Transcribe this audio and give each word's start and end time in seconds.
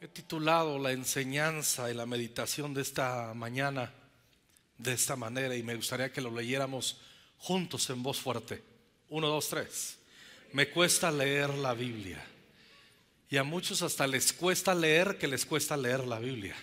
He 0.00 0.06
titulado 0.06 0.78
la 0.78 0.92
enseñanza 0.92 1.90
y 1.90 1.94
la 1.94 2.06
meditación 2.06 2.72
de 2.72 2.82
esta 2.82 3.34
mañana 3.34 3.92
de 4.76 4.92
esta 4.92 5.16
manera 5.16 5.56
y 5.56 5.64
me 5.64 5.74
gustaría 5.74 6.12
que 6.12 6.20
lo 6.20 6.30
leyéramos 6.30 6.98
juntos 7.36 7.90
en 7.90 8.00
voz 8.00 8.20
fuerte. 8.20 8.62
Uno, 9.08 9.26
dos, 9.26 9.48
tres. 9.48 9.98
Me 10.52 10.70
cuesta 10.70 11.10
leer 11.10 11.50
la 11.50 11.74
Biblia. 11.74 12.24
Y 13.28 13.38
a 13.38 13.42
muchos 13.42 13.82
hasta 13.82 14.06
les 14.06 14.32
cuesta 14.32 14.72
leer 14.72 15.18
que 15.18 15.26
les 15.26 15.44
cuesta 15.44 15.76
leer 15.76 16.06
la 16.06 16.20
Biblia. 16.20 16.54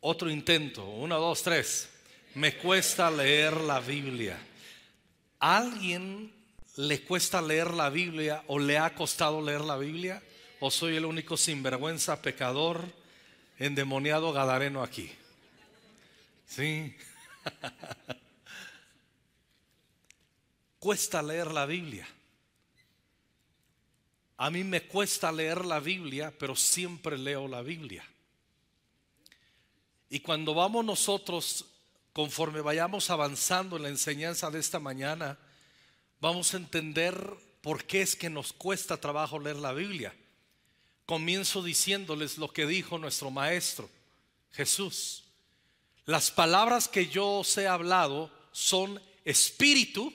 Otro 0.00 0.28
intento. 0.28 0.84
Uno, 0.84 1.18
dos, 1.18 1.42
tres. 1.42 1.88
Me 2.34 2.58
cuesta 2.58 3.10
leer 3.10 3.62
la 3.62 3.80
Biblia. 3.80 4.38
¿A 5.40 5.56
alguien 5.56 6.34
le 6.76 7.00
cuesta 7.00 7.40
leer 7.40 7.72
la 7.72 7.88
Biblia 7.88 8.44
o 8.46 8.58
le 8.58 8.76
ha 8.76 8.94
costado 8.94 9.40
leer 9.40 9.62
la 9.62 9.78
Biblia? 9.78 10.22
¿O 10.58 10.70
soy 10.70 10.96
el 10.96 11.04
único 11.04 11.36
sinvergüenza, 11.36 12.22
pecador, 12.22 12.82
endemoniado 13.58 14.32
gadareno 14.32 14.82
aquí? 14.82 15.12
Sí. 16.46 16.96
cuesta 20.78 21.22
leer 21.22 21.50
la 21.50 21.66
Biblia. 21.66 22.06
A 24.38 24.50
mí 24.50 24.64
me 24.64 24.82
cuesta 24.82 25.30
leer 25.32 25.64
la 25.64 25.80
Biblia, 25.80 26.32
pero 26.38 26.56
siempre 26.56 27.18
leo 27.18 27.48
la 27.48 27.62
Biblia. 27.62 28.04
Y 30.08 30.20
cuando 30.20 30.54
vamos 30.54 30.84
nosotros, 30.84 31.66
conforme 32.12 32.60
vayamos 32.60 33.10
avanzando 33.10 33.76
en 33.76 33.82
la 33.82 33.88
enseñanza 33.88 34.50
de 34.50 34.60
esta 34.60 34.78
mañana, 34.78 35.38
vamos 36.20 36.54
a 36.54 36.58
entender 36.58 37.18
por 37.60 37.84
qué 37.84 38.02
es 38.02 38.16
que 38.16 38.30
nos 38.30 38.52
cuesta 38.52 38.96
trabajo 38.96 39.38
leer 39.38 39.56
la 39.56 39.72
Biblia. 39.72 40.14
Comienzo 41.06 41.62
diciéndoles 41.62 42.36
lo 42.36 42.52
que 42.52 42.66
dijo 42.66 42.98
nuestro 42.98 43.30
Maestro, 43.30 43.88
Jesús. 44.52 45.24
Las 46.04 46.30
palabras 46.30 46.88
que 46.88 47.06
yo 47.06 47.38
os 47.38 47.56
he 47.58 47.66
hablado 47.66 48.30
son 48.52 49.00
espíritu 49.24 50.12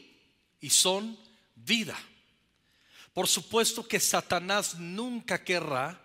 y 0.60 0.70
son 0.70 1.18
vida. 1.56 1.98
Por 3.14 3.28
supuesto 3.28 3.88
que 3.88 4.00
Satanás 4.00 4.76
nunca 4.76 5.44
querrá 5.44 6.02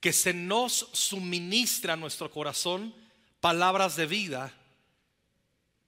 que 0.00 0.12
se 0.12 0.32
nos 0.32 0.88
suministre 0.92 1.92
a 1.92 1.96
nuestro 1.96 2.30
corazón 2.30 2.94
palabras 3.40 3.96
de 3.96 4.06
vida, 4.06 4.54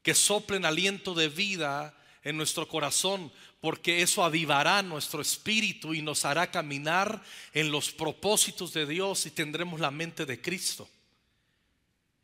que 0.02 0.14
soplen 0.14 0.64
aliento 0.64 1.14
de 1.14 1.28
vida 1.28 1.94
en 2.22 2.36
nuestro 2.36 2.68
corazón, 2.68 3.32
porque 3.60 4.00
eso 4.00 4.24
avivará 4.24 4.82
nuestro 4.82 5.20
espíritu 5.20 5.92
y 5.92 6.00
nos 6.00 6.24
hará 6.24 6.50
caminar 6.50 7.22
en 7.52 7.70
los 7.70 7.92
propósitos 7.92 8.72
de 8.72 8.86
Dios 8.86 9.26
y 9.26 9.30
tendremos 9.30 9.80
la 9.80 9.90
mente 9.90 10.24
de 10.24 10.40
Cristo. 10.40 10.88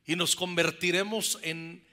Y 0.06 0.16
nos 0.16 0.34
convertiremos 0.34 1.38
en 1.42 1.84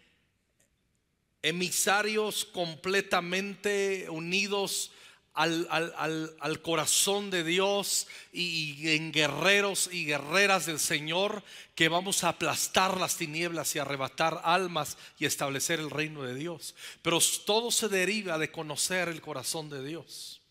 emisarios 1.42 2.46
completamente 2.46 4.08
unidos 4.10 4.93
al, 5.34 6.62
corazón 6.62 7.32
de 7.32 7.44
Dios 7.44 8.08
y, 8.32 8.90
en 8.90 9.12
guerreros 9.12 9.90
y 9.92 10.06
guerreras 10.06 10.68
del 10.68 10.80
Señor 10.80 11.44
que 11.76 11.90
vamos 11.90 12.24
a 12.24 12.30
aplastar 12.30 13.00
las 13.00 13.18
tinieblas 13.18 13.76
y 13.76 13.80
arrebatar 13.80 14.42
almas 14.44 14.98
y 15.18 15.26
establecer 15.26 15.80
el 15.80 15.90
reino 15.90 16.24
de 16.24 16.36
Dios. 16.36 16.76
Pero 17.02 17.20
todo 17.46 17.72
se 17.72 17.90
deriva 17.90 18.38
de 18.38 18.52
conocer 18.52 19.10
el 19.10 19.22
corazón 19.22 19.70
de 19.70 19.84
Dios. 19.84 20.42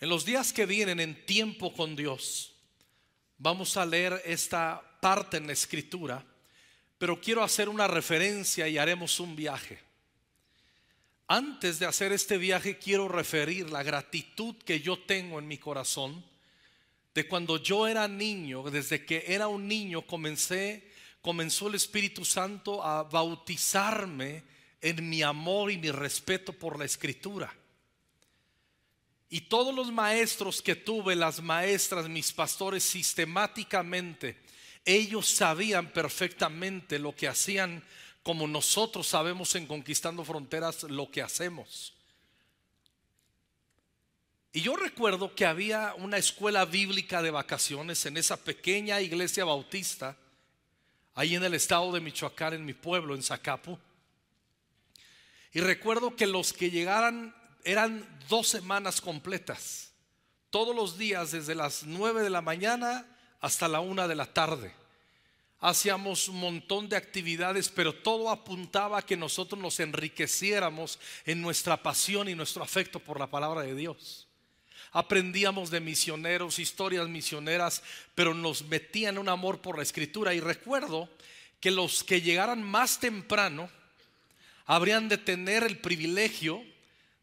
En 0.00 0.08
los 0.08 0.24
días 0.24 0.52
que 0.52 0.66
vienen 0.66 1.00
en 1.00 1.24
tiempo 1.24 1.72
con 1.72 1.96
Dios, 1.96 2.52
vamos 3.38 3.76
a 3.76 3.86
leer 3.86 4.20
esta 4.24 4.82
parte 5.00 5.36
en 5.36 5.46
la 5.46 5.52
escritura, 5.52 6.24
pero 6.98 7.20
quiero 7.20 7.42
hacer 7.42 7.68
una 7.68 7.86
referencia 7.86 8.66
y 8.68 8.76
haremos 8.76 9.20
un 9.20 9.36
viaje. 9.36 9.85
Antes 11.28 11.78
de 11.78 11.86
hacer 11.86 12.12
este 12.12 12.38
viaje 12.38 12.78
quiero 12.78 13.08
referir 13.08 13.70
la 13.70 13.82
gratitud 13.82 14.54
que 14.64 14.80
yo 14.80 14.98
tengo 14.98 15.38
en 15.38 15.48
mi 15.48 15.58
corazón 15.58 16.24
de 17.14 17.26
cuando 17.26 17.56
yo 17.56 17.88
era 17.88 18.06
niño, 18.06 18.62
desde 18.70 19.04
que 19.04 19.24
era 19.26 19.48
un 19.48 19.66
niño 19.66 20.06
comencé 20.06 20.92
comenzó 21.26 21.66
el 21.66 21.74
Espíritu 21.74 22.24
Santo 22.24 22.84
a 22.84 23.02
bautizarme 23.02 24.44
en 24.80 25.08
mi 25.08 25.22
amor 25.22 25.72
y 25.72 25.76
mi 25.76 25.90
respeto 25.90 26.52
por 26.52 26.78
la 26.78 26.84
escritura. 26.84 27.52
Y 29.28 29.40
todos 29.40 29.74
los 29.74 29.90
maestros 29.90 30.62
que 30.62 30.76
tuve, 30.76 31.16
las 31.16 31.42
maestras, 31.42 32.08
mis 32.08 32.32
pastores, 32.32 32.84
sistemáticamente, 32.84 34.36
ellos 34.84 35.26
sabían 35.28 35.92
perfectamente 35.92 37.00
lo 37.00 37.12
que 37.16 37.26
hacían 37.26 37.82
como 38.26 38.48
nosotros 38.48 39.06
sabemos 39.06 39.54
en 39.54 39.68
Conquistando 39.68 40.24
Fronteras 40.24 40.82
lo 40.82 41.08
que 41.12 41.22
hacemos. 41.22 41.94
Y 44.52 44.62
yo 44.62 44.74
recuerdo 44.74 45.32
que 45.32 45.46
había 45.46 45.94
una 45.94 46.16
escuela 46.16 46.64
bíblica 46.64 47.22
de 47.22 47.30
vacaciones 47.30 48.04
en 48.04 48.16
esa 48.16 48.36
pequeña 48.36 49.00
iglesia 49.00 49.44
bautista, 49.44 50.16
ahí 51.14 51.36
en 51.36 51.44
el 51.44 51.54
estado 51.54 51.92
de 51.92 52.00
Michoacán, 52.00 52.54
en 52.54 52.64
mi 52.64 52.74
pueblo, 52.74 53.14
en 53.14 53.22
Zacapu. 53.22 53.78
Y 55.52 55.60
recuerdo 55.60 56.16
que 56.16 56.26
los 56.26 56.52
que 56.52 56.72
llegaran 56.72 57.32
eran 57.62 58.04
dos 58.28 58.48
semanas 58.48 59.00
completas, 59.00 59.92
todos 60.50 60.74
los 60.74 60.98
días 60.98 61.30
desde 61.30 61.54
las 61.54 61.84
nueve 61.84 62.22
de 62.22 62.30
la 62.30 62.40
mañana 62.40 63.06
hasta 63.40 63.68
la 63.68 63.78
una 63.78 64.08
de 64.08 64.16
la 64.16 64.26
tarde 64.26 64.74
hacíamos 65.60 66.28
un 66.28 66.40
montón 66.40 66.88
de 66.88 66.96
actividades, 66.96 67.68
pero 67.68 67.94
todo 67.94 68.30
apuntaba 68.30 68.98
a 68.98 69.06
que 69.06 69.16
nosotros 69.16 69.60
nos 69.60 69.80
enriqueciéramos 69.80 70.98
en 71.24 71.40
nuestra 71.40 71.82
pasión 71.82 72.28
y 72.28 72.34
nuestro 72.34 72.62
afecto 72.62 73.00
por 73.00 73.18
la 73.18 73.26
palabra 73.26 73.62
de 73.62 73.74
Dios. 73.74 74.26
Aprendíamos 74.92 75.70
de 75.70 75.80
misioneros, 75.80 76.58
historias 76.58 77.08
misioneras, 77.08 77.82
pero 78.14 78.32
nos 78.32 78.62
metían 78.64 79.18
un 79.18 79.28
amor 79.28 79.60
por 79.60 79.76
la 79.76 79.82
escritura. 79.82 80.32
Y 80.32 80.40
recuerdo 80.40 81.08
que 81.60 81.70
los 81.70 82.04
que 82.04 82.22
llegaran 82.22 82.62
más 82.62 83.00
temprano 83.00 83.68
habrían 84.64 85.08
de 85.08 85.18
tener 85.18 85.64
el 85.64 85.78
privilegio 85.78 86.64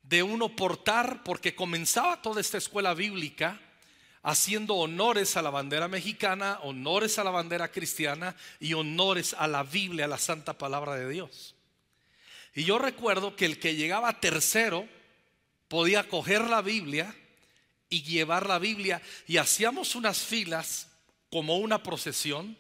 de 0.04 0.22
uno 0.22 0.56
portar, 0.56 1.24
porque 1.24 1.56
comenzaba 1.56 2.22
toda 2.22 2.42
esta 2.42 2.58
escuela 2.58 2.94
bíblica, 2.94 3.60
haciendo 4.24 4.76
honores 4.76 5.36
a 5.36 5.42
la 5.42 5.50
bandera 5.50 5.88
mexicana, 5.88 6.60
honores 6.64 7.20
a 7.20 7.24
la 7.24 7.32
bandera 7.32 7.72
cristiana 7.72 8.36
y 8.60 8.74
honores 8.74 9.36
a 9.38 9.48
la 9.48 9.64
Biblia, 9.64 10.06
a 10.06 10.08
la 10.08 10.18
santa 10.18 10.58
palabra 10.58 10.96
de 10.96 11.10
Dios. 11.10 11.56
Y 12.56 12.64
yo 12.64 12.80
recuerdo 12.80 13.36
que 13.36 13.46
el 13.46 13.60
que 13.60 13.76
llegaba 13.76 14.20
tercero 14.20 14.88
podía 15.68 16.08
coger 16.08 16.50
la 16.50 16.62
Biblia 16.62 17.14
y 17.90 18.04
llevar 18.04 18.48
la 18.48 18.60
Biblia 18.60 19.02
y 19.28 19.38
hacíamos 19.38 19.96
unas 19.96 20.20
filas 20.20 20.88
como 21.30 21.58
una 21.58 21.84
procesión 21.84 22.58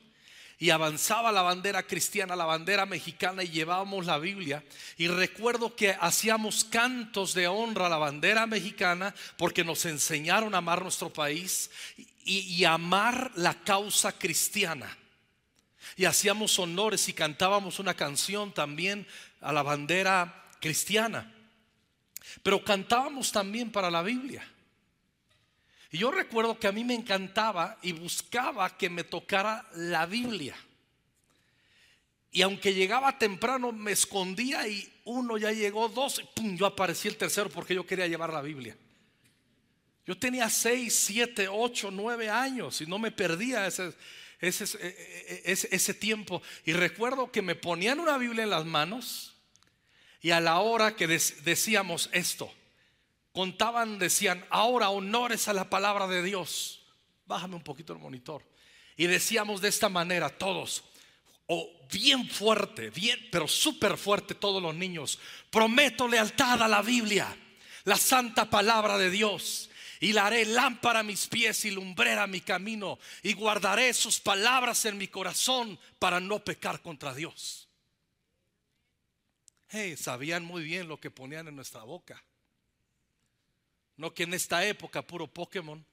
y 0.59 0.69
avanzaba 0.69 1.31
la 1.31 1.41
bandera 1.41 1.83
cristiana, 1.83 2.35
la 2.35 2.45
bandera 2.45 2.85
mexicana 2.85 3.43
y 3.43 3.49
llevábamos 3.49 4.05
la 4.05 4.17
Biblia. 4.17 4.63
Y 4.97 5.07
recuerdo 5.07 5.75
que 5.75 5.95
hacíamos 5.99 6.63
cantos 6.63 7.33
de 7.33 7.47
honra 7.47 7.87
a 7.87 7.89
la 7.89 7.97
bandera 7.97 8.45
mexicana 8.45 9.13
porque 9.37 9.63
nos 9.63 9.85
enseñaron 9.85 10.55
a 10.55 10.59
amar 10.59 10.81
nuestro 10.81 11.11
país 11.11 11.69
y, 12.23 12.39
y 12.39 12.65
amar 12.65 13.31
la 13.35 13.53
causa 13.63 14.11
cristiana. 14.11 14.97
Y 15.95 16.05
hacíamos 16.05 16.57
honores 16.59 17.09
y 17.09 17.13
cantábamos 17.13 17.79
una 17.79 17.93
canción 17.93 18.53
también 18.53 19.07
a 19.41 19.51
la 19.51 19.63
bandera 19.63 20.49
cristiana. 20.59 21.31
Pero 22.41 22.63
cantábamos 22.63 23.31
también 23.31 23.71
para 23.71 23.91
la 23.91 24.01
Biblia. 24.01 24.47
Y 25.93 25.99
yo 25.99 26.09
recuerdo 26.09 26.59
que 26.59 26.65
a 26.65 26.71
mí 26.71 26.83
me 26.83 26.95
encantaba 26.95 27.77
y 27.83 27.91
buscaba 27.91 28.75
que 28.75 28.89
me 28.89 29.03
tocara 29.03 29.63
la 29.75 30.07
Biblia. 30.07 30.55
Y 32.31 32.41
aunque 32.41 32.73
llegaba 32.73 33.19
temprano, 33.19 33.71
me 33.71 33.91
escondía 33.91 34.67
y 34.67 34.91
uno 35.05 35.37
ya 35.37 35.51
llegó, 35.51 35.87
dos, 35.89 36.19
pum, 36.33 36.57
yo 36.57 36.65
aparecí 36.65 37.09
el 37.09 37.15
tercero 37.15 37.47
porque 37.47 37.75
yo 37.75 37.85
quería 37.85 38.07
llevar 38.07 38.33
la 38.33 38.41
Biblia. 38.41 38.75
Yo 40.07 40.17
tenía 40.17 40.49
seis, 40.49 40.95
siete, 40.95 41.47
ocho, 41.47 41.91
nueve 41.91 42.27
años 42.27 42.81
y 42.81 42.87
no 42.87 42.97
me 42.97 43.11
perdía 43.11 43.67
ese, 43.67 43.93
ese, 44.39 44.63
ese, 45.45 45.67
ese 45.71 45.93
tiempo. 45.93 46.41
Y 46.65 46.73
recuerdo 46.73 47.31
que 47.31 47.43
me 47.43 47.53
ponían 47.53 47.99
una 47.99 48.17
Biblia 48.17 48.45
en 48.45 48.49
las 48.49 48.65
manos 48.65 49.35
y 50.21 50.31
a 50.31 50.41
la 50.41 50.57
hora 50.57 50.95
que 50.95 51.07
decíamos 51.07 52.09
esto, 52.13 52.51
contaban, 53.33 53.99
decían, 53.99 54.45
ahora 54.49 54.89
honores 54.89 55.47
a 55.47 55.53
la 55.53 55.69
palabra 55.69 56.07
de 56.07 56.23
Dios. 56.23 56.85
Bájame 57.25 57.55
un 57.55 57.63
poquito 57.63 57.91
el 57.91 57.99
monitor. 57.99 58.43
Y 58.95 59.07
decíamos 59.07 59.59
de 59.59 59.69
esta 59.69 59.89
manera 59.89 60.29
todos, 60.29 60.83
o 61.47 61.69
bien 61.91 62.29
fuerte, 62.29 62.91
bien, 62.91 63.19
pero 63.31 63.47
súper 63.47 63.97
fuerte 63.97 64.35
todos 64.35 64.61
los 64.61 64.75
niños, 64.75 65.19
prometo 65.49 66.07
lealtad 66.07 66.61
a 66.61 66.67
la 66.67 66.81
Biblia, 66.81 67.35
la 67.83 67.97
santa 67.97 68.49
palabra 68.49 68.97
de 68.97 69.09
Dios. 69.09 69.69
y 69.99 70.11
la 70.11 70.27
haré 70.27 70.43
lámpara 70.45 70.99
a 70.99 71.03
mis 71.03 71.27
pies 71.27 71.63
y 71.63 71.71
lumbrera 71.71 72.27
mi 72.27 72.41
camino 72.41 72.99
y 73.21 73.31
guardaré 73.31 73.93
sus 73.93 74.19
palabras 74.19 74.83
en 74.83 74.97
mi 74.97 75.07
corazón 75.07 75.79
para 75.97 76.19
no 76.19 76.43
pecar 76.43 76.81
contra 76.81 77.13
Dios. 77.13 77.69
Hey, 79.69 79.95
sabían 79.95 80.43
muy 80.43 80.61
bien 80.61 80.89
lo 80.89 80.99
que 80.99 81.09
ponían 81.09 81.47
en 81.47 81.55
nuestra 81.55 81.83
boca. 81.83 82.21
No 83.97 84.13
que 84.13 84.23
en 84.23 84.33
esta 84.33 84.65
época 84.65 85.01
puro 85.01 85.27
Pokémon 85.27 85.85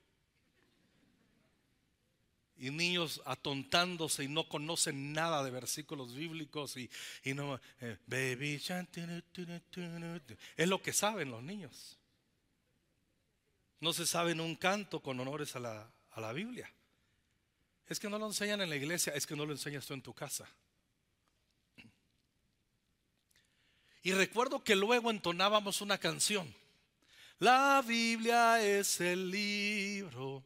y 2.61 2.71
niños 2.71 3.23
atontándose 3.25 4.25
y 4.25 4.29
no 4.29 4.47
conocen 4.49 5.13
nada 5.13 5.43
de 5.43 5.51
versículos 5.51 6.15
bíblicos 6.15 6.77
y, 6.77 6.91
no, 7.25 7.59
eh, 7.81 7.97
baby, 8.07 8.63
es 10.57 10.69
lo 10.69 10.83
que 10.83 10.93
saben 10.93 11.31
los 11.31 11.43
niños. 11.43 11.97
No 13.81 13.95
se 13.95 14.07
saben 14.07 14.41
un 14.41 14.57
canto 14.57 15.01
con 15.01 15.19
honores 15.19 15.57
a 15.57 15.61
la, 15.61 15.91
a 16.11 16.21
la 16.21 16.33
Biblia. 16.35 16.71
Es 17.87 17.99
que 17.99 18.11
no 18.11 18.19
lo 18.19 18.27
enseñan 18.27 18.61
en 18.61 18.69
la 18.69 18.77
iglesia, 18.77 19.15
es 19.15 19.27
que 19.27 19.35
no 19.35 19.47
lo 19.47 19.53
enseñas 19.53 19.87
tú 19.87 19.95
en 19.95 20.03
tu 20.03 20.13
casa. 20.13 20.47
Y 24.03 24.13
recuerdo 24.13 24.63
que 24.63 24.77
luego 24.77 25.11
entonábamos 25.11 25.81
una 25.81 25.99
canción. 25.99 26.55
La 27.41 27.81
Biblia 27.81 28.63
es 28.63 29.01
el 29.01 29.31
libro 29.31 30.45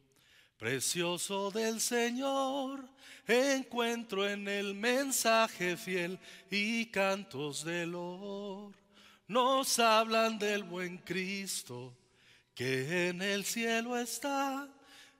Precioso 0.57 1.51
del 1.51 1.81
Señor, 1.81 2.87
encuentro 3.27 4.25
en 4.25 4.47
el 4.47 4.73
mensaje 4.73 5.75
fiel 5.75 6.17
y 6.49 6.85
cantos 6.85 7.65
de 7.65 7.83
olor. 7.83 8.73
Nos 9.27 9.77
hablan 9.77 10.39
del 10.39 10.63
buen 10.63 10.99
Cristo 10.99 11.93
que 12.53 13.09
en 13.09 13.21
el 13.21 13.43
cielo 13.43 13.97
está 13.97 14.65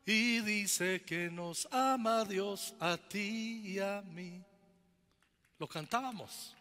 y 0.05 0.39
dice 0.39 1.01
que 1.01 1.29
nos 1.29 1.67
ama 1.71 2.23
Dios 2.23 2.73
a 2.79 2.95
ti 2.95 3.63
y 3.65 3.79
a 3.79 4.01
mí. 4.01 4.41
Lo 5.59 5.67
cantábamos, 5.67 6.55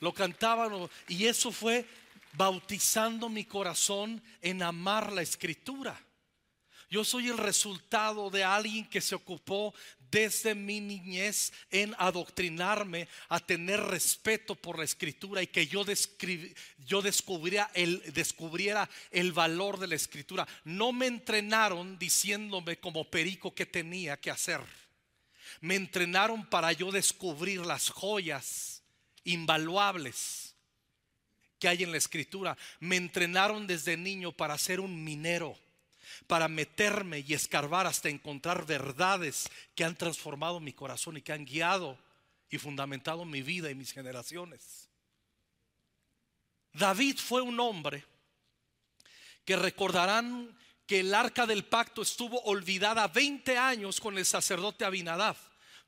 lo 0.00 0.12
cantábamos 0.12 0.90
y 1.06 1.24
eso 1.24 1.52
fue 1.52 1.86
bautizando 2.36 3.28
mi 3.28 3.44
corazón 3.44 4.22
en 4.40 4.62
amar 4.62 5.12
la 5.12 5.22
escritura. 5.22 6.00
Yo 6.90 7.04
soy 7.04 7.28
el 7.28 7.38
resultado 7.38 8.30
de 8.30 8.44
alguien 8.44 8.88
que 8.88 9.00
se 9.00 9.14
ocupó 9.14 9.74
desde 9.98 10.54
mi 10.54 10.80
niñez 10.80 11.52
en 11.70 11.94
adoctrinarme 11.98 13.08
a 13.28 13.40
tener 13.40 13.80
respeto 13.80 14.54
por 14.54 14.78
la 14.78 14.84
escritura 14.84 15.42
y 15.42 15.48
que 15.48 15.66
yo, 15.66 15.84
descubriera, 17.02 17.68
el, 17.74 18.12
descubriera 18.12 18.88
el 19.10 19.32
valor 19.32 19.80
de 19.80 19.88
la 19.88 19.96
escritura. 19.96 20.46
No 20.62 20.92
me 20.92 21.06
entrenaron 21.06 21.98
diciéndome 21.98 22.78
como 22.78 23.10
perico 23.10 23.54
que 23.54 23.66
tenía 23.66 24.16
que 24.20 24.30
hacer. 24.30 24.60
Me 25.60 25.74
entrenaron 25.74 26.46
para 26.46 26.70
yo 26.72 26.92
descubrir 26.92 27.66
las 27.66 27.88
joyas 27.88 28.84
invaluables 29.24 30.43
que 31.64 31.68
hay 31.68 31.82
en 31.82 31.92
la 31.92 31.96
escritura. 31.96 32.58
Me 32.78 32.96
entrenaron 32.96 33.66
desde 33.66 33.96
niño 33.96 34.32
para 34.32 34.58
ser 34.58 34.80
un 34.80 35.02
minero 35.02 35.56
para 36.26 36.46
meterme 36.46 37.24
y 37.26 37.32
escarbar 37.32 37.86
hasta 37.86 38.10
encontrar 38.10 38.66
verdades 38.66 39.48
que 39.74 39.82
han 39.82 39.96
transformado 39.96 40.60
mi 40.60 40.74
corazón 40.74 41.16
y 41.16 41.22
que 41.22 41.32
han 41.32 41.46
guiado 41.46 41.98
y 42.50 42.58
fundamentado 42.58 43.24
mi 43.24 43.40
vida 43.40 43.70
y 43.70 43.74
mis 43.74 43.92
generaciones. 43.92 44.90
David 46.74 47.16
fue 47.16 47.40
un 47.40 47.58
hombre 47.58 48.04
que 49.46 49.56
recordarán 49.56 50.54
que 50.86 51.00
el 51.00 51.14
arca 51.14 51.46
del 51.46 51.64
pacto 51.64 52.02
estuvo 52.02 52.42
olvidada 52.42 53.08
20 53.08 53.56
años 53.56 54.02
con 54.02 54.18
el 54.18 54.26
sacerdote 54.26 54.84
Abinadab. 54.84 55.36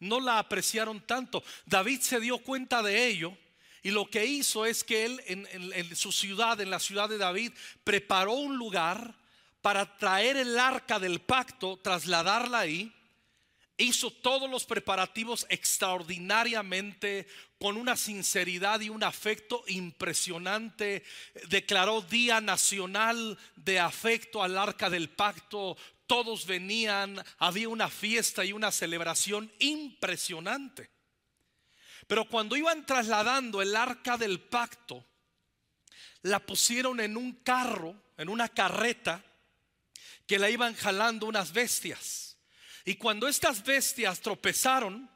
No 0.00 0.20
la 0.20 0.38
apreciaron 0.38 1.02
tanto. 1.02 1.44
David 1.66 2.00
se 2.00 2.18
dio 2.18 2.38
cuenta 2.38 2.82
de 2.82 3.08
ello 3.08 3.36
y 3.86 3.92
lo 3.92 4.10
que 4.10 4.26
hizo 4.26 4.66
es 4.66 4.82
que 4.82 5.04
él 5.04 5.22
en, 5.28 5.94
su 5.94 6.10
ciudad, 6.10 6.60
en 6.60 6.70
la 6.70 6.80
ciudad 6.80 7.08
de 7.08 7.18
David, 7.18 7.52
preparó 7.84 8.32
un 8.32 8.56
lugar 8.56 9.14
para 9.62 9.96
traer 9.96 10.36
el 10.36 10.58
arca 10.58 10.98
del 10.98 11.20
pacto, 11.20 11.76
trasladarla 11.76 12.58
ahí, 12.58 12.92
hizo 13.76 14.10
todos 14.10 14.50
los 14.50 14.64
preparativos 14.64 15.46
extraordinariamente 15.50 17.28
con 17.60 17.76
una 17.76 17.94
sinceridad 17.94 18.80
y 18.80 18.88
un 18.88 19.04
afecto 19.04 19.62
impresionante. 19.68 21.04
Declaró 21.48 22.02
Día 22.02 22.40
Nacional 22.40 23.38
de 23.54 23.78
Afecto 23.78 24.42
al 24.42 24.58
Arca 24.58 24.90
del 24.90 25.10
Pacto. 25.10 25.76
Todos 26.08 26.44
venían, 26.44 27.24
había 27.38 27.68
una 27.68 27.88
fiesta 27.88 28.44
y 28.44 28.52
una 28.52 28.72
celebración 28.72 29.48
impresionante. 29.60 30.95
Pero 32.06 32.28
cuando 32.28 32.56
iban 32.56 32.86
trasladando 32.86 33.62
el 33.62 33.74
Arca 33.74 34.16
del 34.16 34.40
Pacto, 34.40 35.04
la 36.22 36.40
pusieron 36.40 37.00
en 37.00 37.16
un 37.16 37.32
carro, 37.42 37.94
en 38.16 38.28
una 38.28 38.48
carreta, 38.48 39.24
que 40.26 40.38
la 40.38 40.50
iban 40.50 40.74
jalando 40.74 41.26
unas 41.26 41.52
bestias. 41.52 42.36
Y 42.84 42.96
cuando 42.96 43.28
estas 43.28 43.64
bestias 43.64 44.20
tropezaron, 44.20 45.10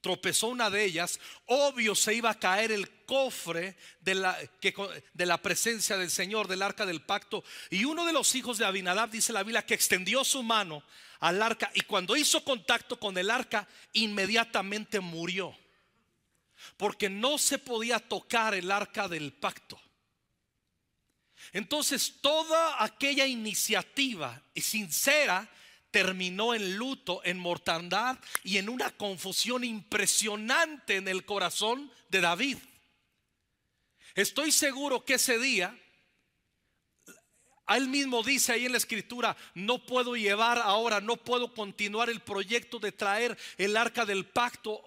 tropezó 0.00 0.48
una 0.48 0.70
de 0.70 0.84
ellas, 0.84 1.20
obvio 1.46 1.94
se 1.94 2.14
iba 2.14 2.30
a 2.30 2.38
caer 2.38 2.72
el 2.72 3.04
cofre 3.04 3.76
de 4.00 4.14
la, 4.14 5.42
presencia 5.42 5.96
del 5.96 6.10
Señor, 6.10 6.48
del 6.48 6.62
arca 6.62 6.86
del 6.86 7.02
pacto. 7.02 7.44
Y 7.70 7.84
uno 7.84 8.04
de 8.04 8.12
los 8.12 8.34
hijos 8.34 8.58
de 8.58 8.64
Abinadab, 8.64 9.10
dice 9.10 9.32
la 9.32 9.42
Biblia, 9.42 9.64
que 9.64 9.74
extendió 9.74 10.24
su 10.24 10.42
mano 10.42 10.82
al 11.20 11.42
arca 11.42 11.70
y 11.74 11.82
cuando 11.82 12.16
hizo 12.16 12.42
contacto 12.44 12.98
con 12.98 13.16
el 13.18 13.30
arca, 13.30 13.68
inmediatamente 13.92 15.00
murió. 15.00 15.54
Porque 16.76 17.08
no 17.08 17.38
se 17.38 17.58
podía 17.58 17.98
tocar 17.98 18.54
el 18.54 18.70
arca 18.70 19.08
del 19.08 19.32
pacto. 19.32 19.80
Entonces 21.52 22.18
toda 22.20 22.82
aquella 22.82 23.26
iniciativa 23.26 24.42
sincera 24.54 25.48
terminó 25.90 26.54
en 26.54 26.76
luto, 26.76 27.20
en 27.24 27.38
mortandad 27.38 28.18
y 28.44 28.58
en 28.58 28.68
una 28.68 28.90
confusión 28.90 29.64
impresionante 29.64 30.96
en 30.96 31.08
el 31.08 31.24
corazón 31.24 31.90
de 32.08 32.20
David. 32.20 32.58
Estoy 34.14 34.52
seguro 34.52 35.04
que 35.04 35.14
ese 35.14 35.38
día, 35.38 35.76
él 37.68 37.88
mismo 37.88 38.22
dice 38.22 38.52
ahí 38.52 38.66
en 38.66 38.72
la 38.72 38.78
escritura, 38.78 39.36
no 39.54 39.84
puedo 39.84 40.16
llevar 40.16 40.58
ahora, 40.58 41.00
no 41.00 41.16
puedo 41.16 41.54
continuar 41.54 42.10
el 42.10 42.20
proyecto 42.20 42.78
de 42.78 42.92
traer 42.92 43.38
el 43.56 43.76
arca 43.76 44.04
del 44.04 44.26
pacto 44.26 44.82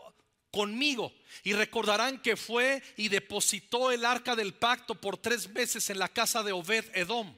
conmigo. 0.53 1.11
Y 1.43 1.53
recordarán 1.53 2.21
que 2.21 2.37
fue 2.37 2.81
y 2.95 3.09
depositó 3.09 3.91
el 3.91 4.05
arca 4.05 4.35
del 4.35 4.53
pacto 4.53 4.95
por 4.95 5.17
tres 5.17 5.49
meses 5.49 5.89
en 5.89 5.97
la 5.97 6.07
casa 6.07 6.43
de 6.43 6.51
Obed 6.53 6.85
Edom. 6.93 7.35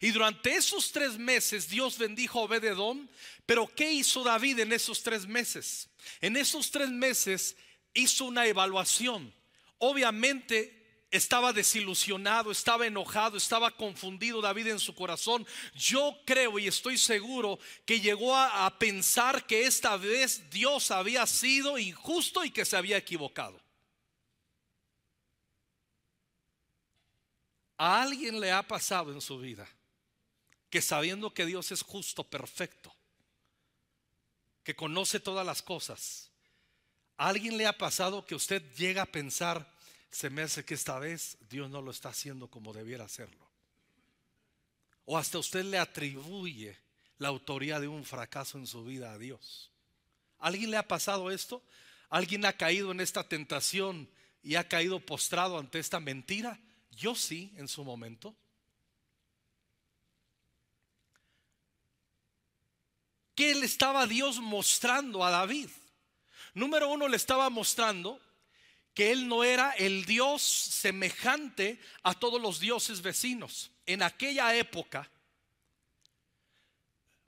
Y 0.00 0.12
durante 0.12 0.54
esos 0.54 0.92
tres 0.92 1.18
meses 1.18 1.68
Dios 1.68 1.98
bendijo 1.98 2.38
a 2.38 2.42
Obed 2.44 2.64
Edom. 2.64 3.08
Pero 3.44 3.66
¿qué 3.74 3.92
hizo 3.92 4.22
David 4.22 4.60
en 4.60 4.72
esos 4.72 5.02
tres 5.02 5.26
meses? 5.26 5.88
En 6.20 6.36
esos 6.36 6.70
tres 6.70 6.88
meses 6.88 7.56
hizo 7.92 8.24
una 8.26 8.46
evaluación. 8.46 9.34
Obviamente 9.78 10.75
estaba 11.10 11.52
desilusionado, 11.52 12.50
estaba 12.50 12.86
enojado, 12.86 13.36
estaba 13.36 13.70
confundido 13.70 14.40
David 14.40 14.68
en 14.68 14.78
su 14.78 14.94
corazón. 14.94 15.46
Yo 15.74 16.18
creo 16.24 16.58
y 16.58 16.66
estoy 16.66 16.98
seguro 16.98 17.58
que 17.84 18.00
llegó 18.00 18.34
a, 18.36 18.76
pensar 18.78 19.46
que 19.46 19.66
esta 19.66 19.96
vez 19.96 20.50
Dios 20.50 20.90
había 20.90 21.26
sido 21.26 21.78
injusto 21.78 22.44
y 22.44 22.50
que 22.50 22.64
se 22.64 22.76
había 22.76 22.96
equivocado. 22.96 23.60
A 27.78 28.02
alguien 28.02 28.40
le 28.40 28.52
ha 28.52 28.62
pasado 28.66 29.12
en 29.12 29.20
su 29.20 29.38
vida 29.38 29.68
que 30.70 30.82
sabiendo 30.82 31.32
que 31.32 31.46
Dios 31.46 31.70
es 31.70 31.82
justo, 31.82 32.24
perfecto, 32.24 32.94
que 34.64 34.74
conoce 34.74 35.20
todas 35.20 35.46
las 35.46 35.62
cosas, 35.62 36.30
a 37.16 37.28
alguien 37.28 37.56
le 37.56 37.66
ha 37.66 37.78
pasado 37.78 38.26
que 38.26 38.34
usted 38.34 38.62
llega 38.74 39.02
a 39.02 39.06
pensar, 39.06 39.75
se 40.16 40.30
me 40.30 40.40
hace 40.40 40.64
que 40.64 40.72
esta 40.72 40.98
vez 40.98 41.36
Dios 41.50 41.68
no 41.68 41.82
lo 41.82 41.90
está 41.90 42.08
haciendo 42.08 42.48
como 42.48 42.72
debiera 42.72 43.04
hacerlo. 43.04 43.46
O 45.04 45.18
hasta 45.18 45.36
usted 45.38 45.62
le 45.62 45.78
atribuye 45.78 46.74
la 47.18 47.28
autoría 47.28 47.78
de 47.80 47.88
un 47.88 48.02
fracaso 48.02 48.56
en 48.56 48.66
su 48.66 48.82
vida 48.82 49.12
a 49.12 49.18
Dios. 49.18 49.70
¿Alguien 50.38 50.70
le 50.70 50.78
ha 50.78 50.88
pasado 50.88 51.30
esto? 51.30 51.62
¿Alguien 52.08 52.46
ha 52.46 52.54
caído 52.54 52.92
en 52.92 53.00
esta 53.00 53.28
tentación 53.28 54.08
y 54.42 54.54
ha 54.54 54.66
caído 54.66 55.00
postrado 55.00 55.58
ante 55.58 55.80
esta 55.80 56.00
mentira? 56.00 56.58
Yo 56.92 57.14
sí, 57.14 57.52
en 57.56 57.68
su 57.68 57.84
momento. 57.84 58.34
¿Qué 63.34 63.54
le 63.54 63.66
estaba 63.66 64.06
Dios 64.06 64.40
mostrando 64.40 65.22
a 65.22 65.30
David? 65.30 65.68
Número 66.54 66.88
uno, 66.88 67.06
le 67.06 67.18
estaba 67.18 67.50
mostrando 67.50 68.18
que 68.96 69.12
él 69.12 69.28
no 69.28 69.44
era 69.44 69.72
el 69.72 70.06
Dios 70.06 70.40
semejante 70.40 71.78
a 72.02 72.14
todos 72.14 72.40
los 72.40 72.60
dioses 72.60 73.02
vecinos. 73.02 73.70
En 73.84 74.02
aquella 74.02 74.56
época, 74.56 75.10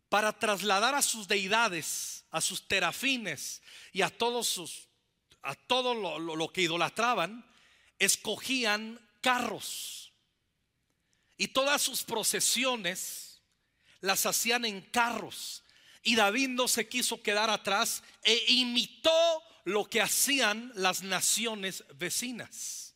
para 0.09 0.33
trasladar 0.33 0.95
a 0.95 1.03
sus 1.03 1.29
deidades, 1.29 2.25
a 2.31 2.41
sus 2.41 2.67
terafines 2.67 3.61
y 3.93 4.01
a 4.01 4.09
todos 4.09 4.49
sus 4.49 4.89
a 5.43 5.55
todo 5.55 5.95
lo, 5.95 6.19
lo 6.19 6.49
que 6.49 6.63
idolatraban, 6.63 7.47
escogían 7.99 8.99
carros. 9.21 10.11
Y 11.37 11.49
todas 11.49 11.83
sus 11.83 12.03
procesiones 12.03 13.43
las 14.01 14.25
hacían 14.25 14.65
en 14.65 14.81
carros. 14.81 15.63
Y 16.03 16.17
David 16.17 16.49
no 16.49 16.67
se 16.67 16.89
quiso 16.89 17.23
quedar 17.23 17.51
atrás 17.51 18.03
e 18.23 18.43
imitó 18.49 19.43
lo 19.69 19.85
que 19.85 20.01
hacían 20.01 20.73
las 20.75 21.03
naciones 21.03 21.85
vecinas. 21.99 22.95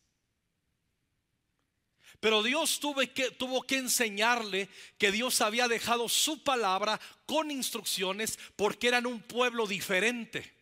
Pero 2.19 2.43
Dios 2.43 2.81
tuvo 2.81 3.63
que, 3.67 3.77
enseñarle 3.77 4.71
que 4.97 5.13
Dios 5.13 5.43
había 5.43 5.69
dejado 5.69 6.09
su 6.09 6.43
palabra 6.43 6.99
con 7.27 7.51
instrucciones 7.51 8.39
porque 8.57 8.89
eran 8.89 9.07
un 9.07 9.21
pueblo 9.21 9.67
diferente. 9.67 10.55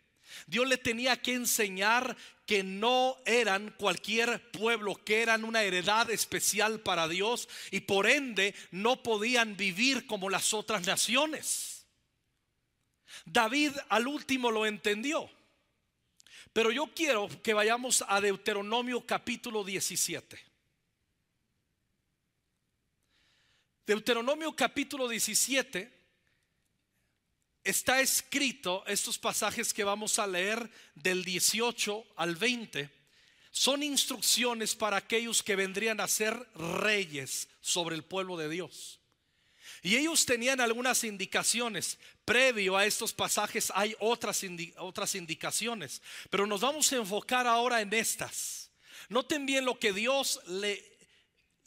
Dios 0.47 0.67
le 0.67 0.79
tenía 0.79 1.21
que 1.21 1.35
enseñar 1.35 2.17
que 2.45 2.65
no 2.65 3.17
eran 3.25 3.73
cualquier 3.79 4.51
pueblo, 4.51 4.97
que 5.05 5.23
eran 5.23 5.45
una 5.45 5.63
heredad 5.63 6.11
especial 6.11 6.81
para 6.81 7.07
Dios 7.07 7.49
y 7.71 7.81
por 7.81 8.09
ende 8.09 8.55
no 8.73 9.03
podían 9.03 9.57
vivir 9.57 10.07
como 10.07 10.29
las 10.29 10.55
otras 10.55 10.87
naciones. 10.87 11.87
David 13.27 13.73
al 13.89 14.09
último 14.09 14.51
lo 14.51 14.67
entendió. 14.67 15.31
Pero 16.53 16.73
yo 16.73 16.89
quiero 16.95 17.29
que 17.43 17.55
vayamos 17.55 18.05
a 18.09 18.21
Deuteronomio 18.21 19.07
capítulo 19.07 19.63
17. 19.63 20.39
Deuteronomio 23.87 24.55
capítulo 24.55 25.09
17 25.09 26.01
está 27.65 28.01
escrito, 28.01 28.85
estos 28.87 29.19
pasajes 29.19 29.73
que 29.73 29.85
vamos 29.85 30.19
a 30.19 30.27
leer 30.27 30.71
del 30.95 31.25
18 31.25 32.05
al 32.17 32.37
20, 32.37 32.91
son 33.51 33.83
instrucciones 33.83 34.75
para 34.75 34.97
aquellos 34.97 35.43
que 35.43 35.57
vendrían 35.57 36.01
a 36.01 36.09
ser 36.09 36.35
reyes 36.55 37.49
sobre 37.61 37.97
el 37.97 38.05
pueblo 38.05 38.37
de 38.37 38.49
Dios. 38.49 39.00
Y 39.83 39.97
ellos 39.97 40.27
tenían 40.27 40.61
algunas 40.61 41.05
indicaciones. 41.05 41.99
Previo 42.25 42.77
a 42.77 42.85
estos 42.85 43.13
pasajes 43.13 43.73
hay 43.75 43.97
otras, 43.99 44.45
otras 44.77 45.15
indicaciones. 45.15 46.03
Pero 46.29 46.47
nos 46.47 46.61
vamos 46.61 46.93
a 46.93 46.97
enfocar 46.97 47.47
ahora 47.47 47.81
en 47.81 47.93
estas. 47.93 48.71
Noten 49.09 49.47
bien 49.47 49.65
lo 49.65 49.79
que 49.79 49.93
Dios 49.93 50.41
le 50.47 50.91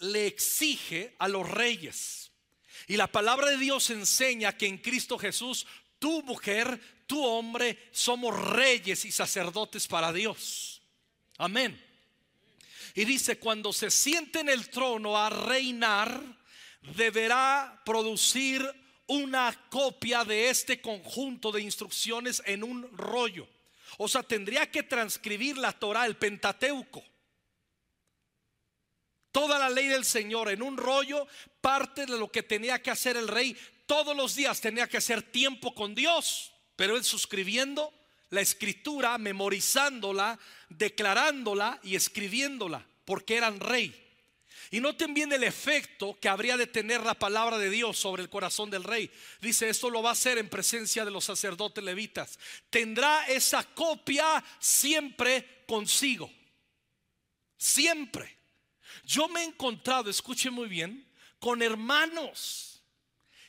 le 0.03 0.27
exige 0.27 1.15
a 1.20 1.27
los 1.27 1.50
reyes. 1.50 2.32
Y 2.88 2.98
la 2.98 3.08
palabra 3.08 3.50
de 3.50 3.58
Dios 3.58 3.89
enseña 3.89 4.58
que 4.58 4.67
en 4.67 4.77
Cristo 4.77 5.17
Jesús, 5.17 5.65
tu 6.00 6.22
mujer, 6.24 6.79
tu 7.08 7.24
hombre, 7.24 7.89
somos 7.91 8.38
reyes 8.50 9.05
y 9.05 9.12
sacerdotes 9.12 9.88
para 9.88 10.12
Dios. 10.12 10.82
Amén. 11.38 11.82
Y 12.96 13.05
dice, 13.05 13.39
cuando 13.39 13.74
se 13.74 13.89
siente 13.89 14.41
en 14.41 14.50
el 14.50 14.70
trono 14.70 15.17
a 15.17 15.29
reinar, 15.29 16.22
deberá 16.96 17.82
producir 17.86 18.63
una 19.08 19.54
copia 19.70 20.24
de 20.24 20.50
este 20.50 20.82
conjunto 20.82 21.52
de 21.52 21.62
instrucciones 21.62 22.42
en 22.46 22.63
un 22.63 22.96
rollo. 22.98 23.48
O 23.98 24.08
sea, 24.08 24.24
tendría 24.24 24.70
que 24.72 24.84
transcribir 24.84 25.58
la 25.58 25.72
Torah, 25.72 26.06
el 26.06 26.18
Pentateuco 26.18 27.04
toda 29.34 29.58
la 29.58 29.70
ley 29.70 29.88
del 29.88 30.06
Señor 30.06 30.50
en 30.50 30.62
un 30.62 30.78
rollo, 30.78 31.28
parte 31.60 32.06
de 32.06 32.18
lo 32.18 32.32
que 32.32 32.44
tenía 32.44 32.82
que 32.82 32.92
hacer 32.92 33.18
el 33.18 33.28
rey. 33.28 33.58
Todos 33.88 34.16
los 34.16 34.36
días 34.36 34.62
tenía 34.62 34.88
que 34.88 34.98
hacer 34.98 35.24
tiempo 35.24 35.74
con 35.74 35.96
Dios, 35.96 36.54
pero 36.78 36.96
él 36.96 37.04
suscribiendo 37.04 37.92
la 38.30 38.42
escritura, 38.42 39.18
memorizándola, 39.18 40.40
declarándola 40.70 41.80
y 41.84 41.96
escribiéndola, 41.96 42.86
porque 43.06 43.36
eran 43.36 43.60
rey. 43.60 44.02
Y 44.74 44.82
noten 44.82 45.13
bien 45.13 45.32
el 45.32 45.44
efecto 45.44 46.18
que 46.20 46.27
habría 46.27 46.58
de 46.58 46.65
tener 46.65 47.01
la 47.01 47.13
palabra 47.13 47.60
de 47.60 47.70
Dios 47.70 47.96
sobre 47.96 48.24
el 48.24 48.30
corazón 48.30 48.72
del 48.72 48.84
rey. 48.84 49.12
Dice, 49.39 49.70
esto 49.70 49.88
lo 49.88 50.01
va 50.01 50.10
a 50.10 50.13
hacer 50.13 50.39
en 50.39 50.50
presencia 50.50 51.06
de 51.06 51.12
los 51.12 51.25
sacerdotes 51.25 51.84
levitas. 51.84 52.39
Tendrá 52.72 53.27
esa 53.27 53.63
copia 53.63 54.44
siempre 54.58 55.63
consigo. 55.68 56.27
Siempre. 57.56 58.36
Yo 59.03 59.30
me 59.30 59.42
he 59.42 59.44
encontrado, 59.44 60.10
escuche 60.10 60.50
muy 60.50 60.68
bien, 60.68 61.08
con 61.38 61.62
hermanos 61.62 62.82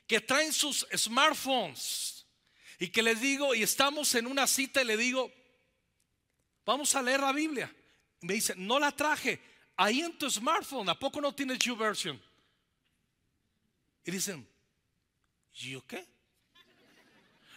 que 0.06 0.20
traen 0.20 0.52
sus 0.52 0.86
smartphones 0.94 2.26
y 2.78 2.88
que 2.88 3.02
les 3.02 3.18
digo, 3.18 3.54
y 3.54 3.62
estamos 3.62 4.14
en 4.14 4.26
una 4.26 4.46
cita 4.46 4.82
y 4.82 4.84
le 4.84 4.98
digo, 4.98 5.32
vamos 6.66 6.94
a 6.94 7.00
leer 7.00 7.20
la 7.20 7.32
Biblia. 7.32 7.74
me 8.20 8.34
dice, 8.34 8.54
no 8.58 8.78
la 8.78 8.92
traje, 8.92 9.53
ahí 9.76 10.00
en 10.00 10.16
tu 10.18 10.30
smartphone, 10.30 10.88
¿a 10.88 10.98
poco 10.98 11.20
no 11.20 11.34
tienes 11.34 11.58
version 11.76 12.20
Y 14.04 14.10
dicen, 14.10 14.46
¿yo 15.52 15.84
qué? 15.86 16.06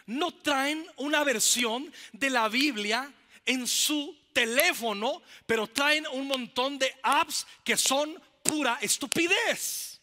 No 0.06 0.32
traen 0.32 0.86
una 0.96 1.22
versión 1.22 1.92
de 2.12 2.30
la 2.30 2.48
Biblia 2.48 3.12
en 3.44 3.66
su 3.66 4.16
teléfono, 4.32 5.22
pero 5.46 5.66
traen 5.66 6.06
un 6.12 6.26
montón 6.26 6.78
de 6.78 6.94
apps 7.02 7.46
que 7.64 7.76
son 7.76 8.20
pura 8.42 8.78
estupidez. 8.80 10.00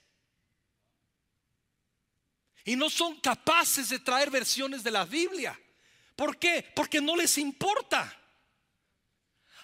Y 2.64 2.76
no 2.76 2.90
son 2.90 3.20
capaces 3.20 3.90
de 3.90 4.00
traer 4.00 4.30
versiones 4.30 4.84
de 4.84 4.92
la 4.92 5.06
Biblia. 5.06 5.60
¿Por 6.16 6.38
qué? 6.38 6.72
Porque 6.76 7.00
no 7.02 7.16
les 7.16 7.38
importa. 7.38 8.25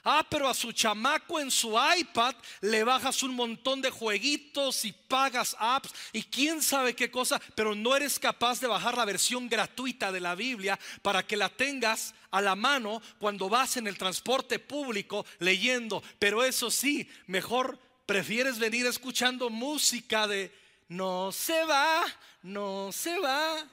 Ah, 0.03 0.25
pero 0.27 0.47
a 0.47 0.53
su 0.53 0.71
chamaco 0.71 1.39
en 1.39 1.51
su 1.51 1.75
iPad 1.97 2.35
le 2.61 2.83
bajas 2.83 3.21
un 3.21 3.35
montón 3.35 3.81
de 3.81 3.91
jueguitos 3.91 4.83
y 4.85 4.91
pagas 4.91 5.55
apps 5.59 5.93
y 6.11 6.23
quién 6.23 6.61
sabe 6.61 6.95
qué 6.95 7.11
cosa, 7.11 7.39
pero 7.55 7.75
no 7.75 7.95
eres 7.95 8.17
capaz 8.17 8.59
de 8.59 8.67
bajar 8.67 8.97
la 8.97 9.05
versión 9.05 9.47
gratuita 9.47 10.11
de 10.11 10.19
la 10.19 10.33
Biblia 10.33 10.79
para 11.01 11.25
que 11.25 11.37
la 11.37 11.49
tengas 11.49 12.15
a 12.31 12.41
la 12.41 12.55
mano 12.55 13.01
cuando 13.19 13.47
vas 13.47 13.77
en 13.77 13.87
el 13.87 13.97
transporte 13.97 14.57
público 14.57 15.25
leyendo. 15.39 16.01
Pero 16.17 16.43
eso 16.43 16.71
sí, 16.71 17.07
mejor 17.27 17.77
prefieres 18.05 18.57
venir 18.57 18.87
escuchando 18.87 19.49
música 19.49 20.27
de 20.27 20.51
no 20.89 21.31
se 21.31 21.63
va, 21.63 22.03
no 22.41 22.91
se 22.91 23.17
va. 23.19 23.65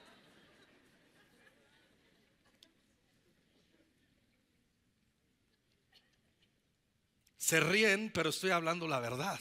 Se 7.49 7.61
ríen, 7.61 8.11
pero 8.13 8.29
estoy 8.29 8.51
hablando 8.51 8.87
la 8.87 9.01
verdad. 9.01 9.41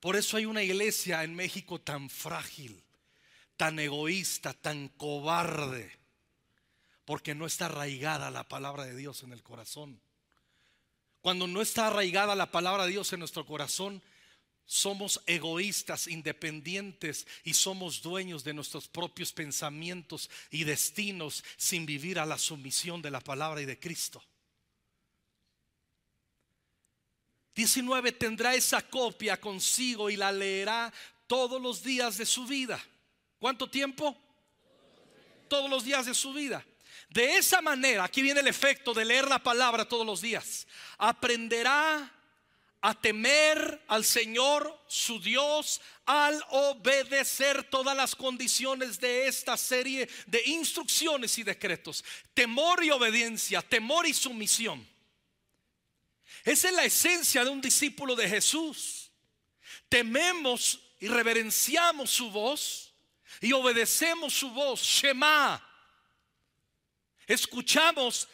Por 0.00 0.16
eso 0.16 0.38
hay 0.38 0.46
una 0.46 0.62
iglesia 0.62 1.22
en 1.22 1.34
México 1.34 1.78
tan 1.78 2.08
frágil, 2.08 2.82
tan 3.58 3.78
egoísta, 3.78 4.54
tan 4.54 4.88
cobarde, 4.88 5.92
porque 7.04 7.34
no 7.34 7.44
está 7.44 7.66
arraigada 7.66 8.30
la 8.30 8.48
palabra 8.48 8.86
de 8.86 8.96
Dios 8.96 9.22
en 9.24 9.34
el 9.34 9.42
corazón. 9.42 10.00
Cuando 11.20 11.46
no 11.46 11.60
está 11.60 11.88
arraigada 11.88 12.34
la 12.34 12.50
palabra 12.50 12.86
de 12.86 12.92
Dios 12.92 13.12
en 13.12 13.18
nuestro 13.18 13.44
corazón, 13.44 14.02
somos 14.64 15.20
egoístas, 15.26 16.06
independientes 16.06 17.26
y 17.44 17.52
somos 17.52 18.00
dueños 18.00 18.42
de 18.42 18.54
nuestros 18.54 18.88
propios 18.88 19.34
pensamientos 19.34 20.30
y 20.50 20.64
destinos 20.64 21.44
sin 21.58 21.84
vivir 21.84 22.18
a 22.18 22.24
la 22.24 22.38
sumisión 22.38 23.02
de 23.02 23.10
la 23.10 23.20
palabra 23.20 23.60
y 23.60 23.66
de 23.66 23.78
Cristo. 23.78 24.24
19 27.58 28.12
tendrá 28.12 28.54
esa 28.54 28.80
copia 28.80 29.40
consigo 29.40 30.08
y 30.08 30.14
la 30.14 30.30
leerá 30.30 30.92
todos 31.26 31.60
los 31.60 31.82
días 31.82 32.16
de 32.16 32.24
su 32.24 32.46
vida. 32.46 32.80
¿Cuánto 33.40 33.68
tiempo? 33.68 34.16
Todos 35.48 35.68
los 35.68 35.82
días 35.82 36.06
de 36.06 36.14
su 36.14 36.32
vida. 36.32 36.64
De 37.10 37.36
esa 37.36 37.60
manera, 37.60 38.04
aquí 38.04 38.22
viene 38.22 38.38
el 38.38 38.46
efecto 38.46 38.94
de 38.94 39.04
leer 39.04 39.26
la 39.26 39.42
palabra 39.42 39.88
todos 39.88 40.06
los 40.06 40.20
días. 40.20 40.68
Aprenderá 40.98 42.08
a 42.80 42.94
temer 42.94 43.82
al 43.88 44.04
Señor 44.04 44.80
su 44.86 45.20
Dios 45.20 45.80
al 46.06 46.40
obedecer 46.50 47.64
todas 47.64 47.96
las 47.96 48.14
condiciones 48.14 49.00
de 49.00 49.26
esta 49.26 49.56
serie 49.56 50.08
de 50.28 50.40
instrucciones 50.46 51.36
y 51.38 51.42
decretos. 51.42 52.04
Temor 52.34 52.84
y 52.84 52.92
obediencia, 52.92 53.62
temor 53.62 54.06
y 54.06 54.14
sumisión. 54.14 54.86
Esa 56.48 56.68
es 56.68 56.74
la 56.74 56.84
esencia 56.84 57.44
de 57.44 57.50
un 57.50 57.60
discípulo 57.60 58.16
de 58.16 58.26
Jesús. 58.26 59.10
Tememos 59.86 60.80
y 60.98 61.06
reverenciamos 61.08 62.08
su 62.08 62.30
voz 62.30 62.94
y 63.42 63.52
obedecemos 63.52 64.32
su 64.32 64.50
voz, 64.52 64.80
Shema. 64.80 65.62
Escuchamos 67.26 68.28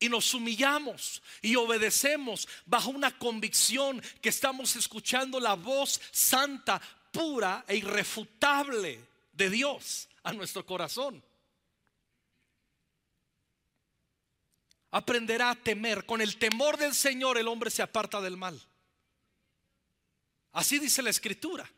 y 0.00 0.08
nos 0.08 0.34
humillamos 0.34 1.22
y 1.40 1.54
obedecemos 1.54 2.48
bajo 2.66 2.90
una 2.90 3.16
convicción 3.16 4.02
que 4.20 4.30
estamos 4.30 4.74
escuchando 4.74 5.38
la 5.38 5.54
voz 5.54 6.00
santa, 6.10 6.82
pura 7.12 7.64
e 7.68 7.76
irrefutable 7.76 8.98
de 9.30 9.50
Dios 9.50 10.08
a 10.24 10.32
nuestro 10.32 10.66
corazón. 10.66 11.22
Aprenderá 14.92 15.50
a 15.50 15.54
temer. 15.56 16.06
Con 16.06 16.20
el 16.20 16.36
temor 16.36 16.76
del 16.76 16.94
Señor 16.94 17.38
el 17.38 17.48
hombre 17.48 17.70
se 17.70 17.82
aparta 17.82 18.20
del 18.20 18.36
mal. 18.36 18.62
Así 20.52 20.78
dice 20.78 21.02
la 21.02 21.10
escritura. 21.10 21.68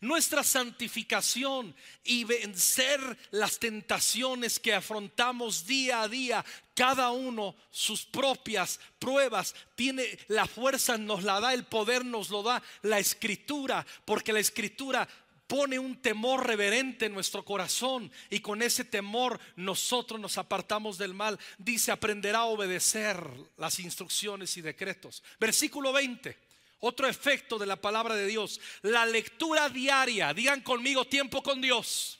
Nuestra 0.00 0.44
santificación 0.44 1.74
y 2.04 2.24
vencer 2.24 3.00
las 3.32 3.58
tentaciones 3.58 4.60
que 4.60 4.72
afrontamos 4.72 5.66
día 5.66 6.02
a 6.02 6.08
día, 6.08 6.44
cada 6.74 7.10
uno 7.10 7.56
sus 7.70 8.06
propias 8.06 8.78
pruebas, 8.98 9.54
tiene 9.74 10.18
la 10.28 10.46
fuerza, 10.46 10.96
nos 10.96 11.24
la 11.24 11.40
da, 11.40 11.54
el 11.54 11.64
poder 11.64 12.04
nos 12.04 12.30
lo 12.30 12.42
da 12.42 12.62
la 12.82 13.00
escritura, 13.00 13.84
porque 14.04 14.32
la 14.32 14.38
escritura 14.38 15.08
pone 15.50 15.80
un 15.80 15.96
temor 15.96 16.46
reverente 16.46 17.06
en 17.06 17.12
nuestro 17.12 17.44
corazón 17.44 18.08
y 18.30 18.38
con 18.38 18.62
ese 18.62 18.84
temor 18.84 19.40
nosotros 19.56 20.20
nos 20.20 20.38
apartamos 20.38 20.96
del 20.96 21.12
mal. 21.12 21.40
Dice, 21.58 21.90
aprenderá 21.90 22.38
a 22.38 22.44
obedecer 22.44 23.20
las 23.56 23.80
instrucciones 23.80 24.56
y 24.56 24.62
decretos. 24.62 25.24
Versículo 25.40 25.92
20. 25.92 26.38
Otro 26.78 27.08
efecto 27.08 27.58
de 27.58 27.66
la 27.66 27.74
palabra 27.74 28.14
de 28.14 28.28
Dios, 28.28 28.60
la 28.82 29.04
lectura 29.06 29.68
diaria. 29.68 30.32
Digan 30.32 30.60
conmigo 30.60 31.04
tiempo 31.04 31.42
con 31.42 31.60
Dios. 31.60 32.19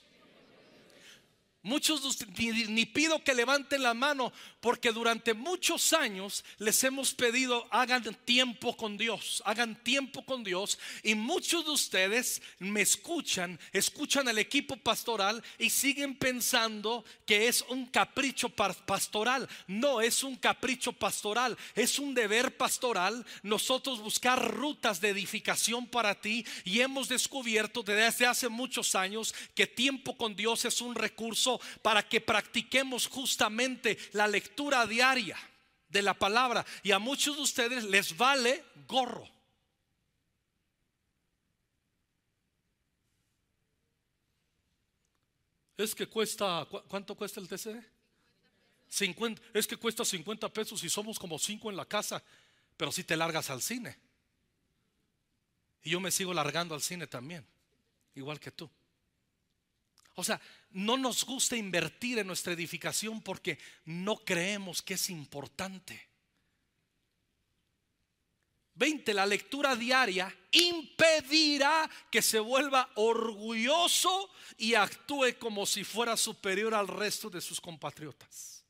Muchos 1.63 2.27
ni, 2.39 2.87
pido 2.87 3.23
que 3.23 3.35
levanten 3.35 3.83
la 3.83 3.93
mano 3.93 4.33
porque 4.61 4.93
durante 4.93 5.35
muchos 5.35 5.93
años 5.93 6.43
les 6.57 6.83
hemos 6.85 7.13
pedido 7.13 7.69
hagan 7.71 8.03
tiempo 8.25 8.75
con 8.75 8.97
Dios, 8.97 9.43
hagan 9.45 9.77
tiempo 9.85 10.25
con 10.25 10.43
Dios 10.43 10.79
y 11.03 11.15
muchos 11.15 11.67
de 11.67 11.73
ustedes 11.73 12.41
me 12.61 12.81
escuchan, 12.81 13.61
escuchan 13.73 14.27
al 14.29 14.39
equipo 14.39 14.79
pastoral 14.79 15.45
y 15.59 15.69
siguen 15.69 16.17
pensando 16.17 17.05
que 17.27 17.49
es 17.49 17.63
un 17.69 17.85
capricho 17.87 18.49
pastoral. 18.49 19.47
No 19.67 20.01
es 20.01 20.23
un 20.23 20.37
capricho 20.37 20.95
pastoral, 20.95 21.59
es 21.75 21.99
un 21.99 22.15
deber 22.15 22.57
pastoral 22.57 23.27
nosotros 23.43 24.01
buscar 24.01 24.51
rutas 24.51 24.99
de 25.03 25.11
edificación 25.11 25.87
para 25.87 26.19
ti 26.19 26.47
y 26.65 26.81
hemos 26.81 27.09
descubierto 27.09 27.83
desde 27.83 28.25
hace 28.25 28.49
muchos 28.49 28.95
años 28.95 29.35
que 29.55 29.67
tiempo 29.67 30.17
con 30.17 30.35
Dios 30.35 30.65
es 30.65 30.81
un 30.81 30.95
recurso 30.95 31.50
para 31.83 32.07
que 32.07 32.21
practiquemos 32.21 33.07
justamente 33.07 33.99
la 34.13 34.29
lectura 34.29 34.87
diaria 34.87 35.39
de 35.89 36.03
la 36.03 36.15
palabra. 36.15 36.65
Y 36.83 36.93
a 36.93 36.99
muchos 36.99 37.37
de 37.37 37.43
ustedes 37.43 37.85
les 37.85 38.17
vale 38.17 38.65
gorro. 38.87 39.27
Es 45.77 45.95
que 45.95 46.07
cuesta, 46.07 46.69
¿cuánto 46.89 47.15
cuesta 47.15 47.41
el 47.41 47.49
TCD? 47.49 47.83
50, 48.91 49.41
es 49.55 49.67
que 49.67 49.77
cuesta 49.77 50.05
50 50.05 50.53
pesos 50.53 50.85
y 50.85 50.91
somos 50.91 51.19
como 51.19 51.39
5 51.39 51.71
en 51.71 51.77
la 51.77 51.87
casa, 51.87 52.23
pero 52.77 52.93
si 52.93 53.05
te 53.05 53.17
largas 53.17 53.49
al 53.49 53.63
cine. 53.63 53.97
Y 55.83 55.91
yo 55.91 56.01
me 56.01 56.11
sigo 56.11 56.35
largando 56.35 56.75
al 56.75 56.83
cine 56.83 57.07
también, 57.07 57.47
igual 58.15 58.39
que 58.39 58.51
tú. 58.51 58.71
O 60.21 60.25
sea, 60.25 60.41
no 60.71 60.97
nos 60.97 61.25
gusta 61.25 61.57
invertir 61.57 62.19
en 62.19 62.27
nuestra 62.27 62.53
edificación 62.53 63.21
porque 63.23 63.59
no 63.85 64.19
creemos 64.19 64.83
que 64.83 64.95
es 64.95 65.11
importante. 65.11 66.09
20. 68.75 69.13
La 69.13 69.27
lectura 69.27 69.77
diaria 69.77 70.35
impedirá 70.53 71.89
que 72.11 72.23
se 72.23 72.39
vuelva 72.39 72.91
orgulloso 72.95 74.31
y 74.57 74.75
actúe 74.75 75.39
como 75.39 75.67
si 75.67 75.85
fuera 75.85 76.17
superior 76.17 76.75
al 76.75 76.89
resto 76.89 77.29
de 77.29 77.41
sus 77.41 77.61
compatriotas. 77.61 78.65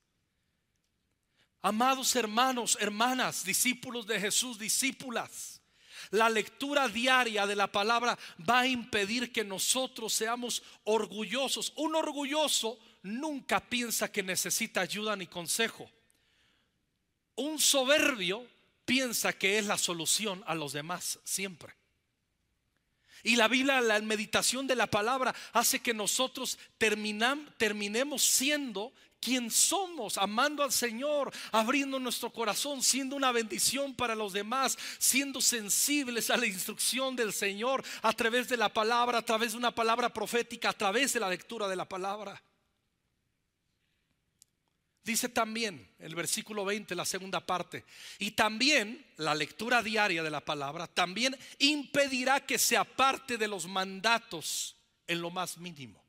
Amados 1.62 2.16
hermanos, 2.16 2.78
hermanas, 2.80 3.44
discípulos 3.44 4.06
de 4.06 4.18
Jesús, 4.18 4.58
discípulas. 4.58 5.59
La 6.10 6.28
lectura 6.28 6.88
diaria 6.88 7.46
de 7.46 7.54
la 7.54 7.68
palabra 7.68 8.18
va 8.48 8.60
a 8.60 8.66
impedir 8.66 9.32
que 9.32 9.44
nosotros 9.44 10.12
seamos 10.12 10.62
orgullosos. 10.84 11.72
Un 11.76 11.94
orgulloso 11.94 12.78
nunca 13.02 13.60
piensa 13.60 14.10
que 14.10 14.22
necesita 14.22 14.80
ayuda 14.80 15.14
ni 15.14 15.26
consejo. 15.26 15.88
Un 17.36 17.58
soberbio 17.58 18.44
piensa 18.84 19.32
que 19.32 19.58
es 19.58 19.66
la 19.66 19.78
solución 19.78 20.42
a 20.46 20.54
los 20.54 20.72
demás 20.72 21.20
siempre. 21.22 21.74
Y 23.22 23.36
la 23.36 23.48
Biblia, 23.48 23.80
la 23.80 24.00
meditación 24.00 24.66
de 24.66 24.74
la 24.74 24.88
palabra 24.88 25.34
hace 25.52 25.80
que 25.80 25.94
nosotros 25.94 26.58
terminemos 26.78 28.22
siendo 28.22 28.92
quien 29.20 29.50
somos, 29.50 30.18
amando 30.18 30.62
al 30.62 30.72
Señor, 30.72 31.32
abriendo 31.52 31.98
nuestro 31.98 32.32
corazón, 32.32 32.82
siendo 32.82 33.16
una 33.16 33.32
bendición 33.32 33.94
para 33.94 34.14
los 34.14 34.32
demás, 34.32 34.78
siendo 34.98 35.40
sensibles 35.40 36.30
a 36.30 36.36
la 36.36 36.46
instrucción 36.46 37.14
del 37.14 37.32
Señor 37.32 37.84
a 38.02 38.12
través 38.12 38.48
de 38.48 38.56
la 38.56 38.72
palabra, 38.72 39.18
a 39.18 39.24
través 39.24 39.52
de 39.52 39.58
una 39.58 39.74
palabra 39.74 40.12
profética, 40.12 40.70
a 40.70 40.72
través 40.72 41.12
de 41.12 41.20
la 41.20 41.28
lectura 41.28 41.68
de 41.68 41.76
la 41.76 41.88
palabra. 41.88 42.42
Dice 45.02 45.28
también 45.28 45.94
el 45.98 46.14
versículo 46.14 46.64
20, 46.64 46.94
la 46.94 47.04
segunda 47.04 47.44
parte, 47.44 47.84
y 48.18 48.32
también 48.32 49.06
la 49.16 49.34
lectura 49.34 49.82
diaria 49.82 50.22
de 50.22 50.30
la 50.30 50.44
palabra, 50.44 50.86
también 50.86 51.36
impedirá 51.58 52.40
que 52.40 52.58
se 52.58 52.76
aparte 52.76 53.38
de 53.38 53.48
los 53.48 53.66
mandatos 53.66 54.76
en 55.06 55.20
lo 55.20 55.30
más 55.30 55.58
mínimo. 55.58 55.99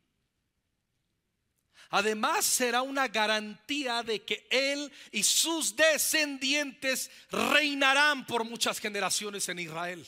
Además 1.91 2.45
será 2.45 2.81
una 2.81 3.07
garantía 3.09 4.01
de 4.01 4.23
que 4.23 4.47
Él 4.49 4.91
y 5.11 5.23
sus 5.23 5.75
descendientes 5.75 7.11
reinarán 7.29 8.25
por 8.25 8.45
muchas 8.45 8.79
generaciones 8.79 9.47
en 9.49 9.59
Israel. 9.59 10.07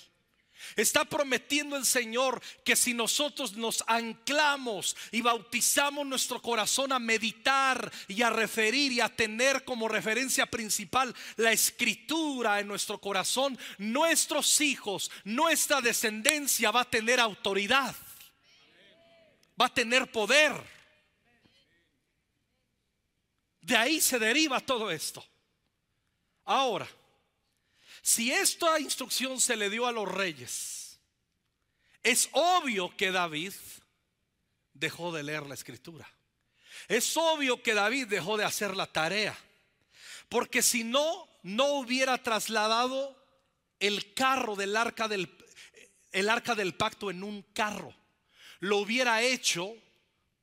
Está 0.76 1.06
prometiendo 1.06 1.76
el 1.76 1.86
Señor 1.86 2.41
que 2.63 2.76
si 2.76 2.93
nosotros 2.93 3.54
nos 3.58 3.84
anclamos 3.86 4.96
y 5.12 5.22
bautizamos 5.22 6.06
nuestro 6.06 6.41
corazón 6.41 6.91
a 6.91 7.00
meditar 7.00 7.91
y 8.08 8.22
a 8.22 8.30
referir 8.30 8.93
y 8.93 9.02
a 9.02 9.10
tener 9.10 9.63
como 9.65 9.88
referencia 9.88 10.46
principal 10.46 11.13
la 11.36 11.52
escritura 11.52 12.60
en 12.60 12.67
nuestro 12.67 12.98
corazón, 13.00 13.58
nuestros 13.78 14.62
hijos, 14.62 15.12
nuestra 15.26 15.82
descendencia 15.82 16.72
va 16.72 16.82
a 16.82 16.89
tener 16.89 17.19
autoridad, 17.19 17.96
va 19.60 19.65
a 19.65 19.74
tener 19.74 20.12
poder. 20.12 20.54
De 23.63 23.78
ahí 23.78 24.02
se 24.02 24.19
deriva 24.19 24.60
todo 24.60 24.91
esto. 24.91 25.26
Ahora, 26.43 26.88
si 28.02 28.30
esta 28.30 28.78
instrucción 28.78 29.39
se 29.39 29.56
le 29.56 29.69
dio 29.69 29.88
a 29.88 29.93
los 29.93 30.06
reyes, 30.06 30.99
es 32.04 32.28
obvio 32.34 32.93
que 32.97 33.12
David 33.12 33.54
dejó 34.73 35.13
de 35.13 35.23
leer 35.23 35.45
la 35.45 35.54
escritura. 35.54 36.06
Es 36.89 37.15
obvio 37.15 37.63
que 37.63 37.73
David 37.73 38.08
dejó 38.08 38.36
de 38.36 38.43
hacer 38.43 38.76
la 38.76 38.86
tarea. 38.86 39.38
Porque 40.28 40.62
si 40.62 40.84
no, 40.84 41.30
no 41.43 41.76
hubiera 41.76 42.21
trasladado 42.21 43.15
el 43.80 44.13
carro 44.13 44.58
del 44.58 44.76
arca 44.76 45.08
del, 45.08 45.34
el 46.12 46.30
arca 46.30 46.54
del 46.54 46.76
pacto 46.76 47.10
en 47.10 47.23
un 47.23 47.41
carro. 47.54 47.95
Lo 48.60 48.80
hubiera 48.80 49.21
hecho 49.21 49.73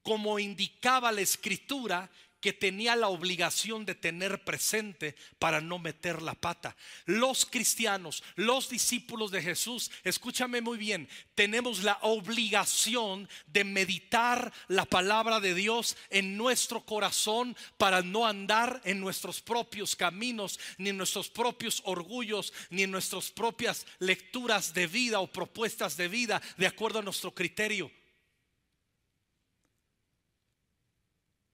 como 0.03 0.39
indicaba 0.39 1.13
la 1.13 1.21
escritura 1.21 2.11
que 2.41 2.53
tenía 2.53 2.97
la 2.97 3.09
obligación 3.09 3.85
de 3.85 3.95
tener 3.95 4.45
presente 4.45 5.15
para 5.39 5.61
no 5.61 5.79
meter 5.79 6.23
la 6.23 6.35
pata. 6.35 6.77
Los 7.07 7.47
cristianos, 7.47 8.23
los 8.37 8.69
discípulos 8.69 9.31
de 9.31 9.43
Jesús, 9.43 9.91
escúchame 10.05 10.61
muy 10.61 10.79
bien, 10.79 11.09
tenemos 11.35 11.83
la 11.83 11.99
obligación 12.03 13.29
de 13.47 13.65
meditar 13.65 14.53
la 14.69 14.85
palabra 14.85 15.41
de 15.41 15.55
Dios 15.55 15.97
en 16.09 16.37
nuestro 16.37 16.85
corazón 16.85 17.57
para 17.77 18.03
no 18.03 18.27
andar 18.27 18.81
en 18.85 19.01
nuestros 19.01 19.41
propios 19.41 19.97
caminos, 19.97 20.59
ni 20.79 20.91
en 20.91 20.97
nuestros 20.97 21.29
propios 21.29 21.83
orgullos, 21.85 22.53
ni 22.71 22.83
en 22.83 22.91
nuestras 22.91 23.31
propias 23.31 23.87
lecturas 23.99 24.75
de 24.75 24.87
vida 24.87 25.21
o 25.21 25.27
propuestas 25.27 25.97
de 25.97 26.09
vida 26.09 26.41
de 26.57 26.67
acuerdo 26.67 27.01
a 27.01 27.03
nuestro 27.03 27.35
criterio. 27.35 27.91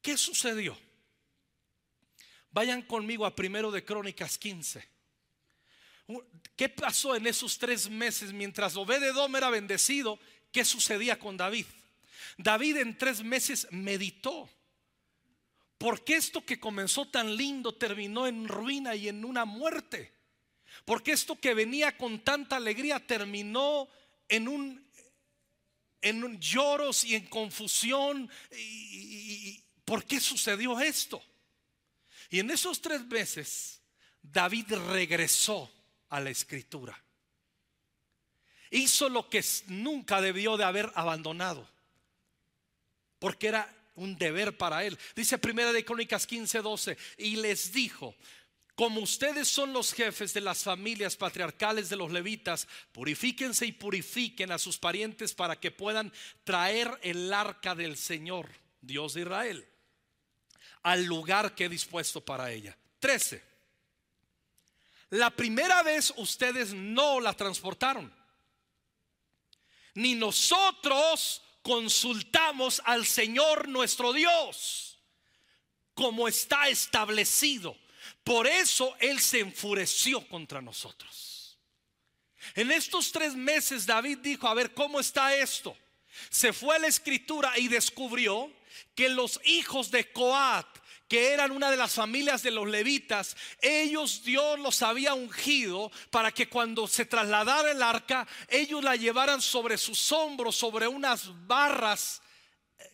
¿Qué 0.06 0.16
sucedió? 0.16 0.78
Vayan 2.52 2.82
conmigo 2.82 3.26
a 3.26 3.34
primero 3.34 3.72
de 3.72 3.84
Crónicas 3.84 4.38
15. 4.38 4.88
¿Qué 6.54 6.68
pasó 6.68 7.16
en 7.16 7.26
esos 7.26 7.58
tres 7.58 7.90
meses 7.90 8.32
mientras 8.32 8.76
Obededom 8.76 9.34
era 9.34 9.50
bendecido? 9.50 10.20
¿Qué 10.52 10.64
sucedía 10.64 11.18
con 11.18 11.36
David? 11.36 11.66
David 12.38 12.76
en 12.76 12.96
tres 12.96 13.24
meses 13.24 13.66
meditó. 13.72 14.48
¿Por 15.76 16.04
qué 16.04 16.14
esto 16.14 16.46
que 16.46 16.60
comenzó 16.60 17.08
tan 17.08 17.34
lindo 17.34 17.74
terminó 17.74 18.28
en 18.28 18.46
ruina 18.46 18.94
y 18.94 19.08
en 19.08 19.24
una 19.24 19.44
muerte? 19.44 20.12
¿Por 20.84 21.02
qué 21.02 21.10
esto 21.10 21.34
que 21.34 21.52
venía 21.52 21.98
con 21.98 22.20
tanta 22.20 22.54
alegría 22.54 23.04
terminó 23.04 23.88
en 24.28 24.46
un 24.46 24.86
en 26.00 26.38
lloros 26.38 27.04
y 27.04 27.16
en 27.16 27.26
confusión. 27.26 28.30
Y, 28.56 29.65
¿Por 29.86 30.04
qué 30.04 30.20
sucedió 30.20 30.78
esto? 30.80 31.22
Y 32.28 32.40
en 32.40 32.50
esos 32.50 32.82
tres 32.82 33.06
meses, 33.06 33.80
David 34.20 34.74
regresó 34.88 35.70
a 36.08 36.20
la 36.20 36.30
escritura. 36.30 37.00
Hizo 38.70 39.08
lo 39.08 39.30
que 39.30 39.44
nunca 39.68 40.20
debió 40.20 40.56
de 40.56 40.64
haber 40.64 40.90
abandonado. 40.96 41.70
Porque 43.20 43.46
era 43.46 43.72
un 43.94 44.18
deber 44.18 44.58
para 44.58 44.84
él. 44.84 44.98
Dice 45.14 45.38
Primera 45.38 45.72
de 45.72 45.84
Crónicas 45.84 46.26
15, 46.26 46.62
12. 46.62 46.98
Y 47.18 47.36
les 47.36 47.72
dijo, 47.72 48.16
como 48.74 49.00
ustedes 49.00 49.46
son 49.46 49.72
los 49.72 49.92
jefes 49.94 50.34
de 50.34 50.40
las 50.40 50.64
familias 50.64 51.16
patriarcales 51.16 51.88
de 51.88 51.96
los 51.96 52.10
levitas, 52.10 52.66
purifíquense 52.90 53.66
y 53.66 53.72
purifiquen 53.72 54.50
a 54.50 54.58
sus 54.58 54.78
parientes 54.78 55.32
para 55.32 55.60
que 55.60 55.70
puedan 55.70 56.12
traer 56.42 56.98
el 57.02 57.32
arca 57.32 57.76
del 57.76 57.96
Señor, 57.96 58.50
Dios 58.80 59.14
de 59.14 59.20
Israel, 59.22 59.66
al 60.86 61.04
lugar 61.04 61.54
que 61.54 61.64
he 61.64 61.68
dispuesto 61.68 62.20
para 62.20 62.52
ella. 62.52 62.76
13. 63.00 63.42
La 65.10 65.30
primera 65.30 65.82
vez 65.82 66.12
ustedes 66.16 66.72
no 66.72 67.20
la 67.20 67.32
transportaron, 67.32 68.12
ni 69.94 70.14
nosotros 70.14 71.42
consultamos 71.62 72.80
al 72.84 73.06
Señor 73.06 73.68
nuestro 73.68 74.12
Dios, 74.12 74.98
como 75.94 76.28
está 76.28 76.68
establecido 76.68 77.76
por 78.26 78.46
eso 78.46 78.96
Él 78.98 79.20
se 79.20 79.38
enfureció 79.38 80.26
contra 80.26 80.60
nosotros. 80.60 81.58
En 82.54 82.72
estos 82.72 83.12
tres 83.12 83.34
meses 83.34 83.86
David 83.86 84.18
dijo, 84.18 84.48
a 84.48 84.54
ver, 84.54 84.74
¿cómo 84.74 84.98
está 84.98 85.34
esto? 85.36 85.76
Se 86.30 86.52
fue 86.52 86.74
a 86.74 86.78
la 86.80 86.86
escritura 86.88 87.56
y 87.56 87.68
descubrió 87.68 88.52
que 88.94 89.08
los 89.08 89.40
hijos 89.44 89.90
de 89.90 90.10
Coat, 90.12 90.66
que 91.08 91.32
eran 91.32 91.52
una 91.52 91.70
de 91.70 91.76
las 91.76 91.94
familias 91.94 92.42
de 92.42 92.50
los 92.50 92.68
levitas, 92.68 93.36
ellos 93.60 94.24
Dios 94.24 94.58
los 94.58 94.82
había 94.82 95.14
ungido 95.14 95.90
para 96.10 96.32
que 96.32 96.48
cuando 96.48 96.88
se 96.88 97.04
trasladara 97.06 97.70
el 97.70 97.82
arca, 97.82 98.26
ellos 98.48 98.82
la 98.82 98.96
llevaran 98.96 99.40
sobre 99.40 99.78
sus 99.78 100.10
hombros, 100.12 100.56
sobre 100.56 100.88
unas 100.88 101.30
barras 101.46 102.22
eh, 102.78 102.90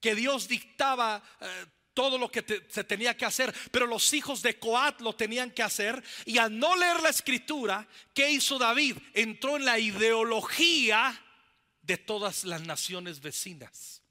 que 0.00 0.14
Dios 0.14 0.48
dictaba 0.48 1.22
eh, 1.40 1.66
todo 1.94 2.18
lo 2.18 2.30
que 2.30 2.44
se 2.68 2.84
tenía 2.84 3.16
que 3.16 3.24
hacer, 3.24 3.54
pero 3.70 3.86
los 3.86 4.12
hijos 4.12 4.42
de 4.42 4.58
Coat 4.58 5.00
lo 5.00 5.14
tenían 5.14 5.50
que 5.52 5.62
hacer. 5.62 6.02
Y 6.26 6.38
al 6.38 6.58
no 6.58 6.76
leer 6.76 7.00
la 7.00 7.08
escritura, 7.08 7.86
¿qué 8.12 8.30
hizo 8.30 8.58
David? 8.58 8.98
Entró 9.14 9.56
en 9.56 9.64
la 9.64 9.78
ideología 9.78 11.22
de 11.80 11.96
todas 11.96 12.44
las 12.44 12.62
naciones 12.62 13.20
vecinas. 13.20 14.02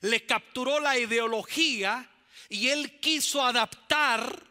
Le 0.00 0.24
capturó 0.26 0.80
la 0.80 0.98
ideología 0.98 2.08
y 2.48 2.68
él 2.68 3.00
quiso 3.00 3.42
adaptar 3.42 4.42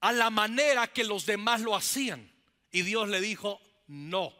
a 0.00 0.12
la 0.12 0.30
manera 0.30 0.88
que 0.88 1.04
los 1.04 1.26
demás 1.26 1.60
lo 1.60 1.76
hacían. 1.76 2.30
Y 2.70 2.82
Dios 2.82 3.08
le 3.08 3.20
dijo, 3.20 3.60
no, 3.86 4.34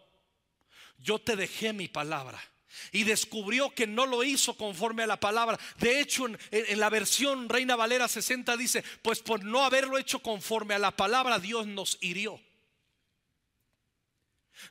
yo 0.98 1.18
te 1.18 1.36
dejé 1.36 1.72
mi 1.72 1.88
palabra 1.88 2.42
y 2.90 3.04
descubrió 3.04 3.70
que 3.70 3.86
no 3.86 4.06
lo 4.06 4.24
hizo 4.24 4.56
conforme 4.56 5.02
a 5.02 5.06
la 5.06 5.20
palabra. 5.20 5.58
De 5.78 6.00
hecho, 6.00 6.26
en, 6.26 6.80
la 6.80 6.90
versión 6.90 7.48
Reina 7.48 7.76
Valera 7.76 8.08
60 8.08 8.56
dice, 8.56 8.84
pues 9.02 9.20
por 9.20 9.44
no 9.44 9.64
haberlo 9.64 9.98
hecho 9.98 10.20
conforme 10.20 10.74
a 10.74 10.78
la 10.78 10.90
palabra, 10.90 11.38
Dios 11.38 11.66
nos 11.66 11.98
hirió. 12.00 12.40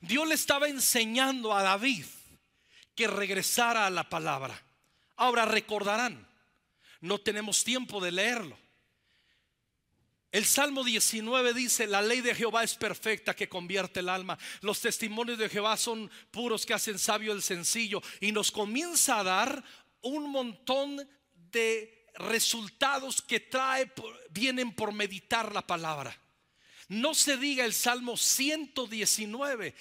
Dios 0.01 0.27
le 0.27 0.35
estaba 0.35 0.67
enseñando 0.67 1.53
a 1.53 1.63
David 1.63 2.05
que 2.95 3.07
regresara 3.07 3.85
a 3.85 3.89
la 3.89 4.09
palabra. 4.09 4.61
Ahora 5.21 5.45
recordarán, 5.45 6.27
no 6.99 7.19
tenemos 7.19 7.63
tiempo 7.63 8.01
de 8.03 8.11
leerlo. 8.11 8.57
El 10.31 10.45
Salmo 10.45 10.83
19 10.83 11.53
dice, 11.53 11.85
la 11.85 12.01
ley 12.01 12.21
de 12.21 12.33
Jehová 12.33 12.63
es 12.63 12.73
perfecta 12.73 13.35
que 13.35 13.47
convierte 13.47 13.99
el 13.99 14.09
alma. 14.09 14.39
Los 14.61 14.81
testimonios 14.81 15.37
de 15.37 15.47
Jehová 15.47 15.77
son 15.77 16.09
puros 16.31 16.65
que 16.65 16.73
hacen 16.73 16.97
sabio 16.97 17.33
el 17.33 17.43
sencillo. 17.43 18.01
Y 18.19 18.31
nos 18.31 18.49
comienza 18.49 19.19
a 19.19 19.23
dar 19.23 19.63
un 20.01 20.31
montón 20.31 21.07
de 21.35 22.07
resultados 22.15 23.21
que 23.21 23.41
trae, 23.41 23.91
vienen 24.31 24.73
por 24.73 24.91
meditar 24.91 25.53
la 25.53 25.67
palabra. 25.67 26.19
No 26.87 27.13
se 27.13 27.37
diga 27.37 27.63
el 27.63 27.73
Salmo 27.73 28.17
119, 28.17 29.75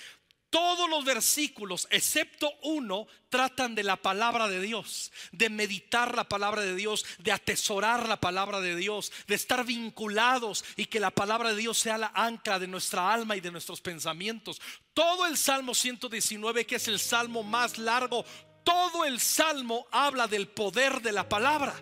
todos 0.50 0.90
los 0.90 1.04
versículos, 1.04 1.86
excepto 1.90 2.52
uno, 2.62 3.06
tratan 3.28 3.74
de 3.74 3.84
la 3.84 3.96
palabra 3.96 4.48
de 4.48 4.60
Dios, 4.60 5.12
de 5.30 5.48
meditar 5.48 6.16
la 6.16 6.28
palabra 6.28 6.62
de 6.62 6.74
Dios, 6.74 7.06
de 7.18 7.32
atesorar 7.32 8.08
la 8.08 8.20
palabra 8.20 8.60
de 8.60 8.74
Dios, 8.74 9.12
de 9.28 9.36
estar 9.36 9.64
vinculados 9.64 10.64
y 10.76 10.86
que 10.86 11.00
la 11.00 11.12
palabra 11.12 11.50
de 11.50 11.56
Dios 11.56 11.78
sea 11.78 11.98
la 11.98 12.10
ancla 12.14 12.58
de 12.58 12.66
nuestra 12.66 13.12
alma 13.12 13.36
y 13.36 13.40
de 13.40 13.52
nuestros 13.52 13.80
pensamientos. 13.80 14.60
Todo 14.92 15.26
el 15.26 15.38
Salmo 15.38 15.74
119, 15.74 16.66
que 16.66 16.76
es 16.76 16.88
el 16.88 16.98
salmo 16.98 17.42
más 17.44 17.78
largo, 17.78 18.24
todo 18.64 19.04
el 19.04 19.20
salmo 19.20 19.86
habla 19.90 20.26
del 20.26 20.48
poder 20.48 21.00
de 21.00 21.12
la 21.12 21.28
palabra 21.28 21.74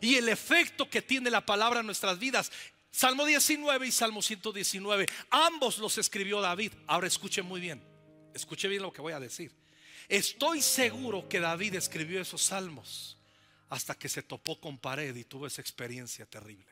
y 0.00 0.16
el 0.16 0.28
efecto 0.28 0.88
que 0.88 1.02
tiene 1.02 1.30
la 1.30 1.44
palabra 1.44 1.80
en 1.80 1.86
nuestras 1.86 2.18
vidas. 2.18 2.50
Salmo 2.94 3.26
19 3.26 3.88
y 3.88 3.90
Salmo 3.90 4.22
119. 4.22 5.08
Ambos 5.30 5.78
los 5.78 5.98
escribió 5.98 6.40
David. 6.40 6.72
Ahora 6.86 7.08
escuche 7.08 7.42
muy 7.42 7.60
bien. 7.60 7.82
Escuche 8.32 8.68
bien 8.68 8.82
lo 8.82 8.92
que 8.92 9.02
voy 9.02 9.12
a 9.12 9.18
decir. 9.18 9.50
Estoy 10.08 10.62
seguro 10.62 11.28
que 11.28 11.40
David 11.40 11.74
escribió 11.74 12.20
esos 12.20 12.40
salmos 12.40 13.18
hasta 13.68 13.96
que 13.96 14.08
se 14.08 14.22
topó 14.22 14.60
con 14.60 14.78
pared 14.78 15.12
y 15.16 15.24
tuvo 15.24 15.48
esa 15.48 15.60
experiencia 15.60 16.24
terrible. 16.24 16.70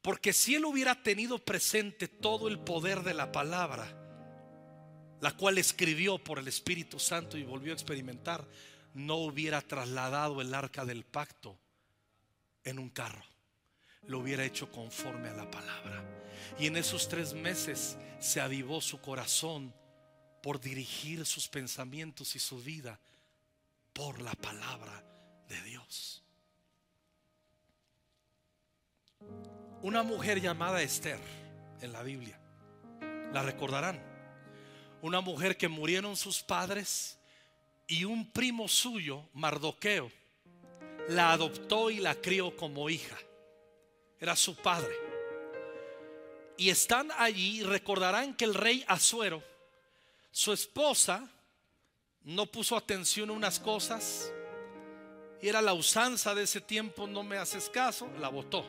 Porque 0.00 0.32
si 0.32 0.54
él 0.54 0.64
hubiera 0.64 1.02
tenido 1.02 1.38
presente 1.38 2.08
todo 2.08 2.48
el 2.48 2.58
poder 2.60 3.02
de 3.02 3.12
la 3.12 3.30
palabra, 3.30 3.94
la 5.20 5.36
cual 5.36 5.58
escribió 5.58 6.16
por 6.16 6.38
el 6.38 6.48
Espíritu 6.48 6.98
Santo 6.98 7.36
y 7.36 7.42
volvió 7.42 7.72
a 7.72 7.76
experimentar, 7.76 8.48
no 8.94 9.16
hubiera 9.16 9.60
trasladado 9.60 10.40
el 10.40 10.54
arca 10.54 10.86
del 10.86 11.04
pacto 11.04 11.58
en 12.64 12.78
un 12.78 12.88
carro 12.88 13.37
lo 14.06 14.20
hubiera 14.20 14.44
hecho 14.44 14.70
conforme 14.70 15.28
a 15.28 15.34
la 15.34 15.50
palabra. 15.50 16.04
Y 16.58 16.66
en 16.66 16.76
esos 16.76 17.08
tres 17.08 17.34
meses 17.34 17.96
se 18.18 18.40
avivó 18.40 18.80
su 18.80 19.00
corazón 19.00 19.72
por 20.42 20.60
dirigir 20.60 21.26
sus 21.26 21.48
pensamientos 21.48 22.34
y 22.36 22.38
su 22.38 22.62
vida 22.62 22.98
por 23.92 24.20
la 24.20 24.32
palabra 24.32 25.04
de 25.48 25.62
Dios. 25.62 26.22
Una 29.82 30.02
mujer 30.02 30.40
llamada 30.40 30.82
Esther 30.82 31.20
en 31.80 31.92
la 31.92 32.02
Biblia, 32.02 32.38
la 33.32 33.42
recordarán. 33.42 34.02
Una 35.02 35.20
mujer 35.20 35.56
que 35.56 35.68
murieron 35.68 36.16
sus 36.16 36.42
padres 36.42 37.18
y 37.86 38.04
un 38.04 38.30
primo 38.30 38.66
suyo, 38.66 39.28
Mardoqueo, 39.32 40.10
la 41.08 41.32
adoptó 41.32 41.90
y 41.90 41.98
la 41.98 42.14
crió 42.16 42.56
como 42.56 42.90
hija 42.90 43.16
era 44.20 44.36
su 44.36 44.56
padre. 44.56 44.94
Y 46.56 46.70
están 46.70 47.10
allí 47.16 47.62
recordarán 47.62 48.34
que 48.34 48.44
el 48.44 48.54
rey 48.54 48.84
Azuero, 48.88 49.42
su 50.30 50.52
esposa, 50.52 51.30
no 52.24 52.46
puso 52.46 52.76
atención 52.76 53.30
a 53.30 53.34
unas 53.34 53.60
cosas. 53.60 54.32
Y 55.40 55.48
era 55.48 55.62
la 55.62 55.72
usanza 55.72 56.34
de 56.34 56.42
ese 56.42 56.60
tiempo, 56.60 57.06
no 57.06 57.22
me 57.22 57.38
haces 57.38 57.70
caso, 57.70 58.08
la 58.18 58.28
votó. 58.28 58.66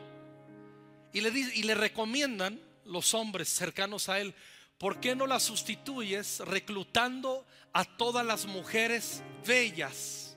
Y 1.12 1.20
le, 1.20 1.30
y 1.30 1.64
le 1.64 1.74
recomiendan 1.74 2.60
los 2.84 3.12
hombres 3.14 3.48
cercanos 3.48 4.08
a 4.08 4.20
él, 4.20 4.34
¿por 4.78 5.00
qué 5.00 5.16
no 5.16 5.26
la 5.26 5.40
sustituyes 5.40 6.40
reclutando 6.40 7.44
a 7.72 7.84
todas 7.84 8.24
las 8.24 8.46
mujeres 8.46 9.22
bellas, 9.44 10.36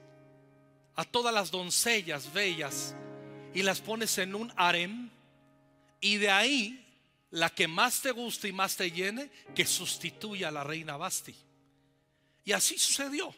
a 0.95 1.05
todas 1.05 1.33
las 1.33 1.51
doncellas 1.51 2.33
bellas 2.33 2.95
y 3.53 3.63
las 3.63 3.81
pones 3.81 4.17
en 4.17 4.35
un 4.35 4.51
harem 4.55 5.09
y 6.01 6.17
de 6.17 6.29
ahí 6.29 6.79
la 7.31 7.49
que 7.49 7.67
más 7.67 8.01
te 8.01 8.11
guste 8.11 8.47
y 8.47 8.53
más 8.53 8.75
te 8.75 8.91
llene 8.91 9.29
que 9.55 9.65
sustituya 9.65 10.49
a 10.49 10.51
la 10.51 10.63
reina 10.63 10.97
Basti. 10.97 11.35
Y 12.45 12.51
así 12.51 12.77
sucedió. 12.77 13.33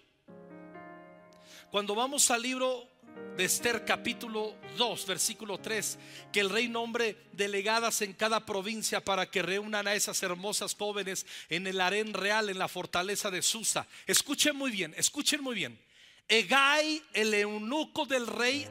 Cuando 1.71 1.95
vamos 1.95 2.29
al 2.31 2.41
libro 2.41 2.89
de 3.37 3.45
Esther 3.45 3.85
capítulo 3.85 4.55
2 4.77 5.07
versículo 5.07 5.57
3 5.59 5.97
que 6.31 6.41
el 6.41 6.49
rey 6.49 6.67
nombre 6.67 7.17
delegadas 7.31 8.01
en 8.01 8.13
cada 8.13 8.45
provincia 8.45 9.03
para 9.03 9.29
que 9.29 9.41
reúnan 9.41 9.87
a 9.87 9.93
esas 9.93 10.21
hermosas 10.23 10.75
jóvenes 10.75 11.25
en 11.49 11.67
el 11.67 11.79
harén 11.79 12.13
real 12.13 12.49
en 12.49 12.59
la 12.59 12.67
fortaleza 12.67 13.31
de 13.31 13.41
Susa. 13.41 13.87
Escuchen 14.07 14.55
muy 14.55 14.71
bien, 14.71 14.93
escuchen 14.97 15.41
muy 15.41 15.55
bien. 15.55 15.79
Egay, 16.27 17.01
el 17.13 17.33
eunuco 17.33 18.05
del 18.05 18.25
rey 18.27 18.67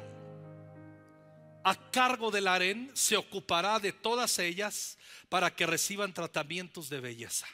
a 1.65 1.91
cargo 1.91 2.31
del 2.31 2.47
harén 2.47 2.91
se 2.93 3.17
ocupará 3.17 3.81
de 3.81 3.93
todas 3.93 4.39
ellas 4.39 4.99
para 5.31 5.55
que 5.55 5.67
reciban 5.67 6.13
tratamientos 6.13 6.91
de 6.91 7.01
belleza. 7.01 7.47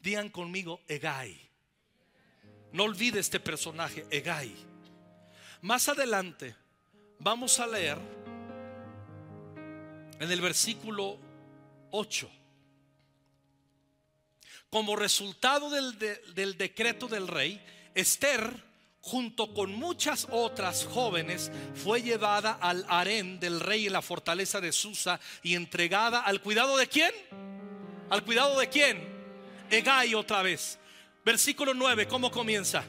Digan 0.00 0.30
conmigo, 0.30 0.80
Egai. 0.88 1.38
No 2.72 2.84
olvide 2.84 3.20
este 3.20 3.38
personaje, 3.38 4.06
Egai. 4.10 4.54
Más 5.60 5.88
adelante 5.88 6.56
vamos 7.18 7.60
a 7.60 7.66
leer 7.66 7.98
en 10.18 10.32
el 10.32 10.40
versículo 10.40 11.18
8. 11.90 12.30
Como 14.70 14.96
resultado 14.96 15.68
del, 15.70 15.98
del 16.34 16.56
decreto 16.56 17.08
del 17.08 17.28
rey, 17.28 17.62
Esther 17.94 18.64
junto 19.06 19.54
con 19.54 19.72
muchas 19.72 20.26
otras 20.32 20.84
jóvenes, 20.84 21.52
fue 21.76 22.02
llevada 22.02 22.58
al 22.60 22.84
harén 22.88 23.38
del 23.38 23.60
rey 23.60 23.86
en 23.86 23.92
la 23.92 24.02
fortaleza 24.02 24.60
de 24.60 24.72
Susa 24.72 25.20
y 25.44 25.54
entregada 25.54 26.22
al 26.22 26.40
cuidado 26.40 26.76
de 26.76 26.88
quién? 26.88 27.12
¿Al 28.10 28.24
cuidado 28.24 28.58
de 28.58 28.68
quién? 28.68 29.06
Egai 29.70 30.12
otra 30.16 30.42
vez. 30.42 30.80
Versículo 31.24 31.72
9, 31.72 32.08
¿cómo 32.08 32.32
comienza? 32.32 32.82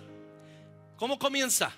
¿Cómo 0.95 1.19
comienza? 1.19 1.71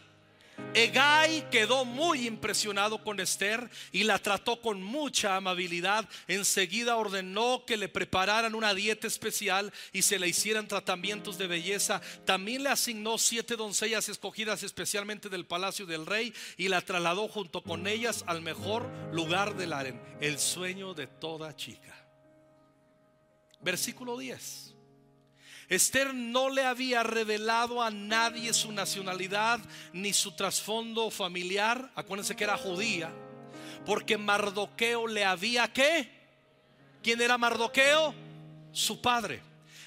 Egai 0.74 1.50
quedó 1.50 1.84
muy 1.84 2.28
impresionado 2.28 3.04
con 3.04 3.20
Esther 3.20 3.70
y 3.92 4.04
la 4.04 4.20
trató 4.20 4.62
con 4.62 4.82
mucha 4.84 5.36
amabilidad. 5.36 6.08
Enseguida 6.28 6.96
ordenó 6.96 7.64
que 7.66 7.76
le 7.76 7.90
prepararan 7.90 8.54
una 8.54 8.74
dieta 8.74 9.08
especial 9.08 9.74
y 9.92 10.04
se 10.04 10.20
le 10.20 10.28
hicieran 10.28 10.68
tratamientos 10.68 11.38
de 11.38 11.48
belleza. 11.48 12.02
También 12.24 12.64
le 12.64 12.70
asignó 12.70 13.18
siete 13.18 13.56
doncellas 13.56 14.10
escogidas 14.10 14.62
especialmente 14.64 15.30
del 15.30 15.48
palacio 15.48 15.86
del 15.86 16.06
rey 16.06 16.34
y 16.56 16.68
la 16.68 16.82
trasladó 16.82 17.28
junto 17.28 17.64
con 17.64 17.88
ellas 17.88 18.24
al 18.28 18.42
mejor 18.42 18.90
lugar 19.12 19.56
del 19.56 19.74
harén, 19.74 20.00
el 20.22 20.38
sueño 20.38 20.94
de 20.94 21.08
toda 21.08 21.56
chica. 21.56 21.96
Versículo 23.62 24.18
10. 24.18 24.76
Esther 25.70 26.16
no 26.16 26.50
le 26.50 26.64
había 26.64 27.04
revelado 27.04 27.84
a 27.84 27.92
nadie 27.92 28.54
su 28.54 28.72
nacionalidad 28.72 29.60
ni 29.94 30.14
su 30.14 30.36
trasfondo 30.36 31.12
familiar. 31.12 31.92
Acuérdense 31.94 32.36
que 32.36 32.44
era 32.44 32.58
judía. 32.58 33.12
Porque 33.86 34.18
Mardoqueo 34.18 35.06
le 35.06 35.24
había 35.24 35.72
qué? 35.72 36.10
¿Quién 37.04 37.22
era 37.22 37.38
Mardoqueo? 37.38 38.16
Su 38.72 39.00
padre. 39.00 39.42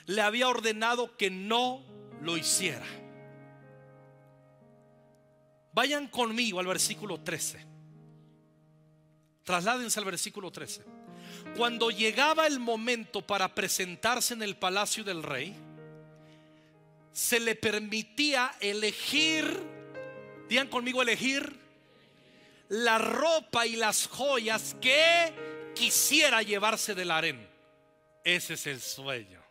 Le 0.07 0.23
había 0.23 0.49
ordenado 0.49 1.17
que 1.17 1.31
no 1.31 1.83
lo 2.21 2.37
hiciera. 2.37 2.87
Vayan 5.73 6.07
conmigo 6.07 6.61
al 6.61 6.67
versículo 6.67 7.21
13. 7.21 7.67
Trasládense 9.43 9.99
al 9.99 10.05
versículo 10.05 10.53
13. 10.53 10.85
Cuando 11.57 11.91
llegaba 11.91 12.47
el 12.47 12.61
momento 12.61 13.21
para 13.21 13.53
presentarse 13.53 14.35
en 14.35 14.43
el 14.43 14.57
palacio 14.57 15.03
del 15.03 15.25
rey, 15.25 15.57
se 17.13 17.41
le 17.41 17.55
permitía 17.55 18.55
elegir, 18.61 19.45
digan 20.49 20.69
conmigo 20.69 21.03
elegir, 21.03 21.61
la 22.69 22.99
ropa 22.99 23.67
y 23.67 23.77
las 23.77 24.07
joyas 24.07 24.75
que 24.81 25.33
quisiera 25.75 26.43
llevarse 26.43 26.95
del 26.95 27.11
harén. 27.11 27.49
Ese 28.25 28.55
es 28.55 28.67
el 28.67 28.81
sueño. 28.81 29.43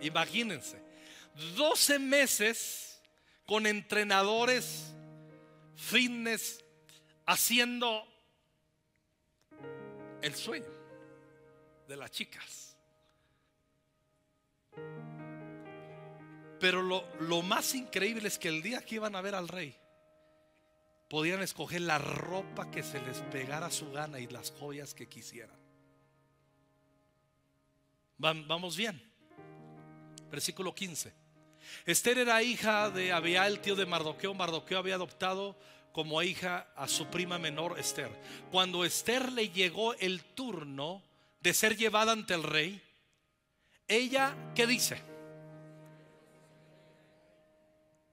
Imagínense, 0.00 0.82
12 1.56 1.98
meses 1.98 3.00
con 3.46 3.66
entrenadores 3.66 4.92
fitness 5.76 6.64
haciendo 7.26 8.06
el 10.22 10.34
sueño 10.34 10.72
de 11.88 11.96
las 11.96 12.10
chicas. 12.10 12.76
Pero 16.62 16.80
lo, 16.80 17.42
más 17.42 17.74
increíble 17.74 18.28
es 18.28 18.38
que 18.38 18.46
el 18.46 18.62
día 18.62 18.82
que 18.82 18.94
iban 18.94 19.16
a 19.16 19.20
ver 19.20 19.34
al 19.34 19.48
rey, 19.48 19.74
podían 21.10 21.42
escoger 21.42 21.80
la 21.80 21.98
ropa 21.98 22.70
que 22.70 22.84
se 22.84 23.02
les 23.02 23.18
pegara 23.18 23.66
a 23.66 23.70
su 23.72 23.90
gana 23.90 24.20
y 24.20 24.28
las 24.28 24.52
joyas 24.52 24.94
que 24.94 25.08
quisieran. 25.08 25.58
Vamos 28.16 28.76
bien. 28.76 29.02
Versículo 30.30 30.72
15. 30.72 31.12
Esther 31.84 32.18
era 32.18 32.40
hija 32.44 32.90
de 32.90 33.10
Abia, 33.10 33.48
el 33.48 33.58
tío 33.58 33.74
de 33.74 33.84
Mardoqueo. 33.84 34.32
Mardoqueo 34.32 34.78
había 34.78 34.94
adoptado 34.94 35.58
como 35.90 36.22
hija 36.22 36.68
a 36.76 36.86
su 36.86 37.08
prima 37.08 37.40
menor 37.40 37.76
Esther. 37.76 38.12
Cuando 38.52 38.84
Esther 38.84 39.32
le 39.32 39.48
llegó 39.48 39.94
el 39.94 40.22
turno 40.22 41.02
de 41.40 41.54
ser 41.54 41.76
llevada 41.76 42.12
ante 42.12 42.34
el 42.34 42.44
rey, 42.44 42.80
ella, 43.88 44.36
¿qué 44.54 44.68
dice? 44.68 45.11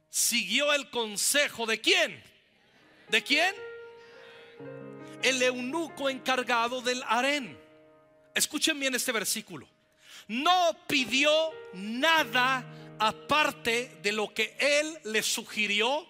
Siguió 0.09 0.73
el 0.73 0.89
consejo 0.89 1.65
de 1.65 1.79
quién? 1.81 2.23
¿De 3.09 3.23
quién? 3.23 3.55
El 5.21 5.41
eunuco 5.41 6.09
encargado 6.09 6.81
del 6.81 7.03
harén. 7.07 7.57
Escuchen 8.33 8.79
bien 8.79 8.95
este 8.95 9.11
versículo. 9.11 9.67
No 10.27 10.77
pidió 10.87 11.31
nada 11.73 12.65
aparte 12.99 13.97
de 14.01 14.11
lo 14.11 14.33
que 14.33 14.55
él 14.59 14.99
le 15.05 15.23
sugirió 15.23 16.07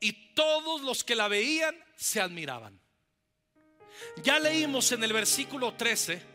y 0.00 0.12
todos 0.34 0.82
los 0.82 1.04
que 1.04 1.14
la 1.14 1.28
veían 1.28 1.74
se 1.96 2.20
admiraban. 2.20 2.78
Ya 4.22 4.38
leímos 4.38 4.90
en 4.92 5.04
el 5.04 5.12
versículo 5.12 5.74
13 5.74 6.31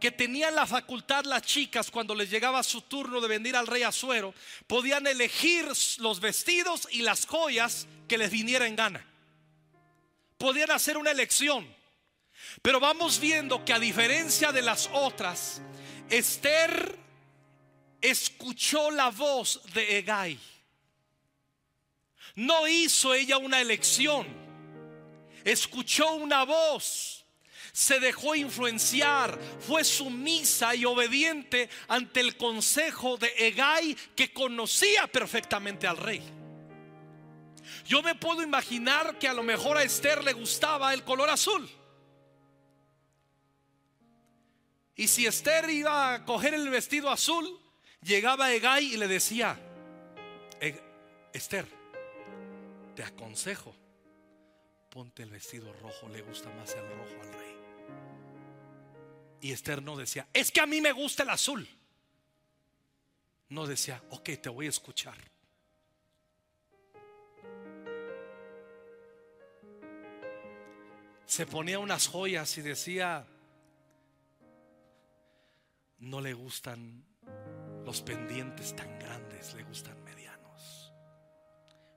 que 0.00 0.12
tenían 0.12 0.54
la 0.54 0.66
facultad 0.66 1.24
las 1.24 1.42
chicas 1.42 1.90
cuando 1.90 2.14
les 2.14 2.30
llegaba 2.30 2.62
su 2.62 2.82
turno 2.82 3.20
de 3.20 3.28
venir 3.28 3.56
al 3.56 3.66
rey 3.66 3.82
Azuero, 3.82 4.34
podían 4.66 5.06
elegir 5.06 5.66
los 5.98 6.20
vestidos 6.20 6.88
y 6.90 7.02
las 7.02 7.26
joyas 7.26 7.86
que 8.06 8.18
les 8.18 8.30
viniera 8.30 8.66
en 8.66 8.76
gana. 8.76 9.04
Podían 10.36 10.70
hacer 10.70 10.96
una 10.96 11.10
elección. 11.10 11.66
Pero 12.62 12.80
vamos 12.80 13.18
viendo 13.18 13.64
que 13.64 13.72
a 13.72 13.78
diferencia 13.78 14.52
de 14.52 14.62
las 14.62 14.88
otras, 14.92 15.60
Esther 16.08 16.96
escuchó 18.00 18.90
la 18.90 19.10
voz 19.10 19.60
de 19.74 19.98
Egai. 19.98 20.38
No 22.36 22.68
hizo 22.68 23.14
ella 23.14 23.36
una 23.38 23.60
elección. 23.60 24.26
Escuchó 25.44 26.12
una 26.14 26.44
voz 26.44 27.17
se 27.78 28.00
dejó 28.00 28.34
influenciar, 28.34 29.38
fue 29.60 29.84
sumisa 29.84 30.74
y 30.74 30.84
obediente 30.84 31.70
ante 31.86 32.18
el 32.18 32.36
consejo 32.36 33.16
de 33.16 33.32
Egai 33.38 33.94
que 34.16 34.32
conocía 34.32 35.06
perfectamente 35.06 35.86
al 35.86 35.96
rey. 35.96 36.20
Yo 37.86 38.02
me 38.02 38.16
puedo 38.16 38.42
imaginar 38.42 39.16
que 39.20 39.28
a 39.28 39.32
lo 39.32 39.44
mejor 39.44 39.76
a 39.76 39.84
Esther 39.84 40.24
le 40.24 40.32
gustaba 40.32 40.92
el 40.92 41.04
color 41.04 41.30
azul. 41.30 41.70
Y 44.96 45.06
si 45.06 45.26
Esther 45.26 45.70
iba 45.70 46.14
a 46.14 46.24
coger 46.24 46.54
el 46.54 46.68
vestido 46.70 47.08
azul, 47.08 47.60
llegaba 48.02 48.52
Egai 48.52 48.94
y 48.94 48.96
le 48.96 49.06
decía, 49.06 49.56
Esther, 51.32 51.68
te 52.96 53.04
aconsejo, 53.04 53.72
ponte 54.90 55.22
el 55.22 55.30
vestido 55.30 55.72
rojo, 55.74 56.08
le 56.08 56.22
gusta 56.22 56.50
más 56.50 56.74
el 56.74 56.82
rojo 56.88 57.22
al 57.22 57.32
rey. 57.34 57.57
Y 59.40 59.52
Esther 59.52 59.82
no 59.82 59.96
decía, 59.96 60.28
es 60.32 60.50
que 60.50 60.60
a 60.60 60.66
mí 60.66 60.80
me 60.80 60.92
gusta 60.92 61.22
el 61.22 61.30
azul. 61.30 61.68
No 63.50 63.66
decía, 63.66 64.02
ok, 64.10 64.30
te 64.42 64.48
voy 64.48 64.66
a 64.66 64.70
escuchar. 64.70 65.16
Se 71.24 71.46
ponía 71.46 71.78
unas 71.78 72.08
joyas 72.08 72.56
y 72.58 72.62
decía, 72.62 73.26
no 75.98 76.20
le 76.20 76.32
gustan 76.32 77.04
los 77.84 78.02
pendientes 78.02 78.74
tan 78.74 78.98
grandes, 78.98 79.54
le 79.54 79.62
gustan 79.62 80.02
medianos. 80.04 80.92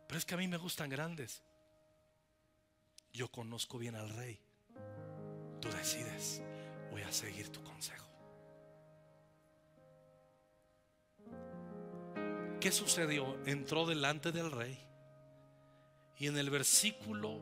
Pero 0.08 0.18
es 0.18 0.26
que 0.26 0.36
a 0.36 0.38
mí 0.38 0.48
me 0.48 0.58
gustan 0.58 0.90
grandes. 0.90 1.42
Yo 3.14 3.30
conozco 3.30 3.78
bien 3.78 3.96
al 3.96 4.10
rey. 4.10 4.40
Tú 5.60 5.70
decides 5.70 6.42
voy 6.92 7.02
a 7.02 7.12
seguir 7.12 7.50
tu 7.50 7.64
consejo. 7.64 8.06
¿Qué 12.60 12.72
sucedió? 12.72 13.38
Entró 13.46 13.88
delante 13.88 14.32
del 14.32 14.52
rey 14.52 14.78
y 16.20 16.28
en 16.28 16.38
el 16.38 16.52
versículo 16.52 17.40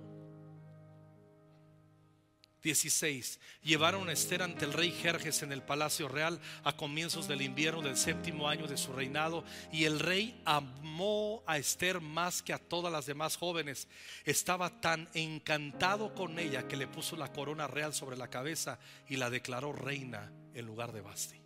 16. 2.62 3.39
Llevaron 3.63 4.10
a 4.10 4.12
Esther 4.12 4.41
ante 4.41 4.65
el 4.65 4.74
rey 4.74 4.91
Jerjes 4.91 5.43
en 5.43 5.52
el 5.52 5.62
palacio 5.62 6.08
real 6.08 6.39
a 6.63 6.76
comienzos 6.76 7.28
del 7.28 7.41
invierno 7.41 7.82
del 7.82 7.98
séptimo 7.98 8.48
año 8.48 8.67
de 8.67 8.78
su 8.78 8.93
reinado. 8.93 9.43
Y 9.72 9.86
el 9.86 10.00
rey 10.00 10.41
amó 10.45 11.43
a 11.45 11.58
Esther 11.58 12.02
más 12.02 12.41
que 12.41 12.54
a 12.54 12.60
todas 12.60 12.91
las 12.91 13.06
demás 13.06 13.38
jóvenes. 13.38 13.88
Estaba 14.26 14.82
tan 14.82 15.10
encantado 15.13 16.13
con 16.13 16.39
ella 16.39 16.67
que 16.67 16.78
le 16.78 16.88
puso 16.88 17.15
la 17.15 17.32
corona 17.32 17.67
real 17.67 17.93
sobre 17.93 18.17
la 18.17 18.30
cabeza 18.30 18.80
y 19.08 19.15
la 19.15 19.30
declaró 19.30 19.72
reina 19.72 20.32
en 20.54 20.65
lugar 20.65 20.91
de 20.91 21.02
Basti. 21.02 21.39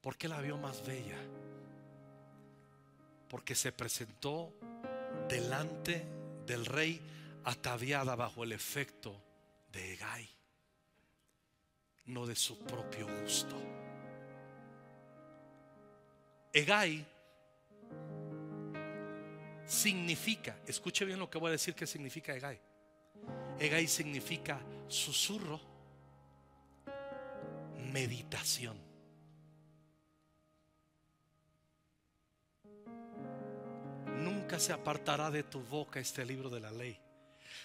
¿Por 0.00 0.16
qué 0.16 0.28
la 0.28 0.40
vio 0.40 0.56
más 0.56 0.84
bella? 0.86 1.18
Porque 3.28 3.54
se 3.54 3.70
presentó 3.70 4.54
delante 5.28 6.06
del 6.46 6.64
rey 6.64 7.00
ataviada 7.44 8.14
bajo 8.16 8.44
el 8.44 8.52
efecto 8.52 9.14
de 9.72 9.94
Egay, 9.94 10.28
no 12.06 12.26
de 12.26 12.36
su 12.36 12.58
propio 12.58 13.06
gusto. 13.22 13.56
Egay 16.52 17.06
significa, 19.66 20.58
escuche 20.66 21.04
bien 21.04 21.18
lo 21.18 21.30
que 21.30 21.38
voy 21.38 21.48
a 21.48 21.52
decir 21.52 21.74
que 21.74 21.86
significa 21.86 22.34
Egay. 22.34 22.60
Egay 23.58 23.86
significa 23.86 24.60
susurro, 24.88 25.60
meditación. 27.92 28.76
Nunca 34.18 34.58
se 34.58 34.72
apartará 34.72 35.30
de 35.30 35.44
tu 35.44 35.60
boca 35.60 36.00
este 36.00 36.24
libro 36.24 36.50
de 36.50 36.60
la 36.60 36.70
ley, 36.70 37.00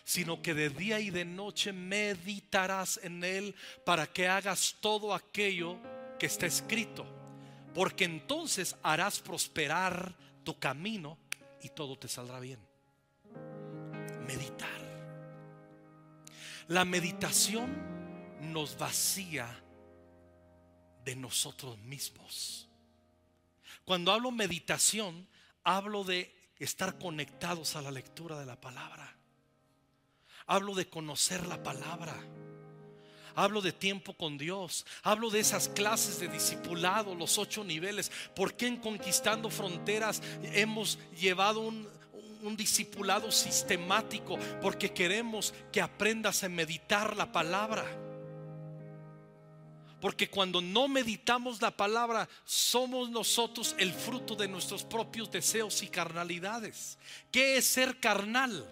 sino 0.04 0.42
que 0.42 0.54
de 0.54 0.70
día 0.70 1.00
y 1.00 1.10
de 1.10 1.26
noche 1.26 1.74
meditarás 1.74 3.00
en 3.04 3.24
él 3.24 3.56
para 3.86 4.08
que 4.08 4.28
hagas 4.28 4.78
todo 4.80 5.14
aquello 5.14 5.78
que 6.20 6.26
está 6.26 6.46
escrito, 6.46 7.06
porque 7.74 8.06
entonces 8.06 8.76
harás 8.84 9.20
prosperar 9.20 10.16
tu 10.44 10.58
camino 10.60 11.18
y 11.62 11.70
todo 11.70 11.98
te 11.98 12.08
saldrá 12.08 12.40
bien. 12.40 12.60
Meditar. 14.28 14.86
La 16.68 16.86
meditación 16.86 17.96
nos 18.42 18.78
vacía 18.78 19.48
de 21.04 21.16
nosotros 21.16 21.78
mismos. 21.80 22.68
Cuando 23.86 24.12
hablo 24.12 24.32
meditación, 24.32 25.28
hablo 25.64 26.04
de 26.04 26.34
estar 26.58 26.98
conectados 26.98 27.76
a 27.76 27.82
la 27.82 27.92
lectura 27.92 28.40
de 28.40 28.46
la 28.46 28.60
palabra. 28.60 29.16
Hablo 30.48 30.76
de 30.76 30.88
conocer 30.88 31.46
la 31.48 31.62
palabra. 31.62 32.16
Hablo 33.36 33.62
de 33.62 33.74
tiempo 33.74 34.14
con 34.14 34.38
Dios. 34.38 34.86
Hablo 35.04 35.30
de 35.30 35.40
esas 35.40 35.68
clases 35.68 36.20
de 36.20 36.28
discipulado, 36.28 37.16
los 37.16 37.38
ocho 37.38 37.64
niveles. 37.64 38.12
¿Por 38.36 38.56
qué 38.56 38.68
en 38.68 38.78
Conquistando 38.78 39.50
Fronteras 39.50 40.22
hemos 40.54 40.98
llevado 41.20 41.60
un, 41.60 41.88
un 42.44 42.56
discipulado 42.56 43.32
sistemático? 43.32 44.38
Porque 44.62 44.94
queremos 44.94 45.54
que 45.72 45.82
aprendas 45.82 46.44
a 46.44 46.50
meditar 46.50 47.18
la 47.18 47.32
palabra. 47.32 47.86
Porque 50.00 50.30
cuando 50.30 50.62
no 50.62 50.88
meditamos 50.88 51.62
la 51.62 51.72
palabra, 51.72 52.30
somos 52.46 53.10
nosotros 53.10 53.76
el 53.80 53.92
fruto 53.92 54.36
de 54.36 54.48
nuestros 54.48 54.84
propios 54.84 55.32
deseos 55.32 55.82
y 55.82 55.88
carnalidades. 55.88 56.98
¿Qué 57.32 57.58
es 57.58 57.66
ser 57.66 58.00
carnal? 58.00 58.66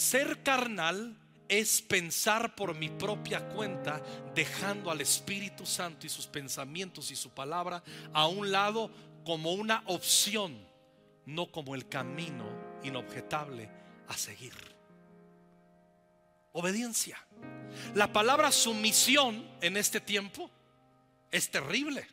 Ser 0.00 0.42
carnal 0.42 1.14
es 1.46 1.82
pensar 1.82 2.54
por 2.54 2.74
mi 2.74 2.88
propia 2.88 3.46
cuenta, 3.50 4.02
dejando 4.34 4.90
al 4.90 5.02
Espíritu 5.02 5.66
Santo 5.66 6.06
y 6.06 6.08
sus 6.08 6.26
pensamientos 6.26 7.10
y 7.10 7.16
su 7.16 7.28
palabra 7.28 7.82
a 8.14 8.26
un 8.26 8.50
lado 8.50 8.90
como 9.26 9.52
una 9.52 9.82
opción, 9.84 10.58
no 11.26 11.52
como 11.52 11.74
el 11.74 11.86
camino 11.86 12.46
inobjetable 12.82 13.68
a 14.08 14.16
seguir. 14.16 14.54
Obediencia. 16.52 17.18
La 17.94 18.10
palabra 18.10 18.52
sumisión 18.52 19.46
en 19.60 19.76
este 19.76 20.00
tiempo 20.00 20.50
es 21.30 21.50
terrible. 21.50 22.08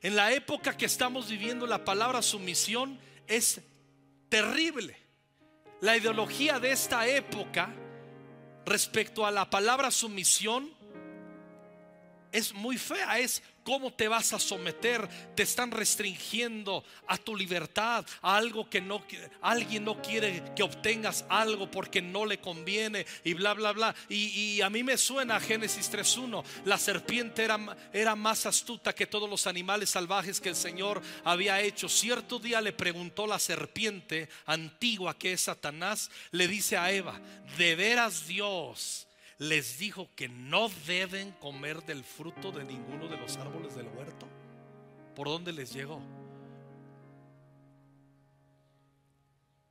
En 0.00 0.16
la 0.16 0.32
época 0.32 0.78
que 0.78 0.86
estamos 0.86 1.28
viviendo, 1.28 1.66
la 1.66 1.84
palabra 1.84 2.22
sumisión 2.22 2.98
es 3.26 3.60
terrible. 4.30 4.99
La 5.80 5.96
ideología 5.96 6.60
de 6.60 6.72
esta 6.72 7.06
época 7.06 7.70
respecto 8.66 9.24
a 9.24 9.30
la 9.30 9.48
palabra 9.48 9.90
sumisión 9.90 10.70
es 12.32 12.52
muy 12.52 12.76
fea, 12.76 13.18
es 13.18 13.42
¿Cómo 13.62 13.92
te 13.92 14.08
vas 14.08 14.32
a 14.32 14.38
someter? 14.38 15.06
Te 15.34 15.42
están 15.42 15.70
restringiendo 15.70 16.84
a 17.06 17.16
tu 17.18 17.36
libertad, 17.36 18.06
a 18.22 18.36
algo 18.36 18.68
que 18.68 18.80
no 18.80 19.04
alguien 19.42 19.84
no 19.84 20.00
quiere 20.00 20.42
que 20.56 20.62
obtengas 20.62 21.24
algo 21.28 21.70
porque 21.70 22.00
no 22.00 22.24
le 22.24 22.40
conviene 22.40 23.06
y 23.24 23.34
bla 23.34 23.54
bla 23.54 23.72
bla. 23.72 23.94
Y, 24.08 24.60
a 24.60 24.70
mí 24.70 24.82
me 24.82 24.96
suena 24.96 25.36
a 25.36 25.40
Génesis 25.40 25.90
3:1. 25.90 26.42
La 26.64 26.78
serpiente 26.78 27.44
era, 27.44 27.58
era 27.92 28.16
más 28.16 28.46
astuta 28.46 28.94
que 28.94 29.06
todos 29.06 29.28
los 29.28 29.46
animales 29.46 29.90
salvajes 29.90 30.40
que 30.40 30.48
el 30.48 30.56
Señor 30.56 31.02
había 31.24 31.60
hecho. 31.60 31.88
Cierto 31.88 32.38
día 32.38 32.60
le 32.60 32.72
preguntó 32.72 33.26
la 33.26 33.38
serpiente 33.38 34.28
antigua 34.46 35.16
que 35.18 35.32
es 35.32 35.42
Satanás, 35.42 36.10
le 36.30 36.48
dice 36.48 36.76
a 36.76 36.92
Eva, 36.92 37.20
¿de 37.58 37.74
veras 37.76 38.26
Dios? 38.26 39.06
Les 39.40 39.78
dijo 39.78 40.10
que 40.14 40.28
no 40.28 40.68
deben 40.86 41.32
comer 41.32 41.82
del 41.84 42.04
fruto 42.04 42.52
de 42.52 42.62
ninguno 42.62 43.08
de 43.08 43.16
los 43.16 43.38
árboles 43.38 43.74
del 43.74 43.88
huerto? 43.88 44.28
¿Por 45.16 45.28
dónde 45.28 45.50
les 45.52 45.72
llegó? 45.72 46.02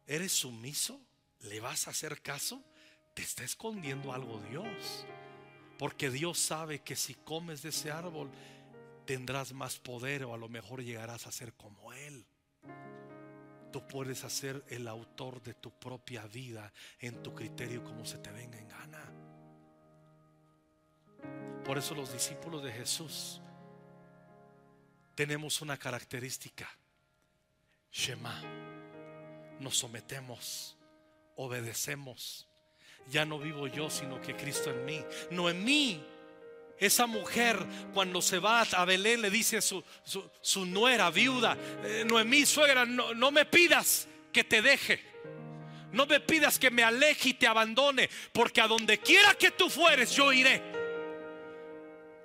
¿Eres 0.08 0.32
sumiso? 0.32 0.99
¿Le 1.41 1.60
vas 1.60 1.88
a 1.88 1.91
hacer 1.91 2.19
caso? 2.23 2.63
Te 3.13 3.21
está 3.21 3.43
escondiendo 3.43 4.12
algo 4.12 4.41
Dios. 4.49 5.05
Porque 5.77 6.10
Dios 6.10 6.39
sabe 6.39 6.79
que 6.79 6.95
si 6.95 7.13
comes 7.13 7.62
de 7.62 7.69
ese 7.69 7.91
árbol 7.91 8.32
tendrás 9.05 9.53
más 9.53 9.77
poder 9.77 10.23
o 10.23 10.34
a 10.34 10.38
lo 10.38 10.49
mejor 10.49 10.82
llegarás 10.82 11.27
a 11.27 11.32
ser 11.32 11.53
como 11.53 11.93
Él. 11.93 12.25
Tú 13.71 13.88
puedes 13.88 14.23
hacer 14.23 14.65
el 14.69 14.88
autor 14.88 15.43
de 15.43 15.53
tu 15.53 15.69
propia 15.69 16.25
vida 16.25 16.73
en 16.99 17.21
tu 17.21 17.36
criterio 17.36 17.84
como 17.84 18.03
se 18.03 18.17
te 18.17 18.32
venga 18.32 18.58
en 18.58 18.67
gana. 18.67 19.18
Por 21.69 21.77
eso 21.77 21.93
los 21.93 22.12
discípulos 22.12 22.63
de 22.63 22.71
Jesús 22.71 23.39
tenemos 25.13 25.62
una 25.62 25.77
característica. 25.77 26.67
Shema. 27.91 28.41
Nos 29.60 29.77
sometemos, 29.77 30.75
obedecemos. 31.36 32.47
Ya 33.12 33.23
no 33.23 33.38
vivo 33.38 33.67
yo, 33.67 33.91
sino 33.91 34.19
que 34.19 34.36
Cristo 34.36 34.71
en 34.71 34.84
mí. 34.84 35.05
No 35.29 35.47
en 35.47 35.63
mí. 35.63 36.03
Esa 36.79 37.05
mujer 37.05 37.63
cuando 37.93 38.19
se 38.23 38.39
va 38.39 38.62
a 38.62 38.86
Belén 38.86 39.21
le 39.21 39.29
dice 39.29 39.58
a 39.58 39.62
su, 39.62 39.84
su, 40.41 40.65
nuera, 40.65 41.12
viuda, 41.12 41.55
eh, 41.84 42.03
Noemí, 42.03 42.47
suegra, 42.47 42.84
no, 42.84 43.13
no 43.13 43.29
me 43.29 43.45
pidas 43.45 44.08
que 44.34 44.43
te 44.43 44.63
deje. 44.63 45.03
No 45.91 46.08
me 46.08 46.19
pidas 46.19 46.58
que 46.58 46.71
me 46.71 46.82
aleje 46.82 47.29
y 47.29 47.34
te 47.36 47.45
abandone, 47.45 48.10
porque 48.34 48.60
a 48.60 48.67
donde 48.67 48.97
quiera 48.97 49.36
que 49.36 49.51
tú 49.51 49.69
fueres, 49.69 50.15
yo 50.15 50.34
iré. 50.34 50.79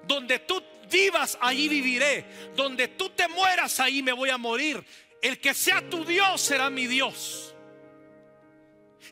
Donde 0.07 0.41
tú 0.41 0.63
vivas, 0.91 1.39
ahí 1.41 1.69
viviré. 1.69 2.25
Donde 2.55 2.89
tú 2.89 3.11
te 3.11 3.29
mueras, 3.29 3.81
ahí 3.81 4.03
me 4.03 4.13
voy 4.13 4.31
a 4.31 4.39
morir. 4.39 4.85
El 5.23 5.41
que 5.41 5.55
sea 5.55 5.89
tu 5.89 6.05
Dios 6.05 6.41
será 6.41 6.71
mi 6.71 6.87
Dios. 6.87 7.55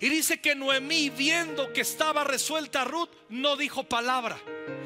Y 0.00 0.08
dice 0.08 0.40
que 0.40 0.54
Noemí, 0.54 1.10
viendo 1.10 1.72
que 1.72 1.82
estaba 1.82 2.24
resuelta 2.24 2.84
Ruth, 2.84 3.10
no 3.28 3.56
dijo 3.56 3.84
palabra. 3.84 4.38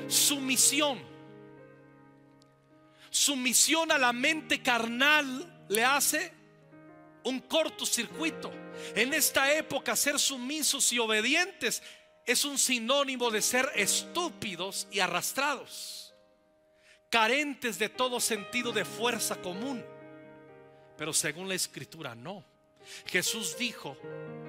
Sumisión. 0.08 1.00
Sumisión 3.10 3.90
a 3.92 3.98
la 3.98 4.12
mente 4.12 4.62
carnal 4.62 5.64
le 5.68 5.84
hace 5.84 6.32
un 7.24 7.40
cortocircuito. 7.40 8.52
En 8.94 9.14
esta 9.14 9.52
época, 9.52 9.96
ser 9.96 10.18
sumisos 10.18 10.92
y 10.92 10.98
obedientes 10.98 11.82
es 12.26 12.44
un 12.44 12.58
sinónimo 12.58 13.30
de 13.30 13.40
ser 13.40 13.70
estúpidos 13.74 14.86
y 14.90 15.00
arrastrados, 15.00 16.05
carentes 17.10 17.78
de 17.78 17.88
todo 17.88 18.20
sentido 18.20 18.72
de 18.72 18.84
fuerza 18.84 19.36
común. 19.36 19.84
Pero 20.96 21.12
según 21.12 21.48
la 21.48 21.54
escritura, 21.54 22.14
no. 22.14 22.44
Jesús 23.06 23.56
dijo, 23.58 23.96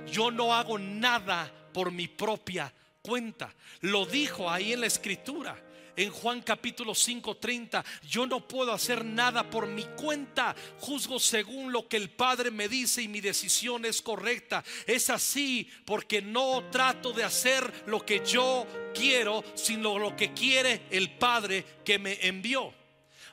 yo 0.05 0.31
no 0.31 0.53
hago 0.53 0.77
nada 0.77 1.51
por 1.73 1.91
mi 1.91 2.07
propia 2.07 2.73
cuenta. 3.01 3.53
Lo 3.81 4.05
dijo 4.05 4.49
ahí 4.49 4.73
en 4.73 4.81
la 4.81 4.87
escritura 4.87 5.61
en 5.97 6.11
Juan 6.11 6.41
capítulo 6.41 6.93
5:30, 6.93 7.83
yo 8.07 8.25
no 8.25 8.47
puedo 8.47 8.71
hacer 8.71 9.03
nada 9.03 9.49
por 9.49 9.67
mi 9.67 9.83
cuenta, 9.83 10.55
juzgo 10.79 11.19
según 11.19 11.73
lo 11.73 11.89
que 11.89 11.97
el 11.97 12.11
Padre 12.11 12.51
me 12.51 12.69
dice 12.69 13.01
y 13.01 13.07
mi 13.07 13.19
decisión 13.19 13.83
es 13.83 14.01
correcta. 14.01 14.63
Es 14.85 15.09
así 15.09 15.69
porque 15.83 16.21
no 16.21 16.63
trato 16.71 17.11
de 17.11 17.23
hacer 17.23 17.83
lo 17.87 18.05
que 18.05 18.23
yo 18.25 18.65
quiero, 18.93 19.43
sino 19.55 19.97
lo 19.97 20.15
que 20.15 20.33
quiere 20.33 20.83
el 20.91 21.17
Padre 21.17 21.65
que 21.83 21.99
me 21.99 22.19
envió. 22.27 22.73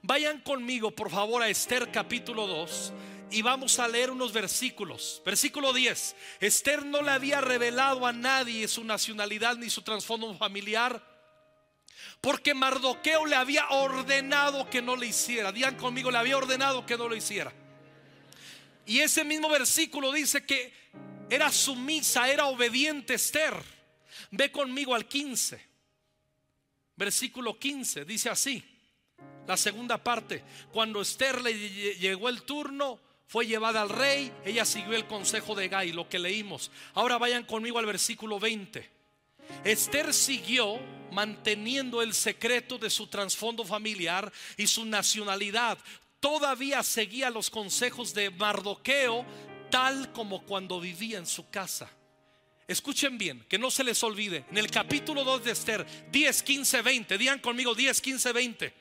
Vayan 0.02 0.40
conmigo, 0.40 0.90
por 0.90 1.10
favor, 1.10 1.42
a 1.42 1.48
Esther 1.48 1.90
capítulo 1.90 2.46
2 2.46 2.92
y 3.30 3.42
vamos 3.42 3.78
a 3.78 3.88
leer 3.88 4.10
unos 4.10 4.32
versículos. 4.32 5.22
Versículo 5.24 5.72
10. 5.72 6.16
Esther 6.40 6.84
no 6.86 7.02
le 7.02 7.10
había 7.10 7.40
revelado 7.40 8.06
a 8.06 8.12
nadie 8.12 8.68
su 8.68 8.84
nacionalidad 8.84 9.56
ni 9.56 9.70
su 9.70 9.82
trasfondo 9.82 10.34
familiar 10.34 11.13
Porque 12.20 12.54
Mardoqueo 12.54 13.26
le 13.26 13.36
había 13.36 13.68
ordenado 13.70 14.68
que 14.70 14.82
no 14.82 14.96
lo 14.96 15.04
hiciera. 15.04 15.52
Digan 15.52 15.76
conmigo, 15.76 16.10
le 16.10 16.18
había 16.18 16.36
ordenado 16.36 16.86
que 16.86 16.96
no 16.96 17.08
lo 17.08 17.16
hiciera. 17.16 17.52
Y 18.86 19.00
ese 19.00 19.24
mismo 19.24 19.48
versículo 19.48 20.12
dice 20.12 20.44
que 20.44 20.72
era 21.30 21.50
sumisa, 21.50 22.28
era 22.28 22.46
obediente 22.46 23.14
Esther. 23.14 23.54
Ve 24.30 24.50
conmigo 24.50 24.94
al 24.94 25.06
15. 25.06 25.60
Versículo 26.96 27.58
15 27.58 28.04
dice 28.04 28.30
así. 28.30 28.62
La 29.46 29.56
segunda 29.56 30.02
parte, 30.02 30.42
cuando 30.72 31.02
Esther 31.02 31.42
le 31.42 31.52
llegó 31.98 32.28
el 32.28 32.42
turno, 32.42 32.98
fue 33.26 33.46
llevada 33.46 33.82
al 33.82 33.90
rey, 33.90 34.32
ella 34.44 34.64
siguió 34.64 34.94
el 34.94 35.06
consejo 35.06 35.54
de 35.54 35.68
Gai, 35.68 35.92
lo 35.92 36.08
que 36.08 36.18
leímos. 36.18 36.70
Ahora 36.94 37.18
vayan 37.18 37.44
conmigo 37.44 37.78
al 37.78 37.86
versículo 37.86 38.38
20. 38.38 38.93
Esther 39.64 40.12
siguió 40.12 40.78
manteniendo 41.10 42.02
el 42.02 42.12
secreto 42.12 42.76
de 42.78 42.90
su 42.90 43.06
trasfondo 43.06 43.64
familiar 43.64 44.32
y 44.56 44.66
su 44.66 44.84
nacionalidad. 44.84 45.78
Todavía 46.20 46.82
seguía 46.82 47.30
los 47.30 47.50
consejos 47.50 48.14
de 48.14 48.30
Mardoqueo 48.30 49.24
tal 49.70 50.12
como 50.12 50.42
cuando 50.42 50.80
vivía 50.80 51.18
en 51.18 51.26
su 51.26 51.48
casa. 51.50 51.90
Escuchen 52.66 53.18
bien, 53.18 53.44
que 53.48 53.58
no 53.58 53.70
se 53.70 53.84
les 53.84 54.02
olvide. 54.02 54.44
En 54.50 54.58
el 54.58 54.70
capítulo 54.70 55.22
2 55.22 55.44
de 55.44 55.52
Esther, 55.52 55.86
10, 56.10 56.42
15, 56.42 56.82
20. 56.82 57.18
Digan 57.18 57.38
conmigo 57.40 57.74
10, 57.74 58.00
15, 58.00 58.32
20. 58.32 58.74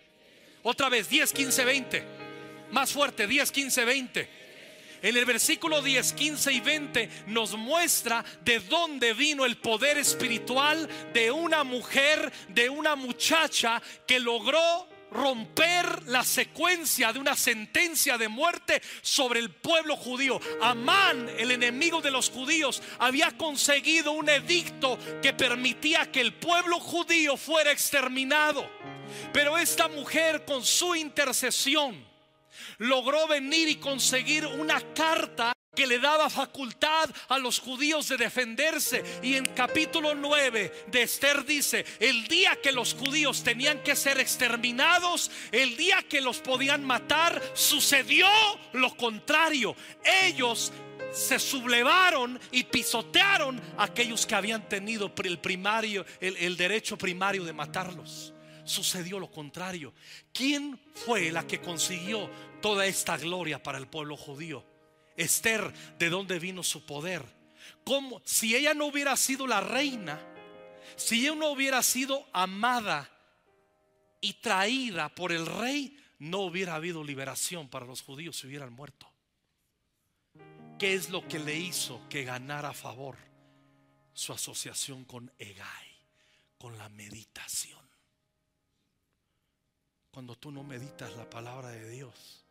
Otra 0.64 0.90
vez, 0.90 1.10
10, 1.10 1.34
15, 1.34 1.66
20. 1.66 2.04
Más 2.72 2.94
fuerte, 2.94 3.28
10, 3.28 3.52
15, 3.52 3.86
20. 3.86 4.43
En 5.04 5.18
el 5.18 5.26
versículo 5.26 5.82
10, 5.82 6.14
15 6.14 6.54
y 6.54 6.60
20 6.62 7.10
nos 7.28 7.58
muestra 7.58 8.24
de 8.46 8.62
dónde 8.62 9.14
vino 9.14 9.44
el 9.44 9.58
poder 9.58 9.98
espiritual 9.98 10.88
de 11.14 11.30
una 11.30 11.66
mujer, 11.66 12.32
de 12.48 12.70
una 12.70 12.96
muchacha 12.96 13.82
que 14.08 14.22
logró 14.22 14.88
romper 15.12 16.04
la 16.08 16.24
secuencia 16.24 17.12
de 17.12 17.20
una 17.20 17.36
sentencia 17.36 18.18
de 18.18 18.30
muerte 18.30 18.82
sobre 19.02 19.42
el 19.42 19.52
pueblo 19.52 19.98
judío. 19.98 20.40
Amán, 20.62 21.30
el 21.38 21.52
enemigo 21.52 22.02
de 22.02 22.10
los 22.10 22.30
judíos, 22.30 22.82
había 22.98 23.32
conseguido 23.32 24.14
un 24.14 24.30
edicto 24.30 24.98
que 25.22 25.34
permitía 25.34 26.10
que 26.14 26.22
el 26.22 26.34
pueblo 26.34 26.80
judío 26.80 27.36
fuera 27.36 27.74
exterminado. 27.74 28.66
Pero 29.34 29.58
esta 29.58 29.90
mujer 29.90 30.46
con 30.46 30.64
su 30.64 30.96
intercesión, 30.96 32.13
logró 32.78 33.28
venir 33.28 33.70
y 33.70 33.76
conseguir 33.76 34.46
una 34.46 34.80
carta 34.94 35.54
que 35.76 35.88
le 35.88 36.00
daba 36.00 36.30
facultad 36.30 37.10
a 37.30 37.38
los 37.38 37.60
judíos 37.60 38.08
de 38.08 38.18
defenderse. 38.18 39.04
Y 39.22 39.36
en 39.36 39.46
capítulo 39.46 40.16
9 40.16 40.86
de 40.88 41.02
Esther 41.02 41.46
dice, 41.46 41.86
el 42.00 42.28
día 42.28 42.58
que 42.62 42.72
los 42.72 42.94
judíos 42.94 43.44
tenían 43.44 43.80
que 43.80 43.96
ser 43.96 44.20
exterminados, 44.20 45.32
el 45.52 45.76
día 45.76 46.04
que 46.04 46.22
los 46.22 46.40
podían 46.40 46.84
matar, 46.84 47.42
sucedió 47.54 48.28
lo 48.74 48.96
contrario. 48.96 49.76
Ellos 50.24 50.72
se 51.12 51.40
sublevaron 51.40 52.40
y 52.52 52.64
pisotearon 52.64 53.62
a 53.78 53.84
aquellos 53.86 54.26
que 54.26 54.36
habían 54.36 54.68
tenido 54.68 55.12
el 55.24 55.40
primario, 55.40 56.06
el, 56.20 56.38
el 56.38 56.58
derecho 56.58 56.98
primario 56.98 57.44
de 57.44 57.54
matarlos 57.54 58.33
sucedió 58.64 59.20
lo 59.20 59.32
contrario. 59.32 59.94
¿Quién 60.34 60.80
fue 60.94 61.32
la 61.32 61.46
que 61.46 61.62
consiguió 61.62 62.30
toda 62.62 62.86
esta 62.86 63.18
gloria 63.18 63.62
para 63.62 63.78
el 63.78 63.88
pueblo 63.88 64.18
judío? 64.18 64.66
Esther, 65.18 65.74
¿de 66.00 66.10
dónde 66.10 66.40
vino 66.40 66.64
su 66.64 66.86
poder? 66.86 67.24
Como 67.84 68.22
si 68.26 68.56
ella 68.56 68.74
no 68.74 68.86
hubiera 68.86 69.16
sido 69.16 69.48
la 69.48 69.62
reina, 69.62 70.20
si 70.96 71.22
ella 71.22 71.36
no 71.36 71.50
hubiera 71.50 71.82
sido 71.84 72.28
amada 72.34 73.10
y 74.22 74.34
traída 74.34 75.10
por 75.10 75.32
el 75.32 75.46
rey, 75.46 75.98
no 76.20 76.40
hubiera 76.40 76.76
habido 76.76 77.04
liberación 77.04 77.68
para 77.70 77.86
los 77.86 78.02
judíos 78.02 78.38
si 78.38 78.48
hubieran 78.48 78.74
muerto. 78.74 79.12
¿Qué 80.80 80.94
es 80.96 81.10
lo 81.10 81.28
que 81.28 81.40
le 81.40 81.58
hizo 81.58 82.02
que 82.10 82.24
ganara 82.24 82.74
favor? 82.74 83.18
Su 84.14 84.34
asociación 84.34 85.06
con 85.06 85.32
Egai, 85.38 85.88
con 86.58 86.78
la 86.78 86.90
meditación. 86.90 87.83
Cuando 90.14 90.36
tú 90.36 90.52
no 90.52 90.64
meditas 90.64 91.16
la 91.16 91.28
palabra 91.28 91.70
de 91.70 91.90
Dios, 91.90 92.46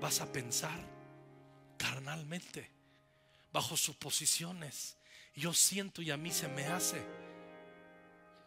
vas 0.00 0.20
a, 0.20 0.32
pensar 0.32 0.80
carnalmente, 1.76 2.68
bajo 3.52 3.76
suposiciones. 3.76 4.96
Yo 5.36 5.52
siento 5.52 6.02
y 6.02 6.10
a 6.10 6.16
mí 6.16 6.32
se 6.32 6.48
me 6.48 6.66
hace. 6.66 7.00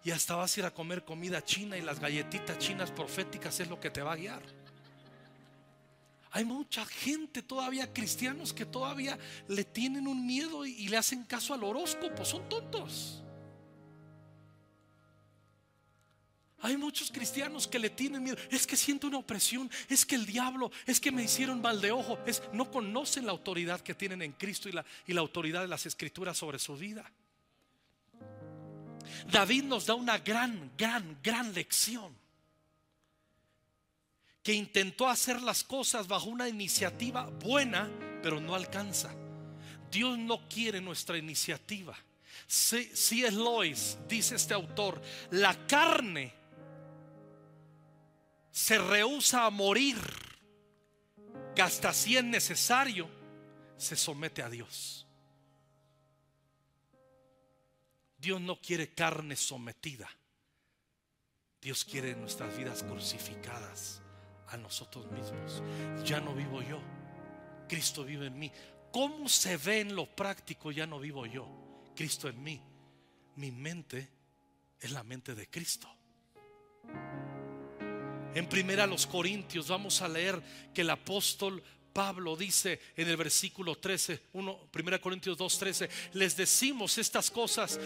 Y 0.04 0.12
hasta 0.12 0.36
vas 0.36 0.58
a 0.58 0.60
ir 0.60 0.66
a 0.66 0.74
comer 0.74 1.06
comida 1.06 1.41
china 1.46 1.78
y 1.78 1.82
las 1.82 2.02
galletitas 2.02 2.58
chinas 2.58 2.91
proféticas 2.91 3.62
es 3.62 3.70
lo 3.70 3.80
que 3.80 3.89
te 3.89 4.02
va 4.02 4.12
a 4.12 4.18
guiar. 4.18 4.44
Hay 6.32 6.44
mucha 6.44 6.86
gente 6.86 7.41
todavía, 7.41 7.94
cristianos, 7.94 8.52
que 8.52 8.66
todavía 8.66 9.18
le 9.48 9.64
tienen 9.64 10.08
un 10.08 10.26
miedo 10.26 10.66
y 10.66 10.89
le 10.89 10.98
hacen 10.98 11.24
caso 11.24 11.54
al 11.54 11.64
horóscopo. 11.64 12.26
Son 12.26 12.50
tontos. 12.50 13.22
Hay 16.64 16.78
muchos 16.78 17.11
cristianos 17.11 17.68
que 17.68 17.78
le 17.78 17.89
tienen 17.89 18.24
miedo. 18.24 18.38
Es 18.49 18.66
que 18.66 18.78
siento 18.78 19.07
una 19.07 19.18
opresión. 19.18 19.70
Es 19.89 20.05
que 20.05 20.16
el 20.16 20.26
diablo, 20.26 20.72
es 20.86 20.97
que 20.97 21.11
me 21.11 21.22
hicieron 21.22 21.61
mal 21.61 21.82
de 21.82 21.91
ojo. 21.91 22.18
Es, 22.26 22.41
no 22.53 22.72
conocen 22.72 23.26
la 23.26 23.34
autoridad 23.34 23.82
que 23.82 23.93
tienen 23.93 24.22
en 24.22 24.32
Cristo 24.32 24.70
y 24.70 24.72
la, 24.72 24.86
y 25.05 25.11
la 25.11 25.20
autoridad 25.20 25.59
de 25.59 25.68
las 25.68 25.86
escrituras 25.86 26.38
sobre 26.38 26.59
su 26.59 26.78
vida. 26.78 27.11
David 29.30 29.64
nos 29.66 29.86
da 29.88 29.95
una 29.95 30.20
gran, 30.20 30.72
gran, 30.78 31.20
gran 31.22 31.53
lección. 31.53 32.16
Que 34.41 34.53
intentó 34.53 35.09
hacer 35.09 35.41
las 35.41 35.66
cosas 35.66 36.07
bajo 36.07 36.30
una 36.30 36.47
iniciativa 36.47 37.26
buena, 37.26 37.89
pero 38.22 38.39
no 38.39 38.55
alcanza. 38.55 39.14
Dios 39.91 40.18
no 40.18 40.47
quiere 40.47 40.80
nuestra 40.80 41.18
iniciativa. 41.18 41.97
Si, 42.47 42.86
si 42.95 43.26
es 43.26 43.34
Lois, 43.34 43.97
dice 44.07 44.36
este 44.36 44.53
autor, 44.53 45.01
la 45.32 45.68
carne 45.68 46.43
se 48.54 48.78
rehúsa 48.78 49.47
a 49.47 49.49
morir, 49.49 49.97
hasta 51.60 51.91
si 51.91 52.16
es 52.16 52.24
necesario, 52.24 53.10
se 53.78 53.95
somete 53.95 54.43
a 54.43 54.49
Dios. 54.49 55.08
Dios 58.18 58.39
no 58.39 58.62
quiere 58.62 58.93
carne 58.93 59.36
sometida. 59.36 60.08
Dios 61.60 61.84
quiere 61.84 62.16
nuestras 62.16 62.56
vidas 62.56 62.84
crucificadas 62.84 64.01
a 64.49 64.58
nosotros 64.58 65.12
mismos. 65.12 65.64
Ya 66.06 66.22
no 66.22 66.36
vivo 66.36 66.62
yo. 66.62 66.80
Cristo 67.68 68.06
vive 68.06 68.28
en 68.28 68.38
mí. 68.38 68.51
¿Cómo 68.91 69.28
se 69.28 69.58
ve 69.58 69.82
en 69.82 69.95
lo 69.95 70.06
práctico? 70.16 70.72
Ya 70.72 70.86
no 70.86 70.99
vivo 70.99 71.26
yo. 71.26 71.47
Cristo 71.95 72.30
en 72.30 72.41
mí. 72.43 72.62
Mi 73.36 73.51
mente 73.51 74.10
es 74.80 74.91
la 74.91 75.04
mente 75.04 75.34
de 75.34 75.49
Cristo. 75.49 75.89
En 78.36 78.48
primera 78.48 78.88
los 78.88 79.06
Corintios 79.06 79.68
vamos 79.68 80.02
a 80.02 80.08
leer 80.08 80.42
que 80.74 80.82
el 80.82 80.90
apóstol 80.90 81.62
Pablo 81.94 82.36
dice 82.36 82.80
en 82.98 83.08
el 83.08 83.18
versículo 83.18 83.76
13, 83.76 84.22
1, 84.34 84.70
1 84.74 85.02
Corintios 85.02 85.38
2, 85.38 85.60
13, 85.60 85.90
les 86.14 86.36
decimos 86.36 86.98
estas 86.98 87.30
cosas 87.30 87.80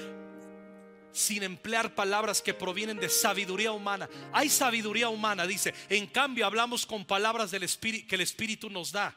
sin 1.11 1.43
emplear 1.43 1.95
palabras 1.95 2.41
que 2.41 2.53
provienen 2.53 2.97
de 2.97 3.09
sabiduría 3.09 3.71
humana. 3.71 4.07
Hay 4.31 4.49
sabiduría 4.49 5.09
humana, 5.09 5.45
dice. 5.47 5.73
En 5.89 6.07
cambio, 6.07 6.45
hablamos 6.45 6.85
con 6.85 7.05
palabras 7.05 7.51
del 7.51 7.63
espíritu 7.63 8.07
que 8.07 8.15
el 8.15 8.21
Espíritu 8.21 8.69
nos 8.69 8.91
da. 8.91 9.15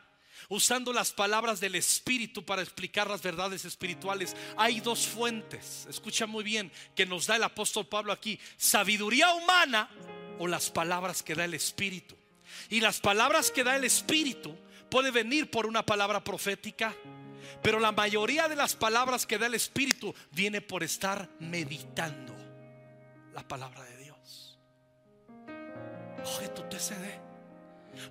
Usando 0.49 0.93
las 0.93 1.13
palabras 1.13 1.61
del 1.61 1.75
Espíritu 1.75 2.45
para 2.45 2.63
explicar 2.63 3.09
las 3.09 3.23
verdades 3.23 3.65
espirituales. 3.65 4.37
Hay 4.57 4.81
dos 4.81 5.07
fuentes, 5.07 5.87
escucha 5.89 6.27
muy 6.27 6.45
bien, 6.45 6.73
que 6.95 7.07
nos 7.07 7.27
da 7.27 7.37
el 7.37 7.45
apóstol 7.45 7.87
Pablo 7.87 8.13
aquí. 8.13 8.39
Sabiduría 8.57 9.33
humana 9.35 9.89
o 10.39 10.47
las 10.47 10.71
palabras 10.71 11.23
que 11.23 11.35
da 11.35 11.45
el 11.45 11.55
Espíritu. 11.55 12.17
Y 12.69 12.81
las 12.81 13.01
palabras 13.01 13.51
que 13.51 13.65
da 13.65 13.77
el 13.77 13.85
Espíritu 13.85 14.57
puede 14.91 15.11
venir 15.11 15.51
por 15.51 15.67
una 15.67 15.85
palabra 15.85 16.23
profética, 16.23 16.95
pero 17.63 17.79
la 17.79 17.93
mayoría 17.93 18.49
de 18.49 18.57
las 18.57 18.75
palabras 18.75 19.27
que 19.27 19.39
da 19.39 19.47
el 19.47 19.55
Espíritu 19.55 20.15
viene 20.33 20.61
por 20.61 20.83
estar 20.83 21.29
meditando 21.39 22.35
la 23.33 23.47
palabra 23.47 23.85
de 23.85 23.97
Dios. 23.99 24.59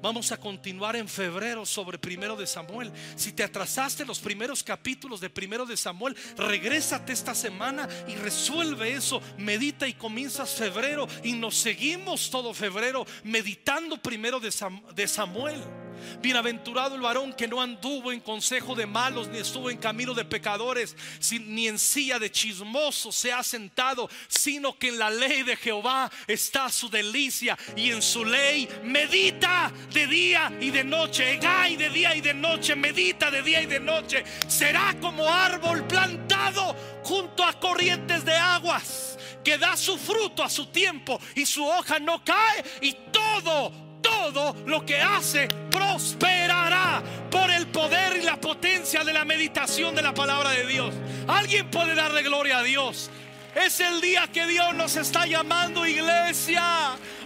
Vamos 0.02 0.32
a 0.32 0.38
continuar 0.38 0.96
en 0.96 1.08
febrero 1.08 1.66
sobre 1.66 1.98
primero 1.98 2.36
de 2.36 2.48
Samuel. 2.48 2.92
Si 3.16 3.32
te 3.32 3.44
atrasaste 3.44 4.06
los 4.06 4.20
primeros 4.20 4.64
capítulos 4.64 5.20
de 5.20 5.30
primero 5.30 5.66
de 5.66 5.78
Samuel, 5.78 6.16
regrésate 6.38 7.14
esta 7.14 7.36
semana 7.36 7.88
y 8.08 8.16
resuelve 8.16 8.94
eso. 8.94 9.22
Medita 9.38 9.88
y 9.88 9.94
comienzas 9.94 10.52
febrero 10.52 11.08
y 11.24 11.34
nos 11.34 11.56
seguimos 11.56 12.30
todo 12.30 12.54
febrero 12.54 13.06
meditando 13.24 13.98
primero 13.98 14.40
de 14.40 15.08
Samuel. 15.08 15.89
Bienaventurado 16.22 16.95
el 16.95 17.02
varón 17.02 17.34
que 17.34 17.47
no 17.47 17.62
anduvo 17.62 18.12
en 18.12 18.20
consejo 18.20 18.76
de 18.76 18.86
malos, 18.86 19.28
ni 19.28 19.39
estuvo 19.39 19.70
en 19.70 19.78
camino 19.78 20.14
de 20.14 20.26
pecadores, 20.26 20.95
ni 21.32 21.68
en 21.68 21.80
silla 21.80 22.20
de 22.20 22.32
chismosos 22.32 23.16
se 23.16 23.32
ha 23.32 23.43
sentado, 23.43 24.10
sino 24.28 24.78
que 24.78 24.89
en 24.89 25.00
la 25.00 25.10
ley 25.10 25.43
de 25.43 25.56
Jehová 25.56 26.12
está 26.28 26.70
su 26.70 26.89
delicia 26.89 27.58
y 27.76 27.91
en 27.91 28.02
su 28.02 28.26
ley 28.26 28.68
medita 28.84 29.72
de 29.93 30.08
día 30.08 30.52
y 30.60 30.72
de 30.72 30.84
noche. 30.84 31.39
Y 31.70 31.76
de 31.76 31.89
día 31.89 32.16
y 32.16 32.22
de 32.22 32.34
noche, 32.34 32.76
medita 32.76 33.30
de 33.30 33.41
día 33.41 33.62
y 33.62 33.66
de 33.66 33.80
noche. 33.80 34.24
Será 34.47 34.95
como 35.00 35.28
árbol 35.28 35.86
plantado 35.88 36.76
junto 37.04 37.43
a 37.43 37.60
corrientes 37.60 38.26
de 38.26 38.36
aguas, 38.36 39.18
que 39.43 39.58
da 39.58 39.76
su 39.76 39.97
fruto 39.97 40.43
a 40.43 40.50
su 40.50 40.68
tiempo 40.68 41.20
y 41.36 41.45
su 41.45 41.66
hoja 41.66 42.00
no 42.00 42.24
cae 42.24 42.64
y 42.82 42.93
todo 43.12 43.89
todo 44.02 44.56
lo 44.66 44.86
que 44.86 45.02
hace 45.02 45.47
prosperará 45.72 47.02
por 47.30 47.50
el 47.52 47.68
poder 47.68 48.18
y 48.18 48.24
la 48.24 48.39
potencia 48.39 49.04
de 49.04 49.14
la 49.14 49.26
meditación 49.26 49.95
de 49.95 50.02
la 50.02 50.14
palabra 50.14 50.52
de 50.52 50.66
Dios. 50.66 50.93
Alguien 51.28 51.70
puede 51.70 51.95
darle 51.95 52.24
gloria 52.24 52.60
a 52.60 52.64
Dios. 52.64 53.10
Es 53.56 53.80
el 53.80 54.00
día 54.00 54.28
que 54.32 54.45
Dios 54.45 54.76
nos 54.76 54.95
está 54.95 55.26
llamando, 55.26 55.86
iglesia, 55.86 56.62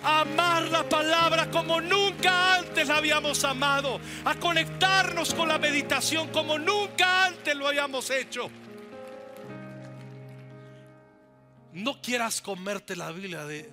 a 0.04 0.22
amar 0.22 0.64
la 0.70 0.88
palabra 0.88 1.52
como 1.52 1.82
nunca 1.82 2.56
antes 2.56 2.88
la 2.88 2.98
habíamos 2.98 3.44
amado, 3.44 4.00
a 4.24 4.36
conectarnos 4.36 5.34
con 5.34 5.50
la 5.50 5.58
meditación 5.58 6.30
como 6.30 6.58
nunca 6.58 7.26
antes 7.26 7.56
lo 7.56 7.68
habíamos 7.68 8.10
hecho. 8.10 8.50
No 11.74 12.00
quieras 12.02 12.42
comerte 12.42 12.96
la 12.96 13.12
Biblia 13.12 13.46
de 13.46 13.70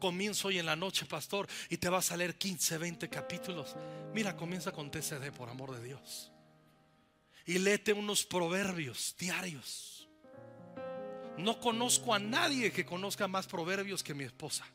comienzo 0.00 0.48
hoy 0.48 0.58
en 0.58 0.66
la 0.66 0.74
noche, 0.74 1.06
pastor, 1.06 1.46
y 1.68 1.76
te 1.76 1.88
vas 1.88 2.10
a 2.10 2.16
leer 2.16 2.34
15, 2.36 2.78
20 2.78 3.08
capítulos. 3.08 3.76
Mira, 4.12 4.36
comienza 4.36 4.72
con 4.72 4.90
TCD, 4.90 5.30
por 5.30 5.48
amor 5.48 5.76
de 5.76 5.84
Dios. 5.84 6.32
Y 7.46 7.58
léete 7.58 7.92
unos 7.92 8.24
proverbios 8.24 9.14
diarios. 9.16 10.08
No 11.38 11.60
conozco 11.60 12.12
a 12.12 12.18
nadie 12.18 12.72
que 12.72 12.84
conozca 12.84 13.28
más 13.28 13.46
proverbios 13.46 14.02
que 14.02 14.14
mi 14.14 14.24
esposa. 14.24 14.66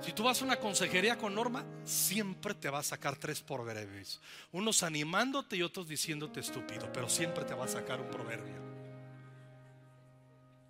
Si 0.00 0.12
tú 0.12 0.24
vas 0.24 0.42
a 0.42 0.44
una 0.44 0.56
consejería 0.56 1.16
con 1.16 1.34
Norma, 1.34 1.64
siempre 1.84 2.54
te 2.54 2.68
va 2.68 2.80
a 2.80 2.82
sacar 2.82 3.16
tres 3.16 3.40
proverbios. 3.40 4.20
Unos 4.50 4.82
animándote 4.82 5.56
y 5.56 5.62
otros 5.62 5.86
diciéndote 5.86 6.40
estúpido, 6.40 6.90
pero 6.92 7.08
siempre 7.08 7.44
te 7.44 7.54
va 7.54 7.66
a 7.66 7.68
sacar 7.68 8.00
un 8.00 8.10
proverbio. 8.10 8.60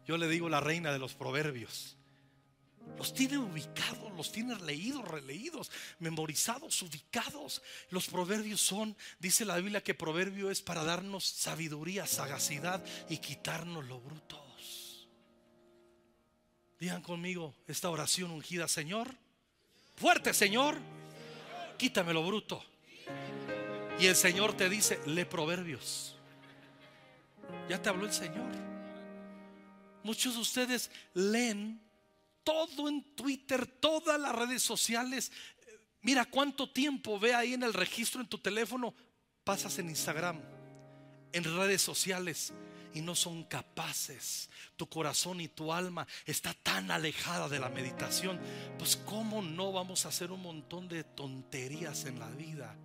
Yo 0.04 0.18
le 0.18 0.28
digo 0.28 0.50
la 0.50 0.60
reina 0.60 0.92
de 0.92 0.98
los 0.98 1.14
proverbios. 1.14 1.96
Los 2.97 3.14
tiene 3.14 3.39
ubicados, 3.39 4.12
los 4.16 4.30
tiene 4.30 4.55
leídos, 4.61 5.07
releídos, 5.09 5.70
memorizados, 5.99 6.83
ubicados. 6.83 7.62
Los 7.91 8.07
proverbios 8.07 8.61
son, 8.61 8.97
dice 9.18 9.45
la 9.45 9.57
Biblia 9.57 9.83
que 9.83 9.95
proverbio 9.95 10.51
es 10.51 10.62
para 10.62 10.85
darnos 10.85 11.24
sabiduría, 11.24 12.07
sagacidad 12.07 12.85
y 13.09 13.18
quitarnos 13.18 13.85
lo 13.87 14.01
brutos. 14.01 15.09
Digan 16.78 17.03
conmigo 17.03 17.55
esta 17.66 17.91
oración 17.91 18.30
ungida, 18.30 18.68
Señor. 18.68 19.09
Fuerte, 19.97 20.35
Señor. 20.35 20.76
Quítame 21.78 22.12
lo 22.12 22.24
bruto. 22.26 22.64
Y 23.99 24.07
el 24.07 24.16
Señor 24.16 24.57
te 24.57 24.68
dice, 24.68 25.01
lee 25.07 25.24
proverbios. 25.24 26.16
Ya 27.68 27.80
te 27.80 27.89
habló 27.89 28.07
el 28.07 28.12
Señor. 28.12 28.51
Muchos 30.03 30.35
de 30.35 30.41
ustedes 30.41 30.91
leen 31.14 31.80
todo 32.45 32.88
en 32.88 33.14
Twitter, 33.14 33.66
todas 33.66 34.20
las 34.20 34.34
redes 34.34 34.62
sociales. 34.62 35.32
Mira 36.01 36.24
cuánto 36.24 36.70
tiempo 36.70 37.18
ve 37.18 37.34
ahí 37.34 37.55
en 37.55 37.62
el 37.62 37.74
registro 37.74 38.20
en 38.20 38.28
tu 38.28 38.38
teléfono, 38.38 38.95
pasas 39.45 39.78
en 39.78 39.88
Instagram, 39.88 40.40
en 41.32 41.45
redes 41.45 41.82
sociales 41.82 42.53
y 42.95 43.01
no 43.01 43.14
son 43.14 43.45
capaces. 43.45 44.51
Tu 44.76 44.88
corazón 44.88 45.40
y 45.40 45.49
tu 45.49 45.72
alma 45.72 46.07
está 46.26 46.55
tan 46.55 46.90
alejada 46.90 47.49
de 47.49 47.59
la 47.59 47.68
meditación. 47.68 48.40
Pues 48.78 48.97
cómo 48.97 49.43
no 49.43 49.72
vamos 49.72 50.05
a 50.05 50.09
hacer 50.09 50.30
un 50.32 50.43
montón 50.43 50.88
de 50.88 51.05
tonterías 51.05 52.05
en 52.05 52.18
la 52.18 52.28
vida 52.30 52.76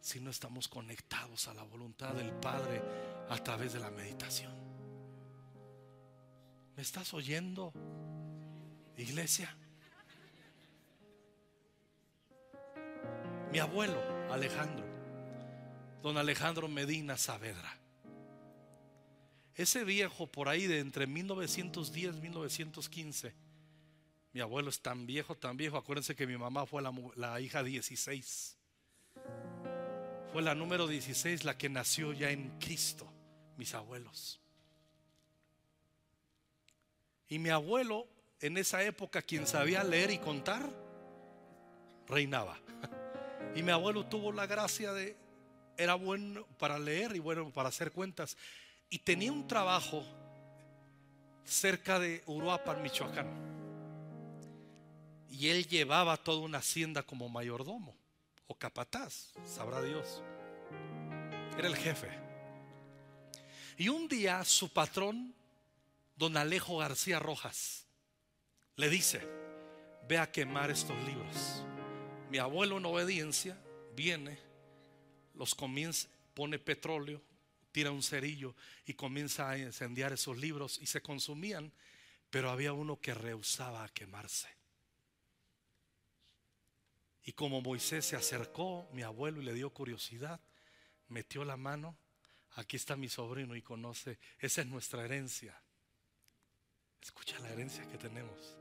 si 0.00 0.18
no 0.18 0.30
estamos 0.30 0.66
conectados 0.66 1.46
a 1.48 1.54
la 1.54 1.62
voluntad 1.62 2.14
del 2.14 2.32
Padre 2.32 2.82
a 3.28 3.36
través 3.38 3.74
de 3.74 3.80
la 3.80 3.90
meditación. 3.90 4.69
¿Me 6.80 6.84
estás 6.84 7.12
oyendo, 7.12 7.74
iglesia? 8.96 9.54
Mi 13.52 13.58
abuelo, 13.58 14.00
Alejandro, 14.32 14.86
don 16.02 16.16
Alejandro 16.16 16.68
Medina 16.68 17.18
Saavedra. 17.18 17.78
Ese 19.54 19.84
viejo 19.84 20.26
por 20.26 20.48
ahí 20.48 20.66
de 20.66 20.78
entre 20.78 21.06
1910 21.06 22.16
y 22.16 22.20
1915. 22.22 23.34
Mi 24.32 24.40
abuelo 24.40 24.70
es 24.70 24.80
tan 24.80 25.04
viejo, 25.04 25.36
tan 25.36 25.58
viejo. 25.58 25.76
Acuérdense 25.76 26.16
que 26.16 26.26
mi 26.26 26.38
mamá 26.38 26.64
fue 26.64 26.80
la, 26.80 26.94
la 27.14 27.42
hija 27.42 27.62
16. 27.62 28.56
Fue 30.32 30.40
la 30.40 30.54
número 30.54 30.86
16 30.86 31.44
la 31.44 31.58
que 31.58 31.68
nació 31.68 32.14
ya 32.14 32.30
en 32.30 32.58
Cristo, 32.58 33.06
mis 33.58 33.74
abuelos. 33.74 34.39
Y 37.30 37.38
mi 37.38 37.48
abuelo, 37.48 38.06
en 38.40 38.58
esa 38.58 38.82
época, 38.82 39.22
quien 39.22 39.46
sabía 39.46 39.84
leer 39.84 40.10
y 40.10 40.18
contar, 40.18 40.68
reinaba. 42.06 42.58
Y 43.52 43.64
mi 43.64 43.72
abuelo 43.72 44.06
tuvo 44.06 44.30
la 44.30 44.46
gracia 44.46 44.92
de, 44.92 45.16
era 45.76 45.94
bueno 45.94 46.46
para 46.56 46.78
leer 46.78 47.16
y 47.16 47.18
bueno 47.18 47.50
para 47.50 47.68
hacer 47.68 47.90
cuentas. 47.90 48.36
Y 48.88 49.00
tenía 49.00 49.32
un 49.32 49.48
trabajo 49.48 50.04
cerca 51.44 51.98
de 51.98 52.22
Uruapan, 52.26 52.80
Michoacán. 52.80 53.26
Y 55.28 55.48
él 55.48 55.66
llevaba 55.66 56.16
toda 56.16 56.40
una 56.42 56.58
hacienda 56.58 57.02
como 57.02 57.28
mayordomo 57.28 57.96
o 58.46 58.54
capataz, 58.54 59.32
sabrá 59.44 59.82
Dios. 59.82 60.22
Era 61.58 61.66
el 61.66 61.76
jefe. 61.76 62.08
Y 63.76 63.88
un 63.88 64.06
día 64.06 64.44
su 64.44 64.72
patrón 64.72 65.34
don 66.20 66.36
Alejo 66.36 66.76
García 66.76 67.18
Rojas 67.18 67.86
le 68.76 68.90
dice, 68.90 69.26
ve 70.06 70.18
a 70.18 70.30
quemar 70.30 70.70
estos 70.70 71.02
libros. 71.04 71.64
Mi 72.28 72.36
abuelo 72.36 72.76
en 72.76 72.84
obediencia 72.84 73.58
viene, 73.96 74.38
los 75.34 75.54
comienza, 75.54 76.10
pone 76.34 76.58
petróleo, 76.58 77.22
tira 77.72 77.90
un 77.90 78.02
cerillo 78.02 78.54
y 78.84 78.92
comienza 78.92 79.48
a 79.48 79.56
incendiar 79.56 80.12
esos 80.12 80.36
libros 80.36 80.78
y 80.82 80.84
se 80.84 81.00
consumían, 81.00 81.72
pero 82.28 82.50
había 82.50 82.74
uno 82.74 83.00
que 83.00 83.14
rehusaba 83.14 83.82
a 83.82 83.88
quemarse. 83.88 84.48
Y 87.24 87.32
como 87.32 87.62
Moisés 87.62 88.04
se 88.04 88.16
acercó, 88.16 88.90
mi 88.92 89.00
abuelo, 89.00 89.40
y 89.40 89.46
le 89.46 89.54
dio 89.54 89.70
curiosidad, 89.70 90.38
metió 91.08 91.46
la 91.46 91.56
mano, 91.56 91.96
aquí 92.56 92.76
está 92.76 92.94
mi 92.94 93.08
sobrino 93.08 93.56
y 93.56 93.62
conoce, 93.62 94.18
esa 94.38 94.60
es 94.60 94.66
nuestra 94.66 95.02
herencia. 95.02 95.58
Escucha 97.02 97.38
la 97.40 97.50
herencia 97.50 97.86
que 97.88 97.98
tenemos. 97.98 98.56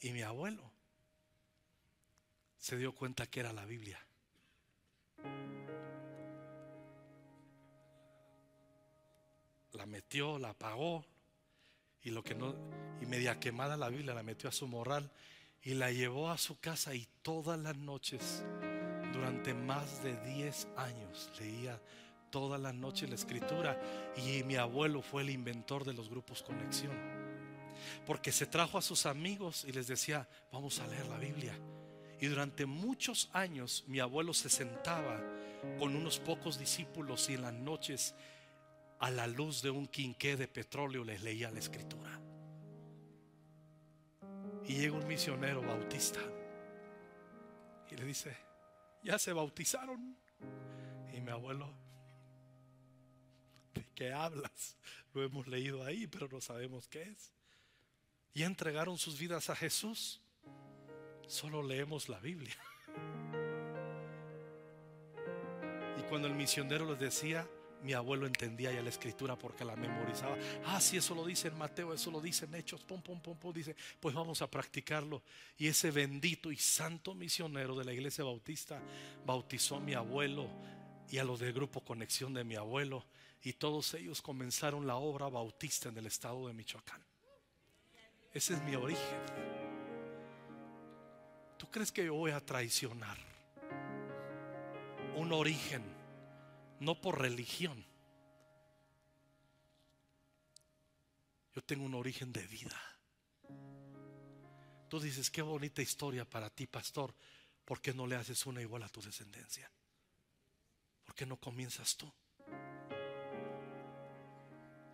Y 0.00 0.10
mi 0.10 0.22
abuelo 0.22 0.62
se 2.58 2.76
dio 2.76 2.94
cuenta 2.94 3.26
que 3.26 3.40
era 3.40 3.52
la 3.52 3.64
Biblia. 3.64 4.00
La 9.72 9.86
metió, 9.86 10.38
la 10.38 10.50
apagó 10.50 11.04
y 12.02 12.10
lo 12.10 12.22
que 12.22 12.34
no 12.34 12.54
y 13.00 13.06
media 13.06 13.40
quemada 13.40 13.76
la 13.76 13.88
Biblia 13.88 14.14
la 14.14 14.22
metió 14.22 14.48
a 14.48 14.52
su 14.52 14.68
morral 14.68 15.10
y 15.62 15.74
la 15.74 15.90
llevó 15.90 16.30
a 16.30 16.38
su 16.38 16.58
casa 16.60 16.94
y 16.94 17.06
todas 17.22 17.58
las 17.58 17.76
noches 17.76 18.44
durante 19.12 19.54
más 19.54 20.02
de 20.02 20.16
10 20.34 20.68
años 20.76 21.30
leía 21.38 21.80
todas 22.32 22.60
las 22.60 22.74
noches 22.74 23.08
la 23.08 23.14
escritura 23.14 23.80
y 24.16 24.42
mi 24.42 24.56
abuelo 24.56 25.02
fue 25.02 25.22
el 25.22 25.30
inventor 25.30 25.84
de 25.84 25.92
los 25.92 26.08
grupos 26.08 26.42
conexión. 26.42 26.96
Porque 28.06 28.32
se 28.32 28.46
trajo 28.46 28.78
a 28.78 28.82
sus 28.82 29.06
amigos 29.06 29.64
y 29.68 29.72
les 29.72 29.86
decía, 29.86 30.26
vamos 30.50 30.80
a 30.80 30.86
leer 30.88 31.06
la 31.06 31.18
Biblia. 31.18 31.54
Y 32.20 32.26
durante 32.26 32.66
muchos 32.66 33.28
años 33.32 33.84
mi 33.86 34.00
abuelo 34.00 34.32
se 34.32 34.48
sentaba 34.48 35.20
con 35.78 35.94
unos 35.94 36.18
pocos 36.18 36.58
discípulos 36.58 37.28
y 37.28 37.34
en 37.34 37.42
las 37.42 37.52
noches 37.52 38.14
a 38.98 39.10
la 39.10 39.26
luz 39.26 39.62
de 39.62 39.70
un 39.70 39.86
quinqué 39.86 40.36
de 40.36 40.48
petróleo 40.48 41.04
les 41.04 41.22
leía 41.22 41.50
la 41.50 41.58
escritura. 41.58 42.18
Y 44.64 44.74
llega 44.74 44.96
un 44.96 45.06
misionero 45.06 45.60
bautista 45.60 46.20
y 47.90 47.96
le 47.96 48.04
dice, 48.06 48.34
ya 49.02 49.18
se 49.18 49.34
bautizaron. 49.34 50.16
Y 51.12 51.20
mi 51.20 51.30
abuelo 51.30 51.91
¿De 53.92 53.94
qué 53.94 54.12
hablas? 54.12 54.76
Lo 55.12 55.22
hemos 55.22 55.46
leído 55.46 55.84
ahí, 55.84 56.06
pero 56.06 56.26
no 56.28 56.40
sabemos 56.40 56.88
qué 56.88 57.02
es. 57.02 57.32
Y 58.32 58.42
entregaron 58.42 58.96
sus 58.96 59.18
vidas 59.18 59.50
a 59.50 59.56
Jesús. 59.56 60.20
Solo 61.26 61.62
leemos 61.62 62.08
la 62.08 62.18
Biblia. 62.18 62.56
Y 65.98 66.02
cuando 66.08 66.26
el 66.26 66.34
misionero 66.34 66.88
les 66.88 66.98
decía, 66.98 67.46
mi 67.82 67.92
abuelo 67.92 68.26
entendía 68.26 68.72
ya 68.72 68.82
la 68.82 68.88
escritura 68.88 69.36
porque 69.36 69.64
la 69.64 69.76
memorizaba. 69.76 70.38
Ah, 70.64 70.80
sí, 70.80 70.96
eso 70.96 71.14
lo 71.14 71.26
dice 71.26 71.48
en 71.48 71.58
Mateo, 71.58 71.92
eso 71.92 72.10
lo 72.10 72.20
dice 72.20 72.46
en 72.46 72.54
Hechos, 72.54 72.82
pum, 72.82 73.02
pum, 73.02 73.20
pum, 73.20 73.36
pum. 73.36 73.52
Dice, 73.52 73.76
pues 74.00 74.14
vamos 74.14 74.40
a 74.40 74.50
practicarlo. 74.50 75.22
Y 75.58 75.66
ese 75.66 75.90
bendito 75.90 76.50
y 76.50 76.56
santo 76.56 77.14
misionero 77.14 77.76
de 77.76 77.84
la 77.84 77.92
iglesia 77.92 78.24
bautista 78.24 78.80
bautizó 79.26 79.76
a 79.76 79.80
mi 79.80 79.92
abuelo 79.92 80.48
y 81.10 81.18
a 81.18 81.24
los 81.24 81.40
del 81.40 81.52
grupo 81.52 81.84
Conexión 81.84 82.32
de 82.32 82.44
mi 82.44 82.56
abuelo. 82.56 83.04
Y 83.42 83.54
todos 83.54 83.94
ellos 83.94 84.22
comenzaron 84.22 84.86
la 84.86 84.96
obra 84.96 85.28
bautista 85.28 85.88
en 85.88 85.98
el 85.98 86.06
estado 86.06 86.46
de 86.46 86.54
Michoacán. 86.54 87.02
Ese 88.32 88.54
es 88.54 88.62
mi 88.62 88.74
origen. 88.76 89.18
¿Tú 91.58 91.70
crees 91.70 91.92
que 91.92 92.04
yo 92.04 92.14
voy 92.14 92.30
a 92.30 92.40
traicionar 92.40 93.18
un 95.16 95.32
origen? 95.32 96.02
no 96.82 97.00
por 97.00 97.20
religión. 97.20 97.84
Yo 101.54 101.62
tengo 101.62 101.84
un 101.84 101.94
origen 101.94 102.32
de 102.32 102.46
vida. 102.46 102.80
Tú 104.88 104.98
dices, 105.00 105.30
qué 105.30 105.42
bonita 105.42 105.80
historia 105.80 106.28
para 106.28 106.50
ti, 106.50 106.66
pastor. 106.66 107.14
¿Por 107.64 107.80
qué 107.80 107.94
no 107.94 108.06
le 108.06 108.16
haces 108.16 108.44
una 108.46 108.60
igual 108.60 108.82
a 108.82 108.88
tu 108.88 109.00
descendencia? 109.00 109.70
¿Por 111.04 111.14
qué 111.14 111.24
no 111.24 111.36
comienzas 111.36 111.96
tú? 111.96 112.12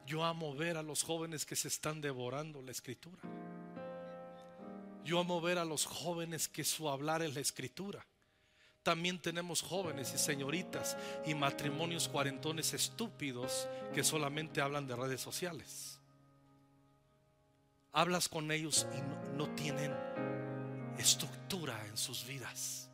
Yo 0.08 0.24
amo 0.24 0.54
ver 0.54 0.78
a 0.78 0.82
los 0.82 1.02
jóvenes 1.02 1.44
que 1.44 1.54
se 1.54 1.68
están 1.68 2.00
devorando 2.00 2.62
la 2.62 2.70
escritura. 2.70 3.20
Yo 5.04 5.20
amo 5.20 5.38
ver 5.42 5.58
a 5.58 5.66
los 5.66 5.84
jóvenes 5.84 6.48
que 6.48 6.64
su 6.64 6.88
hablar 6.88 7.20
es 7.20 7.34
la 7.34 7.42
escritura. 7.42 8.06
También 8.82 9.20
tenemos 9.20 9.60
jóvenes 9.60 10.14
y 10.14 10.18
señoritas 10.18 10.96
y 11.26 11.34
matrimonios 11.34 12.08
cuarentones 12.08 12.72
estúpidos 12.72 13.68
que 13.92 14.02
solamente 14.02 14.62
hablan 14.62 14.86
de 14.86 14.96
redes 14.96 15.20
sociales. 15.20 16.00
Hablas 17.92 18.30
con 18.30 18.50
ellos 18.50 18.86
y 18.96 19.36
no, 19.36 19.50
tienen 19.50 19.94
estructura 20.96 21.86
en 21.86 21.98
sus 21.98 22.26
vidas. 22.26 22.88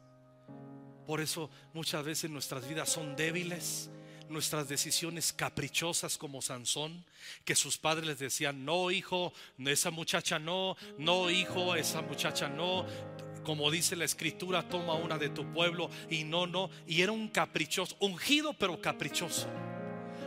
Por 1.07 1.21
eso 1.21 1.49
muchas 1.75 2.05
veces 2.05 2.29
nuestras 2.29 2.69
vidas 2.69 2.89
son 2.89 3.15
débiles, 3.15 3.89
nuestras 4.29 4.69
decisiones 4.69 5.33
caprichosas 5.33 6.17
como 6.19 6.43
Sansón, 6.43 7.05
que 7.45 7.55
sus 7.55 7.79
padres 7.79 8.07
les 8.07 8.19
decían, 8.19 8.65
no 8.65 8.91
hijo, 8.91 9.33
esa 9.59 9.91
muchacha 9.91 10.39
no, 10.39 10.77
no 10.99 11.31
hijo, 11.31 11.75
esa 11.77 12.03
muchacha 12.03 12.49
no, 12.49 12.87
como 13.45 13.71
dice 13.71 13.97
la 13.97 14.05
escritura, 14.05 14.69
toma 14.69 14.95
una 14.95 15.19
de 15.19 15.29
tu 15.29 15.53
pueblo 15.53 15.91
y 16.11 16.25
no, 16.25 16.47
no. 16.47 16.71
Y 16.87 17.03
era 17.03 17.13
un 17.13 17.29
caprichoso, 17.29 17.97
ungido 18.01 18.55
pero 18.55 18.81
caprichoso. 18.81 19.47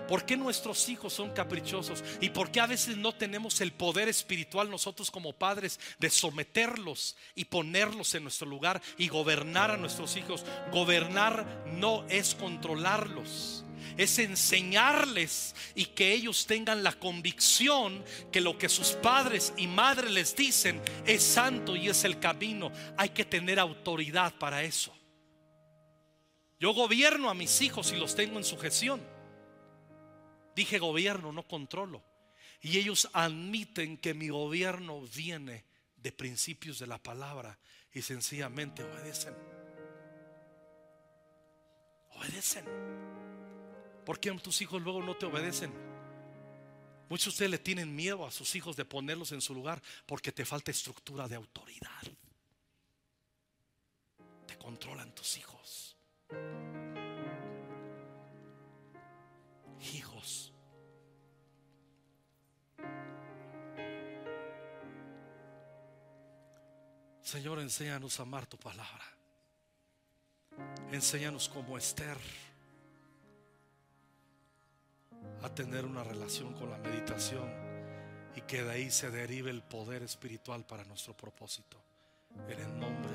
¿Por 0.07 0.25
qué 0.25 0.37
nuestros 0.37 0.87
hijos 0.87 1.11
son 1.11 1.31
caprichosos? 1.31 2.01
¿Y 2.21 2.29
por 2.29 2.49
qué 2.49 2.61
a 2.61 2.67
veces 2.67 2.95
no 2.95 3.13
tenemos 3.13 3.59
el 3.59 3.73
poder 3.73 4.07
espiritual 4.07 4.69
nosotros 4.69 5.11
como 5.11 5.33
padres 5.33 5.81
de 5.99 6.09
someterlos 6.09 7.17
y 7.35 7.43
ponerlos 7.43 8.15
en 8.15 8.23
nuestro 8.23 8.47
lugar 8.47 8.81
y 8.97 9.09
gobernar 9.09 9.69
a 9.69 9.77
nuestros 9.77 10.15
hijos? 10.15 10.45
Gobernar 10.71 11.65
no 11.65 12.05
es 12.07 12.35
controlarlos 12.35 13.65
es 13.97 14.19
enseñarles 14.19 15.55
y 15.75 15.85
que 15.85 16.13
ellos 16.13 16.45
tengan 16.45 16.83
la 16.83 16.93
convicción 16.93 18.03
que 18.31 18.41
lo 18.41 18.57
que 18.57 18.69
sus 18.69 18.89
padres 18.93 19.53
y 19.57 19.67
madres 19.67 20.11
les 20.11 20.35
dicen 20.35 20.81
es 21.05 21.23
santo 21.23 21.75
y 21.75 21.89
es 21.89 22.03
el 22.03 22.19
camino. 22.19 22.71
Hay 22.97 23.09
que 23.09 23.25
tener 23.25 23.59
autoridad 23.59 24.33
para 24.37 24.63
eso. 24.63 24.93
Yo 26.59 26.73
gobierno 26.73 27.29
a 27.29 27.35
mis 27.35 27.61
hijos 27.61 27.91
y 27.91 27.97
los 27.97 28.15
tengo 28.15 28.37
en 28.37 28.43
sujeción. 28.43 29.01
Dije 30.55 30.79
gobierno, 30.79 31.31
no 31.31 31.47
controlo. 31.47 32.03
Y 32.61 32.79
ellos 32.79 33.07
admiten 33.13 33.97
que 33.97 34.15
mi 34.15 34.29
gobierno 34.29 35.01
viene 35.01 35.65
de 35.97 36.11
principios 36.11 36.79
de 36.79 36.87
la 36.87 36.97
palabra 36.97 37.59
y 37.93 38.01
sencillamente 38.01 38.83
obedecen. 38.83 39.35
Obedecen. 42.11 42.65
¿Por 44.07 44.21
qué 44.21 44.31
tus 44.35 44.61
hijos 44.61 44.81
luego 44.81 45.03
no 45.03 45.17
te 45.17 45.25
obedecen? 45.25 45.69
Muchos 47.09 47.25
de 47.25 47.29
ustedes 47.31 47.51
le 47.51 47.57
tienen 47.57 47.93
miedo 47.93 48.25
a 48.25 48.31
sus 48.31 48.55
hijos 48.55 48.77
de 48.77 48.85
ponerlos 48.85 49.33
en 49.33 49.41
su 49.41 49.53
lugar 49.53 49.83
porque 50.05 50.31
te 50.31 50.45
falta 50.45 50.71
estructura 50.71 51.27
de 51.27 51.35
autoridad. 51.35 52.03
Te 54.45 54.57
controlan 54.57 55.13
tus 55.13 55.37
hijos. 55.37 55.97
Hijos. 59.93 60.53
Señor, 67.23 67.59
enséñanos 67.59 68.17
a 68.21 68.23
amar 68.23 68.47
tu 68.47 68.57
palabra. 68.57 69.03
Enséñanos 70.93 71.49
como 71.49 71.77
Esther 71.77 72.15
a 75.43 75.49
tener 75.49 75.85
una 75.85 76.03
relación 76.03 76.53
con 76.53 76.69
la 76.69 76.77
meditación 76.77 77.49
y 78.35 78.41
que 78.41 78.63
de 78.63 78.71
ahí 78.71 78.91
se 78.91 79.09
derive 79.09 79.49
el 79.49 79.61
poder 79.61 80.03
espiritual 80.03 80.63
para 80.65 80.83
nuestro 80.85 81.15
propósito. 81.15 81.77
En 82.47 82.59
el 82.59 82.79
nombre 82.79 83.13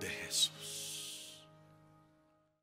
de 0.00 0.08
Jesús. 0.08 0.81